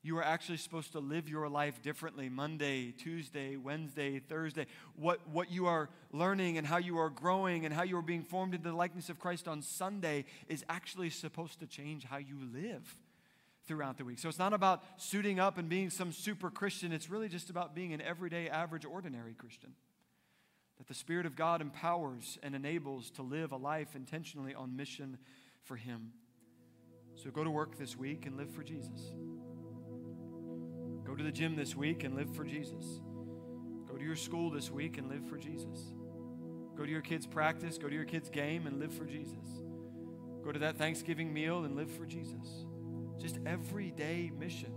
You 0.05 0.18
are 0.18 0.22
actually 0.22 0.59
supposed 0.59 0.92
to 0.92 0.98
live 0.98 1.30
your 1.30 1.48
life 1.48 1.80
differently 1.80 2.28
Monday, 2.28 2.92
Tuesday, 2.92 3.57
Wednesday, 3.57 4.18
Thursday. 4.18 4.66
What, 4.96 5.26
what 5.30 5.50
you 5.50 5.64
are 5.66 5.88
learning 6.12 6.59
and 6.59 6.66
how 6.66 6.76
you 6.76 6.98
are 6.98 7.09
growing 7.09 7.64
and 7.64 7.72
how 7.72 7.84
you 7.84 7.96
are 7.96 8.02
being 8.02 8.22
formed 8.22 8.55
into 8.55 8.68
the 8.68 8.76
likeness 8.76 9.09
of 9.09 9.18
Christ 9.18 9.48
on 9.48 9.62
Sunday 9.62 10.26
is 10.46 10.62
actually 10.68 11.09
supposed 11.09 11.59
to 11.61 11.66
change 11.66 12.05
how 12.05 12.18
you 12.18 12.36
live 12.52 12.94
throughout 13.66 13.96
the 13.96 14.05
week. 14.05 14.18
So 14.18 14.28
it's 14.28 14.38
not 14.38 14.52
about 14.52 14.82
suiting 14.98 15.40
up 15.40 15.57
and 15.57 15.70
being 15.70 15.88
some 15.88 16.12
super 16.12 16.50
Christian, 16.50 16.92
it's 16.92 17.09
really 17.09 17.30
just 17.30 17.48
about 17.48 17.74
being 17.74 17.94
an 17.94 18.02
everyday, 18.02 18.50
average, 18.50 18.84
ordinary 18.84 19.32
Christian. 19.32 19.72
That 20.76 20.86
the 20.86 20.92
Spirit 20.92 21.24
of 21.24 21.34
God 21.34 21.62
empowers 21.62 22.38
and 22.42 22.55
enables 22.55 23.11
to 23.12 23.22
live 23.22 23.52
a 23.52 23.57
life 23.57 23.96
intentionally 23.96 24.55
on 24.55 24.76
mission 24.76 25.16
for 25.62 25.76
Him. 25.76 26.12
So 27.14 27.30
go 27.30 27.42
to 27.42 27.50
work 27.50 27.78
this 27.78 27.96
week 27.96 28.26
and 28.26 28.36
live 28.36 28.50
for 28.50 28.62
Jesus. 28.62 29.12
Go 31.14 31.18
to 31.18 31.22
the 31.22 31.30
gym 31.30 31.54
this 31.54 31.76
week 31.76 32.02
and 32.02 32.16
live 32.16 32.34
for 32.34 32.42
Jesus. 32.42 32.98
Go 33.86 33.96
to 33.96 34.04
your 34.04 34.16
school 34.16 34.50
this 34.50 34.68
week 34.68 34.98
and 34.98 35.08
live 35.08 35.24
for 35.28 35.38
Jesus. 35.38 35.94
Go 36.76 36.84
to 36.84 36.90
your 36.90 37.02
kids' 37.02 37.24
practice, 37.24 37.78
go 37.78 37.88
to 37.88 37.94
your 37.94 38.04
kids' 38.04 38.28
game 38.28 38.66
and 38.66 38.80
live 38.80 38.92
for 38.92 39.04
Jesus. 39.04 39.62
Go 40.42 40.50
to 40.50 40.58
that 40.58 40.76
Thanksgiving 40.76 41.32
meal 41.32 41.66
and 41.66 41.76
live 41.76 41.88
for 41.88 42.04
Jesus. 42.04 42.66
Just 43.16 43.38
everyday 43.46 44.32
mission, 44.36 44.72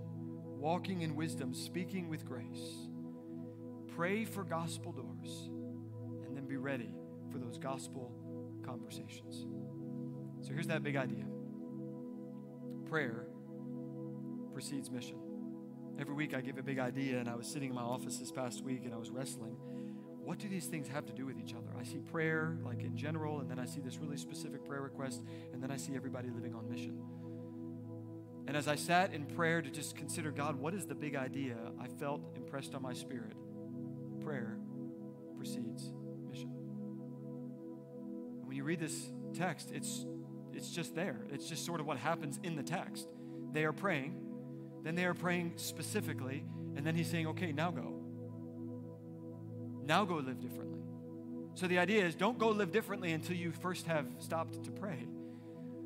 walking 0.60 1.02
in 1.02 1.16
wisdom, 1.16 1.56
speaking 1.56 2.08
with 2.08 2.24
grace. 2.24 2.86
Pray 3.96 4.24
for 4.24 4.44
gospel 4.44 4.92
doors, 4.92 5.50
and 6.24 6.38
then 6.38 6.46
be 6.46 6.58
ready 6.58 6.94
for 7.32 7.40
those 7.40 7.58
gospel 7.58 8.14
conversations. 8.64 9.48
So 10.46 10.54
here's 10.54 10.68
that 10.68 10.84
big 10.84 10.98
idea 10.98 11.26
prayer 12.86 13.26
precedes 14.54 14.92
mission. 14.92 15.27
Every 16.00 16.14
week 16.14 16.36
I 16.36 16.42
give 16.42 16.58
a 16.60 16.64
big 16.64 16.78
idea, 16.78 17.20
and 17.20 17.28
I 17.28 17.36
was 17.36 17.48
sitting 17.48 17.70
in 17.70 17.76
my 17.76 17.82
office 17.82 18.18
this 18.18 18.32
past 18.32 18.64
week 18.64 18.86
and 18.86 18.94
I 18.94 18.98
was 18.98 19.10
wrestling. 19.10 19.58
What 20.24 20.38
do 20.38 20.48
these 20.48 20.66
things 20.66 20.88
have 20.90 21.06
to 21.08 21.14
do 21.14 21.26
with 21.26 21.40
each 21.40 21.54
other? 21.54 21.70
I 21.80 21.84
see 21.84 22.00
prayer, 22.00 22.58
like 22.64 22.84
in 22.84 22.96
general, 22.96 23.40
and 23.40 23.50
then 23.50 23.58
I 23.58 23.66
see 23.66 23.80
this 23.80 23.98
really 23.98 24.18
specific 24.18 24.64
prayer 24.66 24.82
request, 24.82 25.24
and 25.54 25.64
then 25.64 25.72
I 25.72 25.78
see 25.78 25.96
everybody 25.96 26.30
living 26.30 26.54
on 26.54 26.70
mission. 26.70 27.02
And 28.46 28.56
as 28.56 28.68
I 28.68 28.76
sat 28.76 29.14
in 29.14 29.26
prayer 29.26 29.62
to 29.62 29.70
just 29.70 29.96
consider, 29.96 30.32
God, 30.32 30.58
what 30.58 30.74
is 30.74 30.86
the 30.86 30.96
big 30.96 31.16
idea? 31.16 31.56
I 31.80 31.88
felt 31.88 32.22
impressed 32.36 32.76
on 32.76 32.82
my 32.82 32.94
spirit. 32.94 33.34
Prayer 34.24 34.58
precedes 35.38 35.92
mission. 36.30 36.52
And 38.40 38.48
when 38.48 38.56
you 38.56 38.64
read 38.64 38.80
this 38.80 39.10
text, 39.34 39.72
it's, 39.74 40.06
it's 40.54 40.70
just 40.70 40.94
there. 40.94 41.26
It's 41.32 41.48
just 41.50 41.66
sort 41.66 41.80
of 41.80 41.88
what 41.88 41.98
happens 41.98 42.40
in 42.44 42.56
the 42.56 42.64
text. 42.64 43.08
They 43.54 43.64
are 43.64 43.74
praying, 43.74 44.27
then 44.88 44.96
they 44.96 45.04
are 45.04 45.14
praying 45.14 45.52
specifically, 45.58 46.46
and 46.78 46.86
then 46.86 46.96
he's 46.96 47.12
saying, 47.12 47.28
okay, 47.28 47.52
now 47.52 47.72
go. 47.72 47.94
Now 49.86 50.06
go 50.06 50.16
live 50.16 50.40
differently. 50.40 50.80
So 51.56 51.68
the 51.68 51.80
idea 51.80 52.06
is 52.06 52.16
don't 52.16 52.38
go 52.38 52.50
live 52.50 52.72
differently 52.72 53.12
until 53.12 53.36
you 53.36 53.52
first 53.52 53.86
have 53.88 54.06
stopped 54.20 54.64
to 54.64 54.72
pray. 54.72 55.06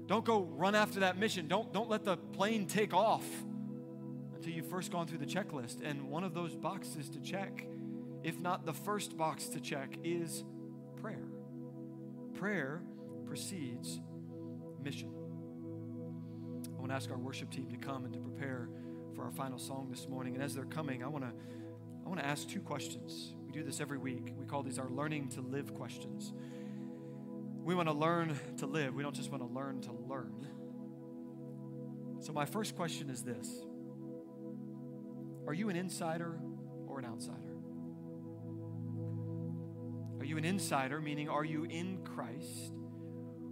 Don't 0.05 0.23
go 0.23 0.41
run 0.41 0.75
after 0.75 0.99
that 0.99 1.17
mission. 1.17 1.47
Don't, 1.47 1.73
don't 1.73 1.89
let 1.89 2.03
the 2.03 2.17
plane 2.17 2.67
take 2.67 2.93
off 2.93 3.25
until 4.35 4.53
you've 4.53 4.67
first 4.67 4.91
gone 4.91 5.07
through 5.07 5.17
the 5.17 5.25
checklist. 5.25 5.77
And 5.83 6.09
one 6.09 6.23
of 6.23 6.35
those 6.35 6.55
boxes 6.55 7.09
to 7.09 7.19
check, 7.21 7.65
if 8.23 8.39
not 8.39 8.67
the 8.67 8.73
first 8.73 9.17
box 9.17 9.47
to 9.47 9.59
check, 9.59 9.97
is 10.03 10.43
prayer. 11.01 11.25
Prayer 12.35 12.83
precedes 13.25 13.99
mission. 14.83 15.09
I 16.75 16.79
want 16.79 16.91
to 16.91 16.95
ask 16.95 17.09
our 17.09 17.17
worship 17.17 17.49
team 17.49 17.67
to 17.71 17.77
come 17.77 18.05
and 18.05 18.13
to 18.13 18.19
prepare 18.19 18.69
for 19.21 19.25
our 19.25 19.31
final 19.31 19.59
song 19.59 19.87
this 19.91 20.09
morning. 20.09 20.33
And 20.33 20.43
as 20.43 20.55
they're 20.55 20.65
coming, 20.65 21.03
I 21.03 21.07
want 21.07 21.23
to 21.23 21.31
I 22.03 22.09
want 22.09 22.19
to 22.19 22.25
ask 22.25 22.49
two 22.49 22.59
questions. 22.59 23.35
We 23.45 23.51
do 23.51 23.63
this 23.63 23.79
every 23.79 23.99
week. 23.99 24.33
We 24.35 24.47
call 24.47 24.63
these 24.63 24.79
our 24.79 24.89
learning 24.89 25.29
to 25.29 25.41
live 25.41 25.75
questions. 25.75 26.33
We 27.63 27.75
want 27.75 27.87
to 27.87 27.93
learn 27.93 28.35
to 28.57 28.65
live. 28.65 28.95
We 28.95 29.03
don't 29.03 29.15
just 29.15 29.29
want 29.29 29.43
to 29.43 29.53
learn 29.53 29.81
to 29.81 29.91
learn. 29.91 30.47
So 32.19 32.33
my 32.33 32.45
first 32.45 32.75
question 32.75 33.11
is 33.11 33.21
this. 33.21 33.47
Are 35.45 35.53
you 35.53 35.69
an 35.69 35.75
insider 35.75 36.39
or 36.87 36.97
an 36.97 37.05
outsider? 37.05 37.57
Are 40.19 40.25
you 40.25 40.37
an 40.39 40.45
insider, 40.45 40.99
meaning 40.99 41.29
are 41.29 41.45
you 41.45 41.65
in 41.65 41.99
Christ? 42.03 42.73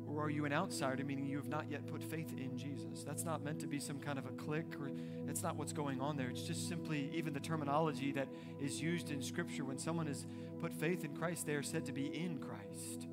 Or 0.09 0.23
are 0.23 0.29
you 0.29 0.45
an 0.45 0.53
outsider, 0.53 1.03
meaning 1.03 1.27
you 1.27 1.37
have 1.37 1.47
not 1.47 1.69
yet 1.69 1.85
put 1.85 2.03
faith 2.03 2.33
in 2.37 2.57
Jesus? 2.57 3.03
That's 3.03 3.23
not 3.23 3.43
meant 3.43 3.59
to 3.59 3.67
be 3.67 3.79
some 3.79 3.99
kind 3.99 4.17
of 4.17 4.25
a 4.25 4.31
clique, 4.31 4.75
or 4.79 4.91
that's 5.25 5.43
not 5.43 5.55
what's 5.55 5.73
going 5.73 6.01
on 6.01 6.17
there. 6.17 6.29
It's 6.29 6.41
just 6.41 6.67
simply 6.67 7.11
even 7.13 7.33
the 7.33 7.39
terminology 7.39 8.11
that 8.13 8.27
is 8.59 8.81
used 8.81 9.11
in 9.11 9.21
Scripture. 9.21 9.63
When 9.63 9.77
someone 9.77 10.07
has 10.07 10.25
put 10.59 10.73
faith 10.73 11.05
in 11.05 11.15
Christ, 11.15 11.45
they 11.45 11.53
are 11.53 11.63
said 11.63 11.85
to 11.85 11.91
be 11.91 12.07
in 12.07 12.39
Christ. 12.39 13.07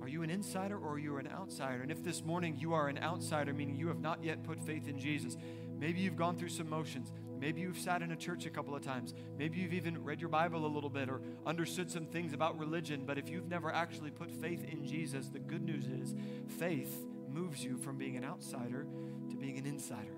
Are 0.00 0.08
you 0.08 0.22
an 0.22 0.30
insider 0.30 0.76
or 0.76 0.94
are 0.94 0.98
you 0.98 1.18
an 1.18 1.28
outsider? 1.28 1.82
And 1.82 1.90
if 1.90 2.02
this 2.02 2.24
morning 2.24 2.56
you 2.58 2.72
are 2.72 2.88
an 2.88 2.98
outsider, 2.98 3.52
meaning 3.52 3.76
you 3.76 3.88
have 3.88 4.00
not 4.00 4.24
yet 4.24 4.42
put 4.42 4.60
faith 4.60 4.88
in 4.88 4.98
Jesus, 4.98 5.36
maybe 5.78 6.00
you've 6.00 6.16
gone 6.16 6.36
through 6.36 6.48
some 6.48 6.68
motions. 6.68 7.12
Maybe 7.42 7.60
you've 7.60 7.76
sat 7.76 8.02
in 8.02 8.12
a 8.12 8.16
church 8.16 8.46
a 8.46 8.50
couple 8.50 8.76
of 8.76 8.82
times. 8.82 9.14
Maybe 9.36 9.58
you've 9.58 9.72
even 9.72 10.04
read 10.04 10.20
your 10.20 10.28
Bible 10.30 10.64
a 10.64 10.68
little 10.72 10.88
bit 10.88 11.08
or 11.08 11.20
understood 11.44 11.90
some 11.90 12.06
things 12.06 12.34
about 12.34 12.56
religion. 12.56 13.02
But 13.04 13.18
if 13.18 13.28
you've 13.28 13.48
never 13.48 13.72
actually 13.72 14.12
put 14.12 14.30
faith 14.30 14.62
in 14.62 14.86
Jesus, 14.86 15.26
the 15.26 15.40
good 15.40 15.60
news 15.60 15.88
is 15.88 16.14
faith 16.46 17.04
moves 17.28 17.64
you 17.64 17.78
from 17.78 17.98
being 17.98 18.16
an 18.16 18.24
outsider 18.24 18.86
to 19.28 19.36
being 19.36 19.58
an 19.58 19.66
insider. 19.66 20.14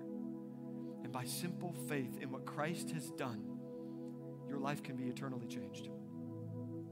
And 1.03 1.11
by 1.11 1.25
simple 1.25 1.73
faith 1.89 2.21
in 2.21 2.29
what 2.29 2.45
Christ 2.45 2.91
has 2.91 3.09
done, 3.09 3.57
your 4.47 4.59
life 4.59 4.83
can 4.83 4.95
be 4.95 5.05
eternally 5.05 5.47
changed. 5.47 5.89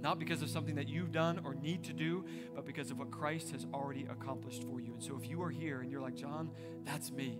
Not 0.02 0.18
because 0.18 0.42
of 0.42 0.50
something 0.50 0.74
that 0.76 0.88
you've 0.88 1.12
done 1.12 1.42
or 1.46 1.54
need 1.54 1.84
to 1.84 1.94
do, 1.94 2.26
but 2.56 2.66
because 2.66 2.90
of 2.90 2.98
what 2.98 3.12
Christ 3.12 3.52
has 3.52 3.68
already 3.72 4.08
accomplished 4.10 4.64
for 4.64 4.82
you. 4.82 4.94
And 4.94 5.04
so 5.04 5.16
if 5.16 5.30
you 5.30 5.44
are 5.44 5.52
here 5.52 5.82
and 5.82 5.92
you're 5.92 6.02
like, 6.02 6.16
John, 6.16 6.50
that's 6.86 7.12
me. 7.12 7.40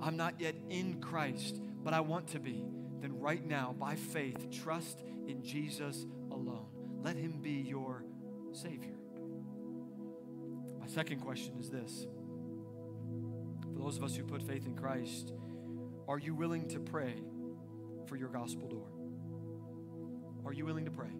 I'm 0.00 0.16
not 0.16 0.40
yet 0.40 0.54
in 0.70 1.00
Christ 1.00 1.60
but 1.88 1.94
I 1.94 2.00
want 2.00 2.26
to 2.32 2.38
be, 2.38 2.66
then 3.00 3.18
right 3.18 3.42
now, 3.42 3.74
by 3.78 3.94
faith, 3.94 4.50
trust 4.50 5.02
in 5.26 5.42
Jesus 5.42 6.04
alone. 6.30 6.66
Let 7.02 7.16
him 7.16 7.38
be 7.40 7.64
your 7.66 8.04
Savior. 8.52 8.92
My 10.78 10.86
second 10.86 11.22
question 11.22 11.54
is 11.58 11.70
this 11.70 12.06
For 13.72 13.82
those 13.82 13.96
of 13.96 14.04
us 14.04 14.14
who 14.14 14.22
put 14.24 14.42
faith 14.42 14.66
in 14.66 14.76
Christ, 14.76 15.32
are 16.06 16.18
you 16.18 16.34
willing 16.34 16.68
to 16.68 16.78
pray 16.78 17.14
for 18.04 18.16
your 18.16 18.28
gospel 18.28 18.68
door? 18.68 18.88
Are 20.44 20.52
you 20.52 20.66
willing 20.66 20.84
to 20.84 20.90
pray? 20.90 21.16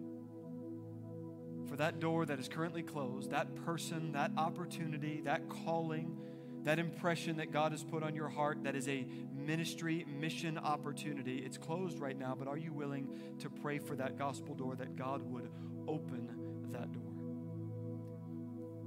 For 1.67 1.77
that 1.77 1.99
door 1.99 2.27
that 2.27 2.37
is 2.39 2.47
currently 2.47 2.83
closed, 2.83 3.31
that 3.31 3.55
person, 3.65 4.11
that 4.11 4.33
opportunity, 4.37 5.21
that 5.21 5.49
calling, 5.49 6.15
that 6.63 6.77
impression 6.77 7.37
that 7.37 7.51
God 7.51 7.71
has 7.71 7.83
put 7.83 8.03
on 8.03 8.13
your 8.13 8.29
heart 8.29 8.65
that 8.65 8.75
is 8.75 8.87
a 8.87 9.07
ministry, 9.49 10.05
mission 10.19 10.59
opportunity. 10.59 11.39
It's 11.39 11.57
closed 11.57 11.99
right 11.99 12.15
now, 12.15 12.35
but 12.37 12.47
are 12.47 12.55
you 12.55 12.71
willing 12.71 13.07
to 13.39 13.49
pray 13.49 13.79
for 13.79 13.95
that 13.95 14.15
gospel 14.15 14.53
door 14.53 14.75
that 14.75 14.95
God 14.95 15.23
would 15.23 15.49
open 15.87 16.29
that 16.71 16.91
door? 16.91 17.01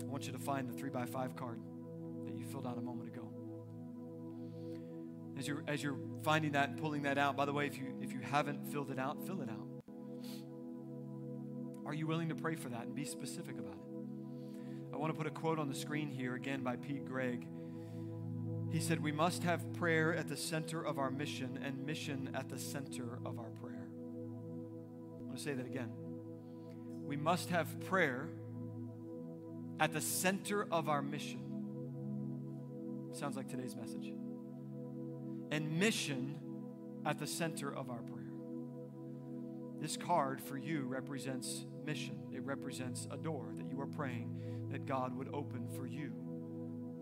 I 0.00 0.08
want 0.08 0.24
you 0.26 0.32
to 0.32 0.38
find 0.38 0.68
the 0.68 0.72
three 0.72 0.88
by 0.88 1.04
five 1.04 1.34
card 1.34 1.58
that 2.26 2.36
you 2.36 2.46
filled 2.46 2.68
out 2.68 2.78
a 2.78 2.80
moment 2.80 3.08
ago. 3.08 3.28
As 5.36 5.48
you're, 5.48 5.64
as 5.66 5.82
you're 5.82 5.98
finding 6.22 6.52
that 6.52 6.68
and 6.68 6.78
pulling 6.78 7.02
that 7.02 7.18
out, 7.18 7.36
by 7.36 7.44
the 7.44 7.52
way, 7.52 7.66
if 7.66 7.76
you, 7.76 7.86
if 8.00 8.12
you 8.12 8.20
haven't 8.20 8.64
filled 8.70 8.92
it 8.92 9.00
out, 9.00 9.26
fill 9.26 9.42
it 9.42 9.48
out. 9.48 9.66
Are 11.84 11.94
you 11.94 12.06
willing 12.06 12.28
to 12.28 12.36
pray 12.36 12.54
for 12.54 12.68
that 12.68 12.82
and 12.82 12.94
be 12.94 13.04
specific 13.04 13.58
about 13.58 13.74
it? 13.74 14.94
I 14.94 14.96
want 14.96 15.12
to 15.12 15.18
put 15.18 15.26
a 15.26 15.30
quote 15.30 15.58
on 15.58 15.68
the 15.68 15.74
screen 15.74 16.08
here 16.08 16.36
again 16.36 16.62
by 16.62 16.76
Pete 16.76 17.04
Greig. 17.04 17.48
He 18.72 18.80
said, 18.80 19.02
We 19.02 19.12
must 19.12 19.42
have 19.42 19.74
prayer 19.74 20.14
at 20.14 20.28
the 20.28 20.36
center 20.36 20.82
of 20.82 20.98
our 20.98 21.10
mission 21.10 21.60
and 21.62 21.84
mission 21.84 22.30
at 22.34 22.48
the 22.48 22.58
center 22.58 23.18
of 23.26 23.38
our 23.38 23.50
prayer. 23.60 23.86
I 25.20 25.24
want 25.24 25.36
to 25.36 25.42
say 25.42 25.52
that 25.52 25.66
again. 25.66 25.90
We 27.04 27.16
must 27.18 27.50
have 27.50 27.68
prayer 27.84 28.30
at 29.78 29.92
the 29.92 30.00
center 30.00 30.66
of 30.72 30.88
our 30.88 31.02
mission. 31.02 31.40
Sounds 33.12 33.36
like 33.36 33.48
today's 33.48 33.76
message. 33.76 34.10
And 35.50 35.78
mission 35.78 36.40
at 37.04 37.18
the 37.18 37.26
center 37.26 37.74
of 37.74 37.90
our 37.90 38.00
prayer. 38.00 38.32
This 39.80 39.98
card 39.98 40.40
for 40.40 40.56
you 40.56 40.84
represents 40.84 41.66
mission. 41.84 42.18
It 42.32 42.42
represents 42.44 43.06
a 43.10 43.18
door 43.18 43.52
that 43.54 43.68
you 43.68 43.78
are 43.82 43.86
praying 43.86 44.40
that 44.70 44.86
God 44.86 45.14
would 45.14 45.28
open 45.34 45.68
for 45.76 45.86
you, 45.86 46.12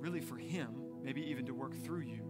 really 0.01 0.21
for 0.21 0.37
Him 0.37 0.90
maybe 1.03 1.23
even 1.31 1.47
to 1.47 1.55
work 1.55 1.75
through 1.83 2.03
you, 2.03 2.23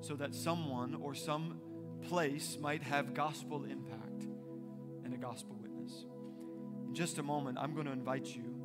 so 0.00 0.14
that 0.14 0.34
someone 0.34 0.94
or 0.94 1.14
some 1.14 1.60
place 2.08 2.56
might 2.60 2.82
have 2.82 3.14
gospel 3.14 3.64
impact 3.64 4.26
and 5.04 5.12
a 5.12 5.18
gospel 5.18 5.56
witness. 5.60 6.06
In 6.86 6.94
just 6.94 7.18
a 7.18 7.22
moment, 7.22 7.58
I'm 7.60 7.74
going 7.74 7.86
to 7.86 7.92
invite 7.92 8.26
you, 8.26 8.56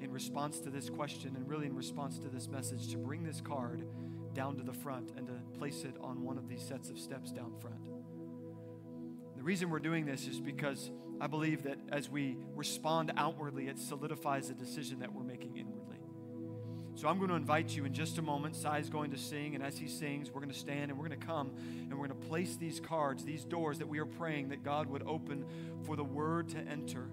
in 0.00 0.12
response 0.12 0.60
to 0.60 0.70
this 0.70 0.90
question 0.90 1.34
and 1.36 1.48
really 1.48 1.66
in 1.66 1.74
response 1.74 2.18
to 2.18 2.28
this 2.28 2.48
message, 2.48 2.90
to 2.90 2.98
bring 2.98 3.24
this 3.24 3.40
card 3.40 3.86
down 4.34 4.56
to 4.56 4.62
the 4.62 4.72
front 4.72 5.12
and 5.16 5.26
to 5.26 5.32
place 5.58 5.84
it 5.84 5.96
on 6.00 6.22
one 6.22 6.36
of 6.36 6.48
these 6.48 6.60
sets 6.60 6.90
of 6.90 6.98
steps 6.98 7.32
down 7.32 7.54
front. 7.60 7.88
The 9.36 9.42
reason 9.42 9.70
we're 9.70 9.78
doing 9.78 10.04
this 10.04 10.26
is 10.26 10.38
because 10.40 10.90
I 11.18 11.26
believe 11.26 11.62
that 11.62 11.78
as 11.90 12.10
we 12.10 12.36
respond 12.54 13.12
outwardly, 13.16 13.68
it 13.68 13.78
solidifies 13.78 14.48
the 14.48 14.54
decision 14.54 14.98
that 14.98 15.14
we're 15.14 15.24
making. 15.24 15.55
So 16.96 17.08
I'm 17.08 17.18
going 17.18 17.28
to 17.28 17.36
invite 17.36 17.76
you 17.76 17.84
in 17.84 17.92
just 17.92 18.16
a 18.16 18.22
moment. 18.22 18.56
Sai's 18.56 18.88
going 18.88 19.10
to 19.10 19.18
sing, 19.18 19.54
and 19.54 19.62
as 19.62 19.76
he 19.76 19.86
sings, 19.86 20.30
we're 20.30 20.40
going 20.40 20.52
to 20.52 20.58
stand 20.58 20.90
and 20.90 20.98
we're 20.98 21.06
going 21.06 21.20
to 21.20 21.26
come 21.26 21.50
and 21.82 21.90
we're 21.90 22.08
going 22.08 22.18
to 22.18 22.26
place 22.26 22.56
these 22.56 22.80
cards, 22.80 23.22
these 23.22 23.44
doors 23.44 23.78
that 23.78 23.86
we 23.86 23.98
are 23.98 24.06
praying 24.06 24.48
that 24.48 24.64
God 24.64 24.88
would 24.88 25.02
open 25.02 25.44
for 25.84 25.94
the 25.94 26.04
word 26.04 26.48
to 26.50 26.58
enter. 26.58 27.10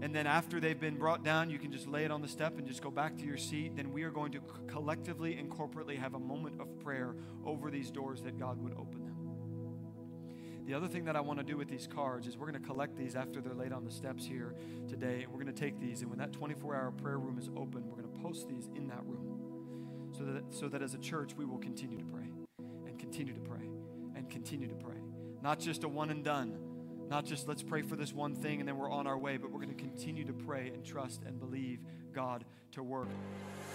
And 0.00 0.14
then 0.14 0.28
after 0.28 0.60
they've 0.60 0.78
been 0.78 0.96
brought 0.96 1.24
down, 1.24 1.50
you 1.50 1.58
can 1.58 1.72
just 1.72 1.88
lay 1.88 2.04
it 2.04 2.12
on 2.12 2.22
the 2.22 2.28
step 2.28 2.58
and 2.58 2.66
just 2.66 2.80
go 2.80 2.92
back 2.92 3.16
to 3.16 3.24
your 3.24 3.36
seat. 3.36 3.74
Then 3.74 3.92
we 3.92 4.04
are 4.04 4.10
going 4.10 4.30
to 4.30 4.40
collectively 4.68 5.36
and 5.36 5.50
corporately 5.50 5.98
have 5.98 6.14
a 6.14 6.20
moment 6.20 6.60
of 6.60 6.78
prayer 6.78 7.16
over 7.44 7.72
these 7.72 7.90
doors 7.90 8.22
that 8.22 8.38
God 8.38 8.62
would 8.62 8.72
open 8.74 9.04
them. 9.04 9.18
The 10.68 10.74
other 10.74 10.86
thing 10.86 11.06
that 11.06 11.16
I 11.16 11.20
want 11.20 11.38
to 11.38 11.44
do 11.44 11.56
with 11.56 11.68
these 11.68 11.88
cards 11.88 12.26
is 12.28 12.36
we're 12.36 12.48
going 12.48 12.62
to 12.62 12.68
collect 12.68 12.94
these 12.94 13.16
after 13.16 13.40
they're 13.40 13.54
laid 13.54 13.72
on 13.72 13.84
the 13.84 13.90
steps 13.90 14.24
here 14.24 14.54
today. 14.86 15.22
And 15.22 15.32
we're 15.32 15.42
going 15.42 15.46
to 15.46 15.60
take 15.60 15.80
these, 15.80 16.02
and 16.02 16.10
when 16.10 16.18
that 16.18 16.32
24 16.32 16.76
hour 16.76 16.90
prayer 16.90 17.18
room 17.18 17.38
is 17.38 17.48
open, 17.56 17.88
post 18.22 18.48
these 18.48 18.68
in 18.74 18.88
that 18.88 19.04
room 19.04 19.40
so 20.16 20.24
that, 20.24 20.42
so 20.50 20.68
that 20.68 20.82
as 20.82 20.94
a 20.94 20.98
church 20.98 21.34
we 21.36 21.44
will 21.44 21.58
continue 21.58 21.98
to 21.98 22.04
pray 22.04 22.30
and 22.86 22.98
continue 22.98 23.32
to 23.32 23.40
pray 23.40 23.68
and 24.16 24.28
continue 24.30 24.68
to 24.68 24.74
pray. 24.74 24.96
Not 25.42 25.60
just 25.60 25.84
a 25.84 25.88
one 25.88 26.10
and 26.10 26.24
done, 26.24 26.58
not 27.08 27.24
just 27.24 27.48
let's 27.48 27.62
pray 27.62 27.82
for 27.82 27.96
this 27.96 28.12
one 28.12 28.34
thing 28.34 28.60
and 28.60 28.68
then 28.68 28.76
we're 28.76 28.90
on 28.90 29.06
our 29.06 29.18
way, 29.18 29.36
but 29.36 29.50
we're 29.50 29.60
going 29.60 29.74
to 29.74 29.82
continue 29.82 30.24
to 30.24 30.32
pray 30.32 30.68
and 30.68 30.84
trust 30.84 31.22
and 31.24 31.38
believe 31.38 31.80
God 32.12 32.44
to 32.72 32.82
work. 32.82 33.08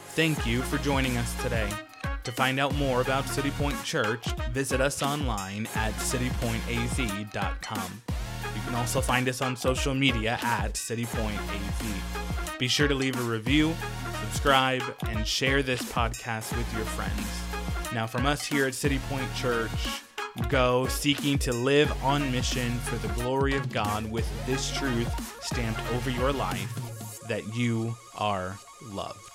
Thank 0.09 0.45
you 0.45 0.61
for 0.61 0.77
joining 0.79 1.17
us 1.17 1.41
today. 1.41 1.69
To 2.23 2.31
find 2.31 2.59
out 2.59 2.73
more 2.75 3.01
about 3.01 3.27
City 3.27 3.51
Point 3.51 3.81
Church, 3.83 4.25
visit 4.51 4.79
us 4.79 5.01
online 5.01 5.67
at 5.75 5.93
citypointaz.com. 5.93 8.01
You 8.55 8.61
can 8.61 8.75
also 8.75 9.01
find 9.01 9.27
us 9.27 9.41
on 9.41 9.55
social 9.55 9.93
media 9.93 10.39
at 10.41 10.73
citypointaz. 10.73 12.59
Be 12.59 12.67
sure 12.67 12.87
to 12.87 12.95
leave 12.95 13.19
a 13.19 13.23
review, 13.23 13.75
subscribe, 14.33 14.81
and 15.09 15.27
share 15.27 15.61
this 15.61 15.83
podcast 15.83 16.57
with 16.57 16.73
your 16.73 16.85
friends. 16.85 17.93
Now, 17.93 18.07
from 18.07 18.25
us 18.25 18.43
here 18.43 18.65
at 18.65 18.73
City 18.73 18.99
Point 19.07 19.31
Church, 19.35 19.69
go 20.49 20.87
seeking 20.87 21.37
to 21.37 21.53
live 21.53 21.93
on 22.03 22.31
mission 22.31 22.71
for 22.79 22.95
the 23.07 23.13
glory 23.13 23.55
of 23.55 23.71
God 23.71 24.11
with 24.11 24.27
this 24.47 24.75
truth 24.75 25.43
stamped 25.43 25.79
over 25.93 26.09
your 26.09 26.33
life 26.33 27.19
that 27.29 27.55
you 27.55 27.95
are 28.17 28.57
loved. 28.81 29.32